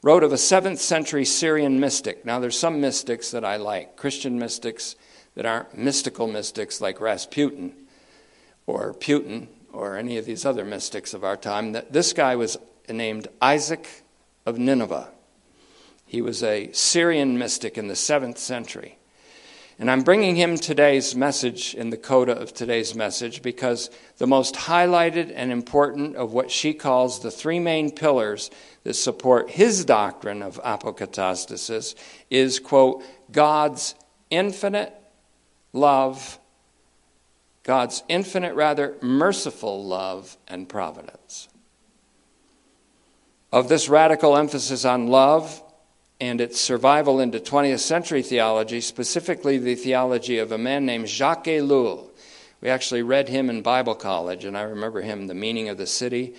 wrote 0.01 0.23
of 0.23 0.31
a 0.31 0.35
7th 0.35 0.77
century 0.77 1.25
Syrian 1.25 1.79
mystic. 1.79 2.25
Now, 2.25 2.39
there's 2.39 2.57
some 2.57 2.81
mystics 2.81 3.31
that 3.31 3.45
I 3.45 3.57
like, 3.57 3.95
Christian 3.95 4.37
mystics 4.37 4.95
that 5.35 5.45
aren't 5.45 5.77
mystical 5.77 6.27
mystics 6.27 6.81
like 6.81 7.01
Rasputin 7.01 7.73
or 8.65 8.93
Putin 8.93 9.47
or 9.71 9.97
any 9.97 10.17
of 10.17 10.25
these 10.25 10.45
other 10.45 10.63
mystics 10.63 11.13
of 11.13 11.23
our 11.23 11.37
time. 11.37 11.73
That 11.73 11.91
this 11.91 12.13
guy 12.13 12.35
was 12.35 12.57
named 12.87 13.27
Isaac 13.41 14.03
of 14.45 14.57
Nineveh. 14.57 15.09
He 16.05 16.21
was 16.21 16.43
a 16.43 16.71
Syrian 16.71 17.37
mystic 17.37 17.77
in 17.77 17.87
the 17.87 17.95
7th 17.95 18.37
century. 18.37 18.97
And 19.77 19.91
I'm 19.91 20.03
bringing 20.03 20.37
him 20.37 20.55
today's 20.55 21.15
message 21.15 21.75
in 21.75 21.89
the 21.89 21.97
coda 21.97 22.31
of 22.31 22.53
today's 22.53 22.95
message 22.95 23.41
because 23.41 23.89
the 24.17 24.27
most 24.27 24.55
highlighted 24.55 25.33
and 25.35 25.51
important 25.51 26.15
of 26.15 26.31
what 26.31 26.49
she 26.49 26.73
calls 26.73 27.19
the 27.19 27.31
three 27.31 27.59
main 27.59 27.91
pillars 27.91 28.49
that 28.83 28.93
support 28.93 29.49
his 29.49 29.83
doctrine 29.83 30.41
of 30.41 30.61
apokatastasis 30.63 31.93
is, 32.29 32.57
quote, 32.59 33.03
God's 33.33 33.95
infinite 34.29 34.93
love, 35.73 36.39
God's 37.63 38.01
infinite, 38.07 38.55
rather 38.55 38.95
merciful 39.01 39.83
love 39.83 40.37
and 40.47 40.69
providence. 40.69 41.49
Of 43.51 43.67
this 43.67 43.89
radical 43.89 44.37
emphasis 44.37 44.85
on 44.85 45.07
love, 45.07 45.61
and 46.19 46.39
its 46.39 46.59
survival 46.59 47.19
into 47.19 47.39
20th 47.39 47.79
century 47.79 48.21
theology, 48.21 48.79
specifically 48.81 49.57
the 49.57 49.75
theology 49.75 50.37
of 50.37 50.51
a 50.51 50.57
man 50.57 50.85
named 50.85 51.09
Jacques 51.09 51.45
Ellul. 51.45 52.09
We 52.61 52.69
actually 52.69 53.03
read 53.03 53.27
him 53.27 53.49
in 53.49 53.61
Bible 53.61 53.95
college, 53.95 54.45
and 54.45 54.57
I 54.57 54.61
remember 54.61 55.01
him, 55.01 55.27
The 55.27 55.33
Meaning 55.33 55.69
of 55.69 55.77
the 55.77 55.85
City, 55.85 56.35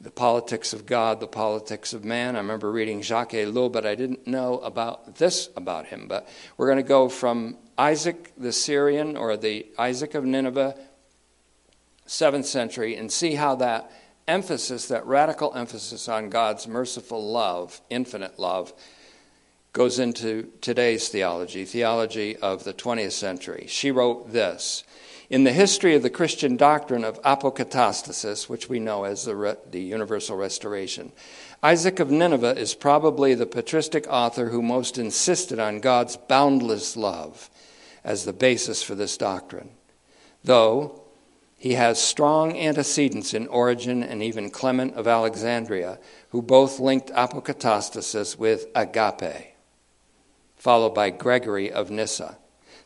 The 0.00 0.10
Politics 0.10 0.72
of 0.72 0.86
God, 0.86 1.20
The 1.20 1.28
Politics 1.28 1.92
of 1.92 2.04
Man. 2.04 2.34
I 2.34 2.40
remember 2.40 2.72
reading 2.72 3.00
Jacques 3.00 3.30
Ellul, 3.30 3.72
but 3.72 3.86
I 3.86 3.94
didn't 3.94 4.26
know 4.26 4.58
about 4.58 5.16
this 5.16 5.48
about 5.56 5.86
him. 5.86 6.08
But 6.08 6.28
we're 6.56 6.66
going 6.66 6.76
to 6.78 6.82
go 6.82 7.08
from 7.08 7.56
Isaac 7.78 8.32
the 8.36 8.52
Syrian, 8.52 9.16
or 9.16 9.36
the 9.36 9.66
Isaac 9.78 10.14
of 10.14 10.24
Nineveh, 10.24 10.76
7th 12.08 12.44
century, 12.44 12.96
and 12.96 13.10
see 13.10 13.34
how 13.34 13.54
that 13.54 13.90
emphasis, 14.26 14.88
that 14.88 15.06
radical 15.06 15.54
emphasis 15.54 16.08
on 16.08 16.28
God's 16.28 16.66
merciful 16.66 17.32
love, 17.32 17.80
infinite 17.88 18.38
love, 18.38 18.72
goes 19.72 19.98
into 19.98 20.50
today's 20.60 21.08
theology, 21.08 21.64
theology 21.64 22.36
of 22.36 22.64
the 22.64 22.74
20th 22.74 23.12
century. 23.12 23.64
She 23.68 23.90
wrote 23.90 24.32
this 24.32 24.84
In 25.30 25.44
the 25.44 25.52
history 25.52 25.94
of 25.94 26.02
the 26.02 26.10
Christian 26.10 26.56
doctrine 26.56 27.04
of 27.04 27.22
apokatastasis, 27.22 28.50
which 28.50 28.68
we 28.68 28.78
know 28.78 29.04
as 29.04 29.24
the, 29.24 29.34
re- 29.34 29.56
the 29.70 29.80
universal 29.80 30.36
restoration, 30.36 31.10
Isaac 31.62 32.00
of 32.00 32.10
Nineveh 32.10 32.58
is 32.58 32.74
probably 32.74 33.34
the 33.34 33.46
patristic 33.46 34.06
author 34.08 34.50
who 34.50 34.60
most 34.60 34.98
insisted 34.98 35.58
on 35.58 35.80
God's 35.80 36.16
boundless 36.16 36.96
love 36.96 37.48
as 38.04 38.24
the 38.24 38.32
basis 38.32 38.82
for 38.82 38.94
this 38.94 39.16
doctrine. 39.16 39.70
Though 40.44 41.00
he 41.56 41.74
has 41.74 42.02
strong 42.02 42.58
antecedents 42.58 43.32
in 43.32 43.46
Origen 43.46 44.02
and 44.02 44.22
even 44.22 44.50
Clement 44.50 44.94
of 44.96 45.06
Alexandria, 45.06 45.98
who 46.30 46.42
both 46.42 46.80
linked 46.80 47.10
apokatastasis 47.10 48.36
with 48.36 48.66
agape 48.74 49.51
followed 50.62 50.94
by 50.94 51.10
Gregory 51.10 51.72
of 51.72 51.90
Nyssa. 51.90 52.38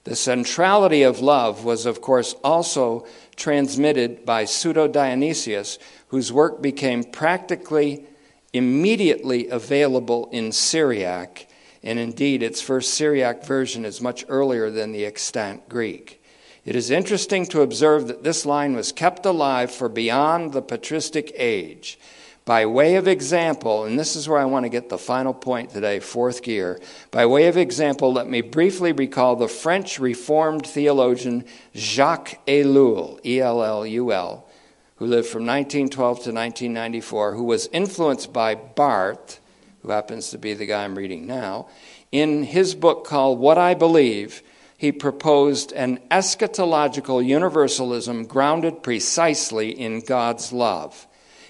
The 0.05 0.17
centrality 0.17 1.03
of 1.03 1.21
love 1.21 1.63
was, 1.63 1.85
of 1.85 2.01
course, 2.01 2.35
also 2.43 3.07
transmitted 3.37 4.25
by 4.25 4.47
Pseudo 4.47 4.89
Dionysius, 4.89 5.79
whose 6.09 6.33
work 6.33 6.63
became 6.63 7.05
practically 7.05 8.07
immediately 8.55 9.49
available 9.49 10.31
in 10.33 10.53
Syriac, 10.53 11.49
and 11.83 11.99
indeed 11.99 12.43
its 12.43 12.63
first 12.63 12.95
Syriac 12.95 13.45
version 13.45 13.85
is 13.85 14.01
much 14.01 14.25
earlier 14.27 14.71
than 14.71 14.93
the 14.93 15.05
extant 15.05 15.69
Greek. 15.69 16.25
It 16.65 16.77
is 16.77 16.91
interesting 16.91 17.45
to 17.49 17.61
observe 17.61 18.07
that 18.07 18.25
this 18.25 18.47
line 18.47 18.75
was 18.75 18.91
kept 18.91 19.27
alive 19.27 19.71
for 19.71 19.91
beyond 19.91 20.55
the 20.55 20.63
patristic 20.63 21.31
age. 21.35 21.99
By 22.47 22.65
way 22.65 22.95
of 22.95 23.09
example, 23.09 23.87
and 23.87 23.99
this 23.99 24.15
is 24.15 24.29
where 24.29 24.39
I 24.39 24.45
want 24.45 24.67
to 24.67 24.71
get 24.71 24.89
the 24.89 24.99
final 24.99 25.35
point 25.35 25.71
today, 25.71 25.99
fourth 25.99 26.45
gear. 26.45 26.81
By 27.11 27.27
way 27.27 27.49
of 27.49 27.57
example, 27.57 28.13
let 28.13 28.29
me 28.29 28.41
briefly 28.41 28.93
recall 28.93 29.35
the 29.35 29.49
French 29.49 29.99
Reformed 29.99 30.65
theologian 30.65 31.45
Jacques 31.75 32.39
Ellul, 32.47 33.19
E 33.27 33.41
L 33.41 33.65
L 33.65 33.85
U 33.85 34.13
L, 34.13 34.47
who 34.95 35.07
lived 35.07 35.27
from 35.27 35.45
1912 35.45 36.17
to 36.19 36.33
1994, 36.33 37.35
who 37.35 37.43
was 37.43 37.69
influenced 37.73 38.33
by 38.33 38.55
Barth, 38.55 39.41
who 39.83 39.91
happens 39.91 40.31
to 40.31 40.39
be 40.39 40.55
the 40.55 40.67
guy 40.67 40.85
I'm 40.85 40.97
reading 40.97 41.27
now. 41.27 41.67
In 42.13 42.45
his 42.45 42.77
book 42.77 43.05
called 43.05 43.41
What 43.41 43.59
I 43.59 43.75
Believe, 43.75 44.45
he 44.79 44.93
proposed 44.93 45.73
an 45.73 45.99
eschatological 46.13 47.27
universalism 47.27 48.25
grounded 48.25 48.85
precisely 48.85 49.71
in 49.71 49.99
God's 49.99 50.53
love. 50.53 51.06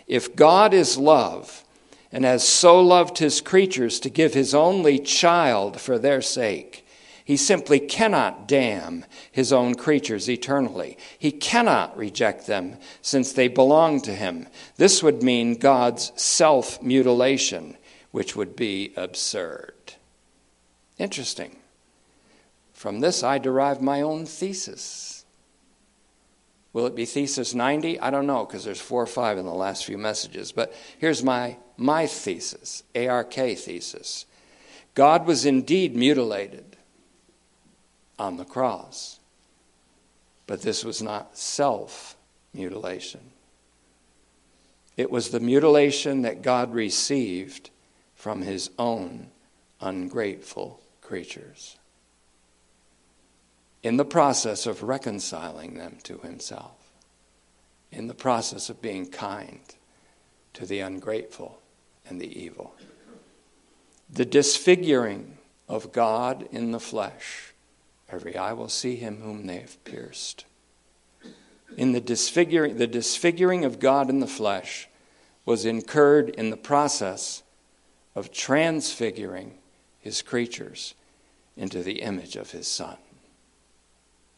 If 0.07 0.37
God 0.37 0.73
is 0.73 0.97
love 0.97 1.65
and 2.13 2.25
has 2.25 2.47
so 2.47 2.81
loved 2.81 3.19
his 3.19 3.41
creatures 3.41 3.99
to 4.01 4.11
give 4.11 4.35
his 4.35 4.55
only 4.55 4.99
child 4.99 5.81
for 5.81 5.99
their 5.99 6.23
sake, 6.23 6.87
he 7.25 7.37
simply 7.37 7.81
cannot 7.81 8.47
damn 8.47 9.05
his 9.33 9.53
own 9.53 9.75
creatures 9.75 10.31
eternally. 10.31 10.97
He 11.19 11.33
cannot 11.33 11.97
reject 11.97 12.47
them 12.47 12.77
since 13.03 13.33
they 13.33 13.49
belong 13.49 14.01
to 14.03 14.15
him. 14.15 14.47
This 14.77 15.03
would 15.03 15.25
mean 15.25 15.55
God's 15.55 16.13
self 16.15 16.81
mutilation, 16.81 17.77
which 18.13 18.37
would 18.37 18.55
be 18.55 18.93
absurd. 18.97 19.75
Interesting. 20.99 21.57
From 22.73 23.01
this, 23.01 23.25
I 23.25 23.39
derive 23.39 23.83
my 23.83 24.03
own 24.03 24.25
thesis. 24.25 25.16
Will 26.77 26.85
it 26.85 26.95
be 26.95 27.07
thesis 27.07 27.55
90? 27.55 28.01
I 28.01 28.11
don't 28.11 28.27
know 28.27 28.45
because 28.45 28.62
there's 28.62 28.83
four 28.83 29.03
or 29.03 29.07
five 29.07 29.39
in 29.39 29.47
the 29.47 29.55
last 29.55 29.87
few 29.87 29.97
messages. 29.97 30.53
But 30.53 30.74
here's 30.99 31.22
my, 31.22 31.57
my 31.79 32.07
thesis, 32.07 32.83
ARK 32.95 33.33
thesis. 33.33 34.27
God 34.93 35.24
was 35.24 35.47
indeed 35.47 35.97
mutilated 35.97 36.77
on 38.18 38.37
the 38.37 38.45
cross, 38.45 39.20
but 40.47 40.61
this 40.61 40.85
was 40.85 41.01
not 41.01 41.39
self 41.39 42.14
mutilation. 42.53 43.22
It 44.99 45.11
was 45.11 45.31
the 45.31 45.41
mutilation 45.41 46.20
that 46.22 46.43
God 46.43 46.74
received 46.74 47.70
from 48.16 48.43
his 48.43 48.68
own 48.79 49.29
ungrateful 49.81 50.83
creatures 51.01 51.79
in 53.87 53.99
the 53.99 54.05
process 54.05 54.66
of 54.66 54.82
reconciling 54.82 55.74
them 55.74 55.97
to 56.03 56.18
himself, 56.18 56.72
in 57.93 58.09
the 58.09 58.14
process 58.14 58.68
of 58.68 58.82
being 58.82 59.07
kind 59.07 59.61
to 60.53 60.66
the 60.66 60.80
ungrateful 60.80 61.61
and 62.09 62.20
the 62.20 62.43
evil. 62.43 62.74
The 64.11 64.24
disfiguring 64.24 65.39
of 65.68 65.93
God 65.93 66.49
in 66.51 66.72
the 66.72 66.80
flesh. 66.80 67.55
Every 68.11 68.37
eye 68.37 68.55
will 68.55 68.68
see 68.68 68.97
him 68.97 69.20
whom 69.20 69.47
they 69.47 69.59
have 69.59 69.82
pierced. 69.84 70.47
In 71.76 71.93
the 71.93 72.01
disfiguring, 72.01 72.78
the 72.78 72.89
disfiguring 72.89 73.64
of 73.64 73.78
God 73.78 74.11
in 74.11 74.18
the 74.18 74.26
flesh 74.26 74.89
was 75.45 75.64
incurred 75.64 76.30
in 76.30 76.51
the 76.51 76.57
process 76.57 77.45
of 78.16 78.32
transfiguring 78.32 79.59
his 80.01 80.22
creatures 80.22 80.95
into 81.57 81.84
the 81.84 82.03
image 82.03 82.34
of 82.34 82.51
his 82.51 82.66
Son. 82.66 82.97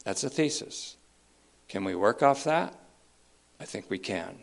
That's 0.09 0.23
a 0.23 0.29
thesis. 0.31 0.97
Can 1.67 1.83
we 1.83 1.93
work 1.93 2.23
off 2.23 2.43
that? 2.45 2.73
I 3.59 3.65
think 3.65 3.91
we 3.91 3.99
can. 3.99 4.39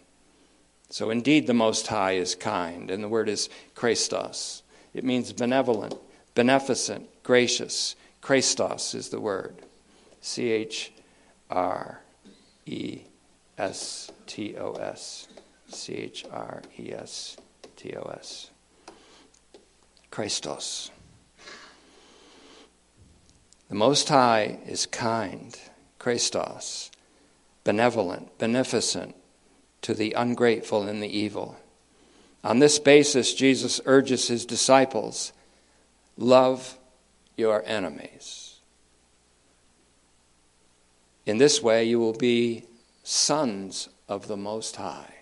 So, 0.91 1.11
indeed, 1.11 1.49
the 1.49 1.55
Most 1.55 1.89
High 1.89 2.13
is 2.13 2.37
kind, 2.37 2.89
and 2.89 3.03
the 3.03 3.09
word 3.09 3.29
is 3.29 3.49
Chrestos. 3.75 4.63
It 4.95 5.03
means 5.03 5.33
benevolent, 5.33 5.97
beneficent, 6.37 7.09
gracious. 7.25 7.97
Chrestos 8.23 8.95
is 8.95 9.09
the 9.09 9.19
word. 9.19 9.57
C 10.21 10.53
H 10.53 10.93
R 11.51 12.01
E 12.65 13.01
S 13.59 14.13
T 14.29 14.57
O 14.57 14.75
S. 14.75 15.27
C 15.67 15.95
H 15.95 16.27
R 16.31 16.63
E 16.79 16.93
S 16.93 17.39
T 17.75 17.93
O 17.97 18.03
S. 18.03 18.51
Chrestos. 20.13 20.91
The 23.69 23.75
Most 23.75 24.09
High 24.09 24.59
is 24.67 24.87
kind, 24.87 25.59
Chrestos, 25.99 26.91
benevolent, 27.65 28.39
beneficent 28.39 29.17
to 29.83 29.93
the 29.93 30.13
ungrateful 30.13 30.83
and 30.83 31.03
the 31.03 31.09
evil. 31.09 31.57
On 32.45 32.61
this 32.61 32.79
basis, 32.79 33.35
Jesus 33.35 33.81
urges 33.87 34.29
his 34.29 34.47
disciples 34.47 35.33
love 36.17 36.79
your 37.37 37.63
enemies. 37.67 38.61
In 41.27 41.39
this 41.39 41.61
way, 41.61 41.85
you 41.85 41.99
will 41.99 42.15
be 42.15 42.65
sons 43.03 43.89
of 44.09 44.29
the 44.29 44.37
Most 44.37 44.77
High, 44.77 45.15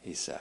he 0.00 0.14
said. 0.14 0.40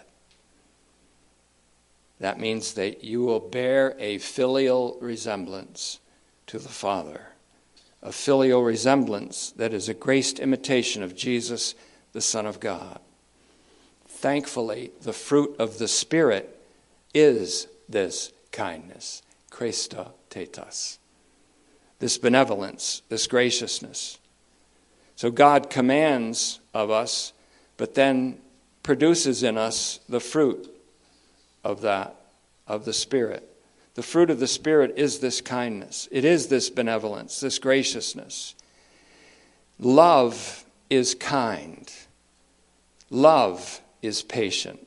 That 2.19 2.39
means 2.39 2.73
that 2.75 3.03
you 3.03 3.23
will 3.23 3.39
bear 3.39 3.95
a 3.99 4.19
filial 4.19 4.97
resemblance 5.01 5.99
to 6.47 6.59
the 6.59 6.69
Father, 6.69 7.21
a 8.01 8.11
filial 8.11 8.63
resemblance 8.63 9.51
that 9.51 9.73
is 9.73 9.89
a 9.89 9.93
graced 9.93 10.39
imitation 10.39 11.01
of 11.01 11.15
Jesus, 11.15 11.75
the 12.13 12.21
Son 12.21 12.45
of 12.45 12.59
God. 12.59 12.99
Thankfully, 14.07 14.91
the 15.01 15.13
fruit 15.13 15.55
of 15.59 15.77
the 15.77 15.87
Spirit 15.87 16.61
is 17.13 17.67
this 17.89 18.31
kindness, 18.51 19.21
Christa 19.51 20.11
tetas, 20.29 20.97
this 21.99 22.17
benevolence, 22.17 23.01
this 23.09 23.27
graciousness. 23.27 24.19
So 25.15 25.31
God 25.31 25.69
commands 25.69 26.59
of 26.73 26.91
us, 26.91 27.33
but 27.77 27.95
then 27.95 28.39
produces 28.83 29.43
in 29.43 29.57
us 29.57 29.99
the 30.07 30.19
fruit 30.19 30.69
of 31.63 31.81
that, 31.81 32.15
of 32.67 32.85
the 32.85 32.93
Spirit. 32.93 33.54
The 33.95 34.03
fruit 34.03 34.29
of 34.29 34.39
the 34.39 34.47
Spirit 34.47 34.93
is 34.97 35.19
this 35.19 35.41
kindness, 35.41 36.07
it 36.11 36.25
is 36.25 36.47
this 36.47 36.69
benevolence, 36.69 37.39
this 37.39 37.59
graciousness. 37.59 38.53
Love 39.79 40.65
is 40.89 41.15
kind, 41.15 41.91
love 43.09 43.81
is 44.01 44.21
patient. 44.21 44.85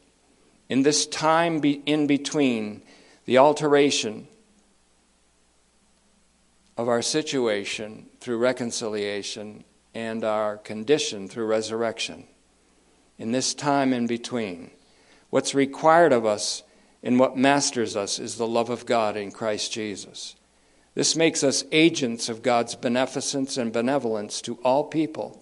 In 0.69 0.83
this 0.83 1.07
time 1.07 1.61
be 1.61 1.83
in 1.87 2.07
between 2.07 2.83
the 3.25 3.39
alteration 3.39 4.29
of 6.77 6.89
our 6.89 7.03
situation 7.03 8.07
through 8.21 8.39
reconciliation 8.39 9.65
and 9.95 10.23
our 10.23 10.59
condition 10.59 11.29
through 11.29 11.47
resurrection, 11.47 12.25
in 13.19 13.33
this 13.33 13.55
time 13.55 13.95
in 13.95 14.07
between, 14.07 14.71
what's 15.31 15.55
required 15.55 16.13
of 16.13 16.27
us 16.27 16.63
and 17.03 17.19
what 17.19 17.37
masters 17.37 17.97
us 17.97 18.19
is 18.19 18.37
the 18.37 18.47
love 18.47 18.71
of 18.71 18.87
God 18.87 19.17
in 19.17 19.31
Christ 19.31 19.73
Jesus. 19.73 20.35
This 20.95 21.15
makes 21.15 21.45
us 21.45 21.65
agents 21.71 22.29
of 22.29 22.43
God's 22.43 22.75
beneficence 22.75 23.57
and 23.57 23.73
benevolence 23.73 24.43
to 24.43 24.59
all 24.65 24.85
people. 24.85 25.41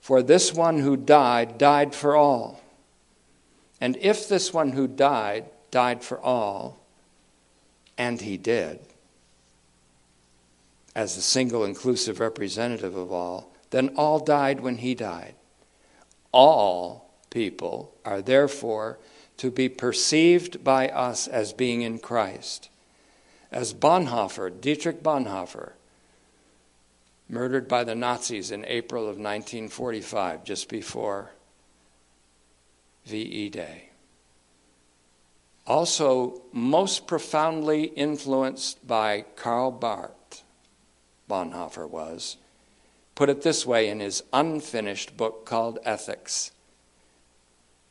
For 0.00 0.22
this 0.22 0.54
one 0.54 0.78
who 0.78 0.96
died, 0.96 1.58
died 1.58 1.94
for 1.94 2.14
all. 2.14 2.62
And 3.80 3.96
if 3.96 4.28
this 4.28 4.52
one 4.52 4.72
who 4.72 4.86
died, 4.86 5.46
died 5.70 6.04
for 6.04 6.20
all, 6.20 6.78
and 7.98 8.20
he 8.20 8.36
did, 8.36 8.80
as 10.94 11.16
the 11.16 11.22
single 11.22 11.64
inclusive 11.64 12.20
representative 12.20 12.96
of 12.96 13.12
all, 13.12 13.52
then 13.70 13.90
all 13.96 14.18
died 14.18 14.60
when 14.60 14.78
he 14.78 14.94
died. 14.94 15.34
All 16.32 17.10
people 17.30 17.92
are 18.04 18.22
therefore 18.22 18.98
to 19.40 19.50
be 19.50 19.70
perceived 19.70 20.62
by 20.62 20.86
us 20.88 21.26
as 21.26 21.54
being 21.54 21.80
in 21.80 21.98
Christ. 21.98 22.68
As 23.50 23.72
Bonhoeffer, 23.72 24.50
Dietrich 24.60 25.02
Bonhoeffer, 25.02 25.72
murdered 27.26 27.66
by 27.66 27.82
the 27.82 27.94
Nazis 27.94 28.50
in 28.50 28.66
April 28.66 29.04
of 29.04 29.16
1945, 29.16 30.44
just 30.44 30.68
before 30.68 31.30
VE 33.06 33.48
Day. 33.48 33.88
Also, 35.66 36.42
most 36.52 37.06
profoundly 37.06 37.84
influenced 37.84 38.86
by 38.86 39.24
Karl 39.36 39.70
Barth, 39.70 40.42
Bonhoeffer 41.30 41.88
was, 41.88 42.36
put 43.14 43.30
it 43.30 43.40
this 43.40 43.64
way 43.64 43.88
in 43.88 44.00
his 44.00 44.22
unfinished 44.34 45.16
book 45.16 45.46
called 45.46 45.78
Ethics. 45.82 46.50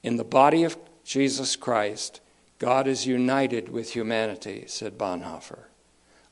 In 0.04 0.18
the 0.18 0.24
body 0.24 0.64
of 0.64 0.78
Jesus 1.10 1.56
Christ, 1.56 2.22
God 2.60 2.86
is 2.86 3.08
united 3.08 3.70
with 3.70 3.94
humanity, 3.94 4.66
said 4.68 4.96
Bonhoeffer. 4.96 5.64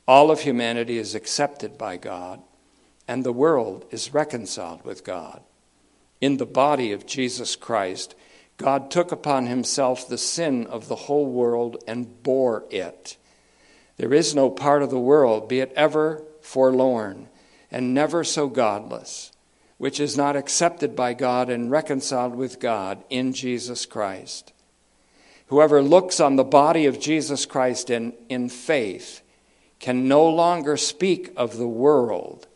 All 0.06 0.30
of 0.30 0.42
humanity 0.42 0.98
is 0.98 1.16
accepted 1.16 1.76
by 1.76 1.96
God, 1.96 2.40
and 3.08 3.24
the 3.24 3.32
world 3.32 3.86
is 3.90 4.14
reconciled 4.14 4.84
with 4.84 5.02
God. 5.02 5.42
In 6.20 6.36
the 6.36 6.46
body 6.46 6.92
of 6.92 7.06
Jesus 7.06 7.56
Christ, 7.56 8.14
God 8.56 8.88
took 8.88 9.10
upon 9.10 9.48
himself 9.48 10.06
the 10.06 10.16
sin 10.16 10.64
of 10.68 10.86
the 10.86 10.94
whole 10.94 11.26
world 11.26 11.82
and 11.88 12.22
bore 12.22 12.64
it. 12.70 13.16
There 13.96 14.14
is 14.14 14.32
no 14.32 14.48
part 14.48 14.84
of 14.84 14.90
the 14.90 15.00
world, 15.00 15.48
be 15.48 15.58
it 15.58 15.72
ever 15.74 16.22
forlorn 16.40 17.28
and 17.68 17.94
never 17.94 18.22
so 18.22 18.46
godless, 18.46 19.32
which 19.76 19.98
is 19.98 20.16
not 20.16 20.36
accepted 20.36 20.94
by 20.94 21.14
God 21.14 21.50
and 21.50 21.68
reconciled 21.68 22.36
with 22.36 22.60
God 22.60 23.02
in 23.10 23.32
Jesus 23.32 23.84
Christ. 23.84 24.52
Whoever 25.48 25.82
looks 25.82 26.20
on 26.20 26.36
the 26.36 26.44
body 26.44 26.86
of 26.86 27.00
Jesus 27.00 27.46
Christ 27.46 27.90
in, 27.90 28.12
in 28.28 28.48
faith 28.48 29.22
can 29.78 30.08
no 30.08 30.28
longer 30.28 30.76
speak 30.76 31.32
of 31.36 31.56
the 31.56 31.68
world 31.68 32.46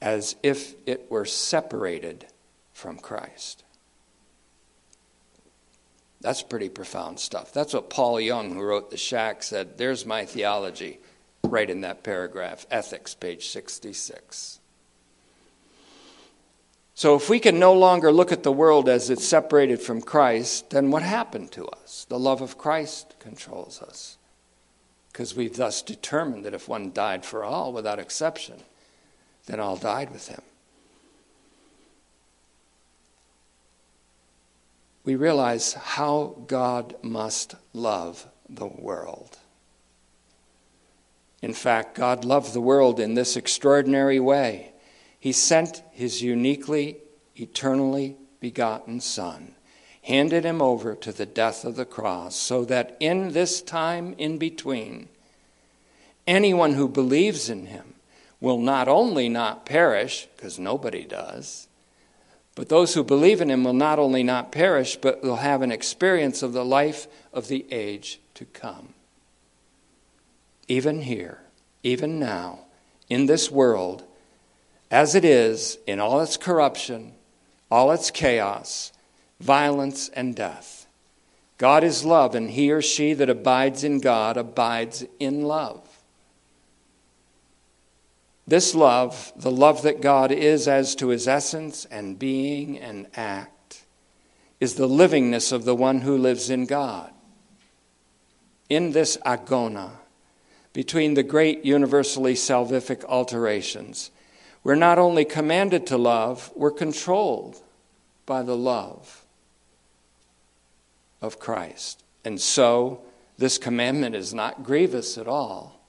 as 0.00 0.36
if 0.42 0.74
it 0.86 1.10
were 1.10 1.26
separated 1.26 2.26
from 2.72 2.98
Christ. 2.98 3.64
That's 6.22 6.42
pretty 6.42 6.68
profound 6.68 7.18
stuff. 7.18 7.52
That's 7.52 7.74
what 7.74 7.90
Paul 7.90 8.20
Young, 8.20 8.54
who 8.54 8.62
wrote 8.62 8.90
The 8.90 8.96
Shack, 8.96 9.42
said. 9.42 9.78
There's 9.78 10.06
my 10.06 10.24
theology, 10.24 10.98
right 11.44 11.68
in 11.68 11.82
that 11.82 12.02
paragraph, 12.02 12.66
Ethics, 12.70 13.14
page 13.14 13.48
66. 13.48 14.59
So, 17.00 17.14
if 17.14 17.30
we 17.30 17.40
can 17.40 17.58
no 17.58 17.72
longer 17.72 18.12
look 18.12 18.30
at 18.30 18.42
the 18.42 18.52
world 18.52 18.86
as 18.86 19.08
it's 19.08 19.26
separated 19.26 19.80
from 19.80 20.02
Christ, 20.02 20.68
then 20.68 20.90
what 20.90 21.02
happened 21.02 21.50
to 21.52 21.64
us? 21.64 22.04
The 22.06 22.18
love 22.18 22.42
of 22.42 22.58
Christ 22.58 23.14
controls 23.18 23.80
us. 23.80 24.18
Because 25.10 25.34
we've 25.34 25.56
thus 25.56 25.80
determined 25.80 26.44
that 26.44 26.52
if 26.52 26.68
one 26.68 26.92
died 26.92 27.24
for 27.24 27.42
all 27.42 27.72
without 27.72 27.98
exception, 27.98 28.56
then 29.46 29.60
all 29.60 29.76
died 29.76 30.10
with 30.10 30.28
him. 30.28 30.42
we 35.02 35.16
realize 35.16 35.72
how 35.72 36.36
God 36.46 36.94
must 37.02 37.54
love 37.72 38.28
the 38.46 38.66
world. 38.66 39.38
In 41.40 41.54
fact, 41.54 41.94
God 41.94 42.26
loved 42.26 42.52
the 42.52 42.60
world 42.60 43.00
in 43.00 43.14
this 43.14 43.38
extraordinary 43.38 44.20
way. 44.20 44.69
He 45.20 45.32
sent 45.32 45.82
his 45.92 46.22
uniquely, 46.22 46.96
eternally 47.36 48.16
begotten 48.40 49.00
Son, 49.00 49.54
handed 50.02 50.44
him 50.44 50.62
over 50.62 50.94
to 50.96 51.12
the 51.12 51.26
death 51.26 51.64
of 51.64 51.76
the 51.76 51.84
cross, 51.84 52.34
so 52.34 52.64
that 52.64 52.96
in 52.98 53.32
this 53.32 53.60
time 53.60 54.14
in 54.16 54.38
between, 54.38 55.10
anyone 56.26 56.72
who 56.72 56.88
believes 56.88 57.50
in 57.50 57.66
him 57.66 57.94
will 58.40 58.58
not 58.58 58.88
only 58.88 59.28
not 59.28 59.66
perish, 59.66 60.26
because 60.34 60.58
nobody 60.58 61.04
does, 61.04 61.68
but 62.54 62.70
those 62.70 62.94
who 62.94 63.04
believe 63.04 63.42
in 63.42 63.50
him 63.50 63.62
will 63.62 63.74
not 63.74 63.98
only 63.98 64.22
not 64.22 64.50
perish, 64.50 64.96
but 64.96 65.22
will 65.22 65.36
have 65.36 65.60
an 65.60 65.70
experience 65.70 66.42
of 66.42 66.54
the 66.54 66.64
life 66.64 67.06
of 67.32 67.48
the 67.48 67.66
age 67.70 68.20
to 68.34 68.46
come. 68.46 68.94
Even 70.66 71.02
here, 71.02 71.42
even 71.82 72.18
now, 72.18 72.60
in 73.10 73.26
this 73.26 73.50
world, 73.50 74.04
as 74.90 75.14
it 75.14 75.24
is, 75.24 75.78
in 75.86 76.00
all 76.00 76.20
its 76.20 76.36
corruption, 76.36 77.12
all 77.70 77.92
its 77.92 78.10
chaos, 78.10 78.92
violence, 79.38 80.08
and 80.10 80.34
death, 80.34 80.86
God 81.58 81.84
is 81.84 82.04
love, 82.04 82.34
and 82.34 82.50
he 82.50 82.72
or 82.72 82.80
she 82.80 83.12
that 83.12 83.28
abides 83.28 83.84
in 83.84 84.00
God 84.00 84.36
abides 84.36 85.04
in 85.18 85.42
love. 85.42 85.86
This 88.46 88.74
love, 88.74 89.32
the 89.36 89.50
love 89.50 89.82
that 89.82 90.00
God 90.00 90.32
is 90.32 90.66
as 90.66 90.94
to 90.96 91.08
his 91.08 91.28
essence 91.28 91.84
and 91.84 92.18
being 92.18 92.78
and 92.78 93.06
act, 93.14 93.84
is 94.58 94.74
the 94.74 94.88
livingness 94.88 95.52
of 95.52 95.64
the 95.64 95.74
one 95.74 96.00
who 96.00 96.18
lives 96.18 96.50
in 96.50 96.66
God. 96.66 97.12
In 98.68 98.92
this 98.92 99.18
agona, 99.18 99.90
between 100.72 101.14
the 101.14 101.22
great 101.22 101.64
universally 101.64 102.34
salvific 102.34 103.04
alterations, 103.04 104.10
we're 104.62 104.74
not 104.74 104.98
only 104.98 105.24
commanded 105.24 105.86
to 105.86 105.96
love, 105.96 106.50
we're 106.54 106.70
controlled 106.70 107.60
by 108.26 108.42
the 108.42 108.56
love 108.56 109.24
of 111.22 111.38
Christ. 111.38 112.02
And 112.24 112.40
so, 112.40 113.02
this 113.38 113.56
commandment 113.56 114.14
is 114.14 114.34
not 114.34 114.62
grievous 114.62 115.16
at 115.16 115.26
all 115.26 115.80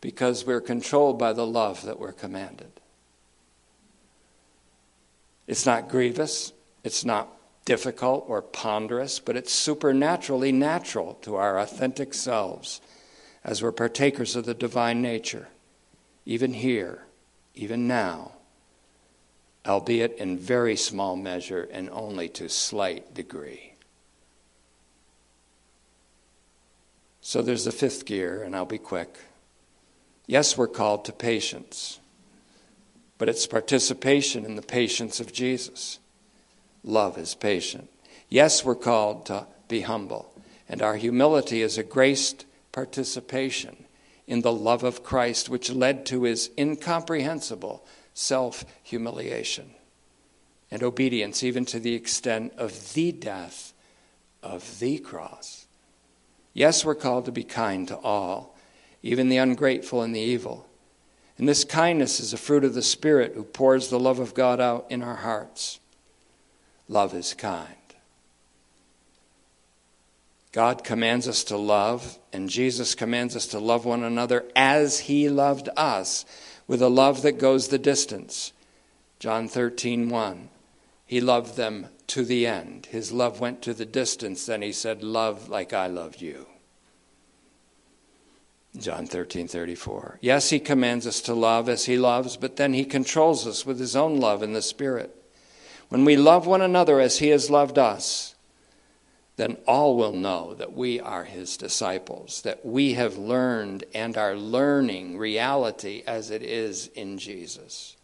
because 0.00 0.46
we're 0.46 0.60
controlled 0.60 1.18
by 1.18 1.32
the 1.32 1.46
love 1.46 1.82
that 1.82 1.98
we're 1.98 2.12
commanded. 2.12 2.70
It's 5.48 5.66
not 5.66 5.88
grievous, 5.88 6.52
it's 6.84 7.04
not 7.04 7.28
difficult 7.64 8.24
or 8.28 8.42
ponderous, 8.42 9.18
but 9.18 9.36
it's 9.36 9.52
supernaturally 9.52 10.52
natural 10.52 11.14
to 11.22 11.34
our 11.34 11.58
authentic 11.58 12.14
selves 12.14 12.80
as 13.44 13.62
we're 13.62 13.72
partakers 13.72 14.36
of 14.36 14.44
the 14.44 14.54
divine 14.54 15.02
nature, 15.02 15.48
even 16.24 16.54
here, 16.54 17.05
even 17.56 17.88
now, 17.88 18.32
albeit 19.66 20.18
in 20.18 20.38
very 20.38 20.76
small 20.76 21.16
measure 21.16 21.68
and 21.72 21.90
only 21.90 22.28
to 22.28 22.48
slight 22.48 23.14
degree. 23.14 23.72
So 27.20 27.42
there's 27.42 27.64
the 27.64 27.72
fifth 27.72 28.04
gear, 28.04 28.42
and 28.42 28.54
I'll 28.54 28.66
be 28.66 28.78
quick. 28.78 29.18
Yes, 30.26 30.56
we're 30.56 30.68
called 30.68 31.04
to 31.06 31.12
patience, 31.12 31.98
but 33.18 33.28
it's 33.28 33.46
participation 33.46 34.44
in 34.44 34.54
the 34.54 34.62
patience 34.62 35.18
of 35.18 35.32
Jesus. 35.32 35.98
Love 36.84 37.18
is 37.18 37.34
patient. 37.34 37.88
Yes, 38.28 38.64
we're 38.64 38.76
called 38.76 39.26
to 39.26 39.46
be 39.66 39.80
humble, 39.80 40.32
and 40.68 40.82
our 40.82 40.96
humility 40.96 41.62
is 41.62 41.78
a 41.78 41.82
graced 41.82 42.44
participation 42.70 43.85
in 44.26 44.42
the 44.42 44.52
love 44.52 44.82
of 44.82 45.02
Christ, 45.02 45.48
which 45.48 45.70
led 45.70 46.06
to 46.06 46.24
his 46.24 46.50
incomprehensible 46.58 47.86
self 48.14 48.64
humiliation 48.82 49.70
and 50.70 50.82
obedience, 50.82 51.42
even 51.42 51.64
to 51.66 51.78
the 51.78 51.94
extent 51.94 52.52
of 52.56 52.94
the 52.94 53.12
death 53.12 53.72
of 54.42 54.80
the 54.80 54.98
cross. 54.98 55.66
Yes, 56.52 56.84
we're 56.84 56.94
called 56.94 57.26
to 57.26 57.32
be 57.32 57.44
kind 57.44 57.86
to 57.88 57.96
all 57.98 58.56
even 59.06 59.28
the 59.28 59.36
ungrateful 59.36 60.02
and 60.02 60.14
the 60.14 60.20
evil. 60.20 60.66
And 61.38 61.48
this 61.48 61.64
kindness 61.64 62.18
is 62.18 62.32
a 62.32 62.38
fruit 62.38 62.64
of 62.64 62.74
the 62.74 62.82
Spirit 62.82 63.34
who 63.34 63.44
pours 63.44 63.88
the 63.88 64.00
love 64.00 64.18
of 64.18 64.34
God 64.34 64.60
out 64.60 64.86
in 64.90 65.00
our 65.00 65.16
hearts. 65.16 65.78
Love 66.88 67.14
is 67.14 67.32
kind. 67.32 67.85
God 70.56 70.84
commands 70.84 71.28
us 71.28 71.44
to 71.44 71.58
love, 71.58 72.18
and 72.32 72.48
Jesus 72.48 72.94
commands 72.94 73.36
us 73.36 73.46
to 73.48 73.58
love 73.58 73.84
one 73.84 74.02
another 74.02 74.46
as 74.56 75.00
he 75.00 75.28
loved 75.28 75.68
us 75.76 76.24
with 76.66 76.80
a 76.80 76.88
love 76.88 77.20
that 77.20 77.38
goes 77.38 77.68
the 77.68 77.78
distance. 77.78 78.54
John 79.18 79.48
13, 79.48 80.08
1. 80.08 80.48
He 81.04 81.20
loved 81.20 81.58
them 81.58 81.88
to 82.06 82.24
the 82.24 82.46
end. 82.46 82.86
His 82.86 83.12
love 83.12 83.38
went 83.38 83.60
to 83.64 83.74
the 83.74 83.84
distance. 83.84 84.46
Then 84.46 84.62
he 84.62 84.72
said, 84.72 85.02
Love 85.02 85.50
like 85.50 85.74
I 85.74 85.88
loved 85.88 86.22
you. 86.22 86.46
John 88.78 89.06
13, 89.06 89.48
34. 89.48 90.20
Yes, 90.22 90.48
he 90.48 90.58
commands 90.58 91.06
us 91.06 91.20
to 91.20 91.34
love 91.34 91.68
as 91.68 91.84
he 91.84 91.98
loves, 91.98 92.38
but 92.38 92.56
then 92.56 92.72
he 92.72 92.86
controls 92.86 93.46
us 93.46 93.66
with 93.66 93.78
his 93.78 93.94
own 93.94 94.20
love 94.20 94.42
in 94.42 94.54
the 94.54 94.62
Spirit. 94.62 95.14
When 95.90 96.06
we 96.06 96.16
love 96.16 96.46
one 96.46 96.62
another 96.62 96.98
as 96.98 97.18
he 97.18 97.28
has 97.28 97.50
loved 97.50 97.76
us, 97.76 98.35
then 99.36 99.58
all 99.66 99.96
will 99.96 100.12
know 100.12 100.54
that 100.54 100.72
we 100.72 100.98
are 100.98 101.24
his 101.24 101.56
disciples, 101.56 102.40
that 102.42 102.64
we 102.64 102.94
have 102.94 103.18
learned 103.18 103.84
and 103.94 104.16
are 104.16 104.34
learning 104.34 105.18
reality 105.18 106.02
as 106.06 106.30
it 106.30 106.42
is 106.42 106.88
in 106.88 107.18
Jesus. 107.18 107.96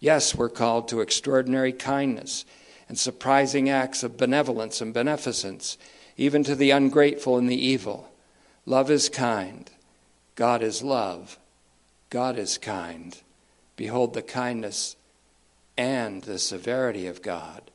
Yes, 0.00 0.34
we're 0.34 0.48
called 0.48 0.88
to 0.88 1.00
extraordinary 1.00 1.72
kindness 1.72 2.44
and 2.88 2.98
surprising 2.98 3.70
acts 3.70 4.02
of 4.02 4.16
benevolence 4.16 4.80
and 4.80 4.92
beneficence, 4.92 5.78
even 6.16 6.42
to 6.44 6.54
the 6.54 6.72
ungrateful 6.72 7.38
and 7.38 7.48
the 7.48 7.66
evil. 7.66 8.10
Love 8.66 8.90
is 8.90 9.08
kind. 9.08 9.70
God 10.34 10.62
is 10.62 10.82
love. 10.82 11.38
God 12.10 12.36
is 12.36 12.58
kind. 12.58 13.16
Behold 13.76 14.14
the 14.14 14.22
kindness 14.22 14.96
and 15.76 16.22
the 16.22 16.38
severity 16.38 17.06
of 17.06 17.22
God. 17.22 17.70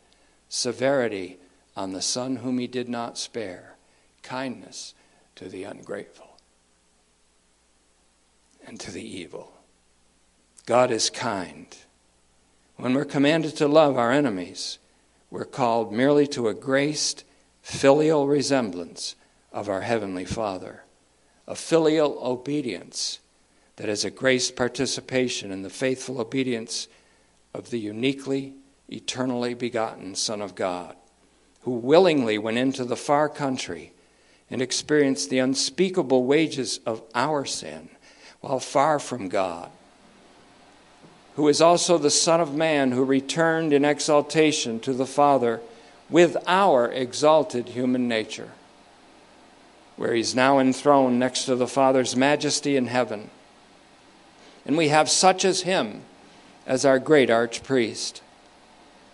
Severity 0.49 1.38
on 1.80 1.93
the 1.93 2.01
Son 2.01 2.36
whom 2.36 2.59
he 2.59 2.67
did 2.67 2.89
not 2.89 3.17
spare, 3.17 3.77
kindness 4.21 4.93
to 5.34 5.47
the 5.47 5.63
ungrateful 5.63 6.36
and 8.67 8.77
to 8.82 8.91
the 8.91 9.01
evil. 9.01 9.53
God 10.65 10.91
is 10.91 11.09
kind. 11.09 11.65
When 12.75 12.93
we're 12.93 13.05
commanded 13.05 13.55
to 13.55 13.67
love 13.69 13.97
our 13.97 14.11
enemies, 14.11 14.77
we're 15.32 15.45
called 15.45 15.93
merely 15.93 16.27
to 16.27 16.49
a 16.49 16.53
graced 16.53 17.23
filial 17.61 18.27
resemblance 18.27 19.15
of 19.53 19.69
our 19.69 19.82
Heavenly 19.82 20.25
Father, 20.25 20.84
a 21.47 21.55
filial 21.55 22.19
obedience 22.21 23.19
that 23.77 23.88
is 23.88 24.03
a 24.03 24.11
graced 24.11 24.57
participation 24.57 25.49
in 25.49 25.61
the 25.61 25.69
faithful 25.69 26.19
obedience 26.19 26.89
of 27.53 27.69
the 27.69 27.80
uniquely, 27.80 28.53
eternally 28.89 29.53
begotten 29.53 30.13
Son 30.13 30.41
of 30.41 30.55
God, 30.55 30.97
who 31.62 31.72
willingly 31.72 32.38
went 32.38 32.57
into 32.57 32.86
the 32.86 32.95
far 32.95 33.30
country 33.30 33.91
and 34.49 34.62
experienced 34.62 35.30
the 35.30 35.39
unspeakable 35.39 36.24
wages 36.24 36.80
of 36.86 37.01
our 37.14 37.45
sin 37.45 37.89
while 38.41 38.60
far 38.60 38.99
from 38.99 39.30
God, 39.30 39.70
who 41.36 41.47
is 41.47 41.62
also 41.62 41.97
the 41.97 42.10
Son 42.10 42.39
of 42.39 42.55
Man 42.55 42.91
who 42.91 43.03
returned 43.03 43.74
in 43.74 43.86
exaltation 43.86 44.80
to 44.80 44.93
the 44.93 45.05
Father 45.05 45.62
with 46.10 46.38
our 46.47 46.91
exalted 46.91 47.70
human 47.70 48.07
nature 48.07 48.51
where 49.99 50.14
he's 50.14 50.34
now 50.34 50.60
enthroned 50.60 51.20
next 51.20 51.43
to 51.43 51.57
the 51.57 51.68
Father's 51.68 52.16
majesty 52.16 52.78
in 52.78 52.88
heaven. 52.88 53.30
And 54.66 54.78
we 54.78 54.88
have 54.88 55.10
such 55.10 55.43
as 55.43 55.64
him 55.64 56.03
as 56.66 56.86
our 56.86 56.99
great 56.99 57.28
archpriest. 57.28 58.22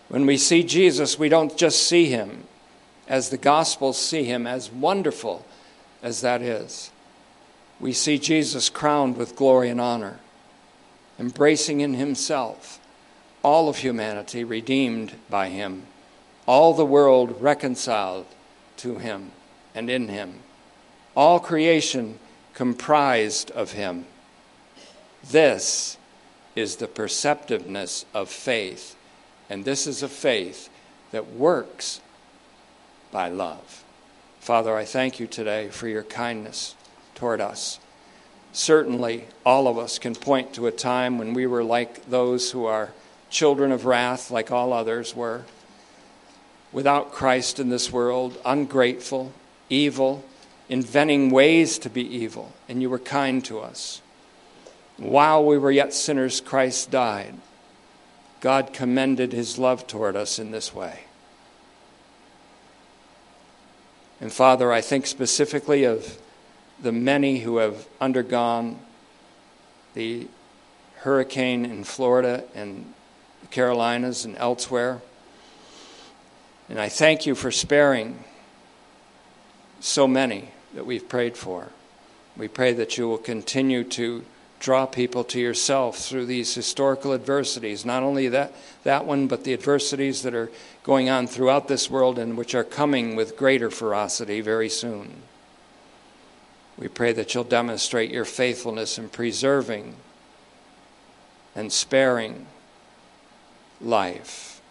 When 0.08 0.26
we 0.26 0.38
see 0.38 0.64
Jesus, 0.64 1.18
we 1.18 1.30
don't 1.30 1.58
just 1.58 1.84
see 1.84 2.06
him 2.06 2.45
as 3.08 3.30
the 3.30 3.38
Gospels 3.38 3.97
see 3.99 4.24
him, 4.24 4.47
as 4.47 4.72
wonderful 4.72 5.45
as 6.01 6.22
that 6.22 6.41
is. 6.41 6.91
We 7.80 7.93
see 7.93 8.18
Jesus 8.18 8.70
crowned 8.70 9.18
with 9.18 9.36
glory 9.36 9.70
and 9.70 9.82
honor, 9.82 10.20
embracing 11.20 11.82
in 11.82 11.93
himself 11.95 12.80
all 13.43 13.70
of 13.70 13.78
humanity 13.78 14.43
redeemed 14.43 15.14
by 15.30 15.49
him, 15.49 15.86
all 16.47 16.74
the 16.74 16.86
world 16.86 17.41
reconciled 17.41 18.26
to 18.78 18.95
him 18.97 19.32
and 19.76 19.89
in 19.89 20.08
him 20.08 20.39
all 21.16 21.39
creation 21.39 22.20
comprised 22.53 23.51
of 23.51 23.72
him. 23.72 24.06
This 25.24 25.97
is 26.56 26.76
the 26.78 26.88
perceptiveness 26.88 28.06
of 28.14 28.30
faith, 28.30 28.95
and 29.50 29.66
this 29.66 29.88
is 29.88 30.04
a 30.04 30.10
faith 30.10 30.70
that 31.12 31.34
works 31.34 32.02
by 33.12 33.30
love. 33.30 33.84
Father, 34.39 34.76
I 34.76 34.86
thank 34.86 35.20
you 35.20 35.28
today 35.28 35.70
for 35.70 35.88
your 35.88 36.04
kindness 36.04 36.76
toward 37.16 37.41
us. 37.41 37.80
Certainly, 38.52 39.26
all 39.46 39.68
of 39.68 39.78
us 39.78 40.00
can 40.00 40.16
point 40.16 40.54
to 40.54 40.68
a 40.68 40.72
time 40.72 41.18
when 41.18 41.34
we 41.34 41.46
were 41.46 41.64
like 41.64 42.10
those 42.10 42.52
who 42.52 42.66
are 42.66 42.93
children 43.30 43.72
of 43.72 43.86
wrath, 43.86 44.32
like 44.32 44.52
all 44.52 44.72
others 44.72 45.16
were, 45.16 45.43
without 46.72 47.12
Christ 47.12 47.60
in 47.60 47.70
this 47.70 47.91
world, 47.91 48.39
ungrateful, 48.46 49.34
evil, 49.70 50.24
inventing 50.70 51.32
ways 51.32 51.80
to 51.80 51.89
be 51.89 52.04
evil, 52.04 52.54
and 52.70 52.82
you 52.82 52.89
were 52.89 53.00
kind 53.00 53.43
to 53.46 53.60
us. 53.60 54.02
While 54.98 55.46
we 55.46 55.58
were 55.58 55.72
yet 55.72 55.93
sinners, 55.93 56.39
Christ 56.39 56.91
died. 56.91 57.36
God 58.46 58.74
commended 58.74 59.34
his 59.34 59.58
love 59.58 59.88
toward 59.88 60.16
us 60.16 60.38
in 60.38 60.52
this 60.52 60.72
way. 60.72 61.06
And 64.22 64.32
Father, 64.32 64.72
I 64.72 64.82
think 64.82 65.08
specifically 65.08 65.84
of 65.84 66.20
the 66.80 66.91
many 66.91 67.39
who 67.39 67.58
have 67.58 67.88
undergone 68.00 68.80
the 69.96 70.28
hurricane 70.98 71.66
in 71.66 71.84
Florida 71.84 72.43
and 72.54 72.93
the 73.41 73.48
Carolinas 73.48 74.26
and 74.26 74.38
elsewhere. 74.38 75.02
And 76.70 76.80
I 76.80 76.88
thank 76.88 77.26
you 77.26 77.34
for 77.34 77.50
sparing 77.50 78.24
so 79.80 80.08
many 80.08 80.50
that 80.76 80.86
we've 80.86 81.10
prayed 81.10 81.36
for. 81.36 81.70
We 82.38 82.48
pray 82.48 82.74
that 82.74 82.96
you 82.96 83.08
will 83.08 83.18
continue 83.18 83.84
to 83.86 84.24
draw 84.60 84.86
people 84.86 85.24
to 85.26 85.39
yourself 85.39 85.97
through 85.97 86.26
these 86.26 86.56
historical 86.56 87.14
adversities, 87.14 87.86
not 87.86 88.03
only 88.03 88.28
that, 88.30 88.53
that 88.84 89.06
one, 89.06 89.28
but 89.28 89.43
the 89.43 89.53
adversities 89.53 90.24
that 90.24 90.34
are 90.34 90.51
going 90.84 91.10
on 91.10 91.28
throughout 91.28 91.68
this 91.68 91.89
world 91.89 92.18
and 92.18 92.38
which 92.38 92.56
are 92.56 92.64
coming 92.64 93.16
with 93.16 93.38
greater 93.38 93.70
ferocity 93.70 94.41
very 94.41 94.70
soon. 94.70 95.22
We 96.78 96.88
pray 96.88 97.14
that 97.14 97.34
you'll 97.34 97.43
demonstrate 97.43 98.12
your 98.12 98.26
faithfulness 98.26 98.97
in 98.97 99.10
preserving 99.10 99.95
and 101.56 101.72
sparing 101.72 102.47
life 103.80 104.62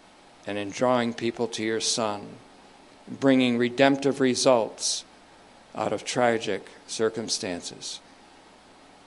and 0.45 0.57
in 0.57 0.69
drawing 0.69 1.13
people 1.13 1.47
to 1.47 1.63
your 1.63 1.81
Son, 1.81 2.27
bringing 3.07 3.57
redemptive 3.57 4.19
results 4.19 5.03
out 5.73 5.91
of 5.91 6.05
tragic 6.05 6.67
circumstances. 6.87 7.99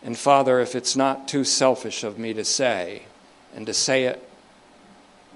And 0.03 0.17
Father, 0.17 0.61
if 0.61 0.75
it's 0.75 0.97
not 0.97 1.29
too 1.29 1.45
selfish 1.45 2.05
of 2.05 2.19
me 2.19 2.33
to 2.35 2.45
say, 2.45 3.03
and 3.55 3.67
to 3.67 3.75
say 3.75 4.05
it 4.05 4.29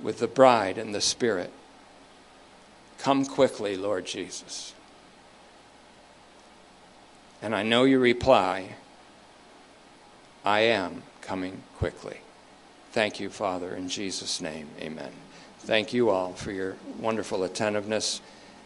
with 0.03 0.19
the 0.19 0.29
bride 0.29 0.79
and 0.79 0.95
the 0.95 1.01
Spirit, 1.01 1.51
come 2.99 3.25
quickly, 3.25 3.77
Lord 3.77 4.07
Jesus. 4.07 4.75
And 7.41 7.55
I 7.55 7.63
know 7.63 7.85
you 7.85 7.99
reply, 7.99 8.77
I 10.45 10.61
am 10.61 11.03
coming 11.21 11.63
quickly. 11.79 12.19
Thank 12.93 13.19
you, 13.19 13.31
Father, 13.31 13.75
in 13.75 13.89
Jesus' 13.89 14.41
name. 14.41 14.69
Amen. 14.81 15.11
Thank 15.61 15.93
you 15.93 16.11
all 16.11 16.35
for 16.35 16.53
your 16.53 16.77
wonderful 17.01 17.43
attentiveness 17.43 18.21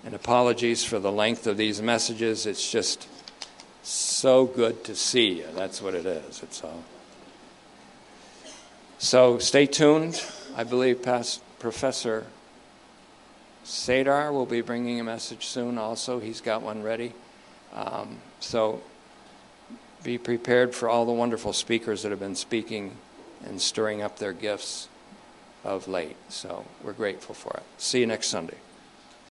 and 0.04 0.14
apologies 0.14 0.84
for 0.84 0.98
the 0.98 1.12
length 1.12 1.46
of 1.46 1.56
these 1.56 1.80
messages. 1.80 2.44
It's 2.46 2.70
just 2.70 3.08
so 3.86 4.46
good 4.46 4.82
to 4.84 4.96
see 4.96 5.38
you. 5.38 5.46
That's 5.54 5.80
what 5.80 5.94
it 5.94 6.06
is. 6.06 6.42
It's 6.42 6.62
all. 6.64 6.82
So 8.98 9.38
stay 9.38 9.66
tuned. 9.66 10.24
I 10.56 10.64
believe 10.64 11.02
past 11.02 11.40
Professor 11.58 12.26
Sadar 13.64 14.32
will 14.32 14.46
be 14.46 14.60
bringing 14.60 14.98
a 15.00 15.04
message 15.04 15.46
soon 15.46 15.78
also. 15.78 16.18
He's 16.18 16.40
got 16.40 16.62
one 16.62 16.82
ready. 16.82 17.12
Um, 17.74 18.18
so 18.40 18.82
be 20.02 20.18
prepared 20.18 20.74
for 20.74 20.88
all 20.88 21.04
the 21.04 21.12
wonderful 21.12 21.52
speakers 21.52 22.02
that 22.02 22.10
have 22.10 22.20
been 22.20 22.36
speaking 22.36 22.96
and 23.44 23.60
stirring 23.60 24.02
up 24.02 24.18
their 24.18 24.32
gifts 24.32 24.88
of 25.64 25.88
late. 25.88 26.16
So 26.28 26.64
we're 26.82 26.92
grateful 26.92 27.34
for 27.34 27.56
it. 27.56 27.62
See 27.78 28.00
you 28.00 28.06
next 28.06 28.28
Sunday. 28.28 28.56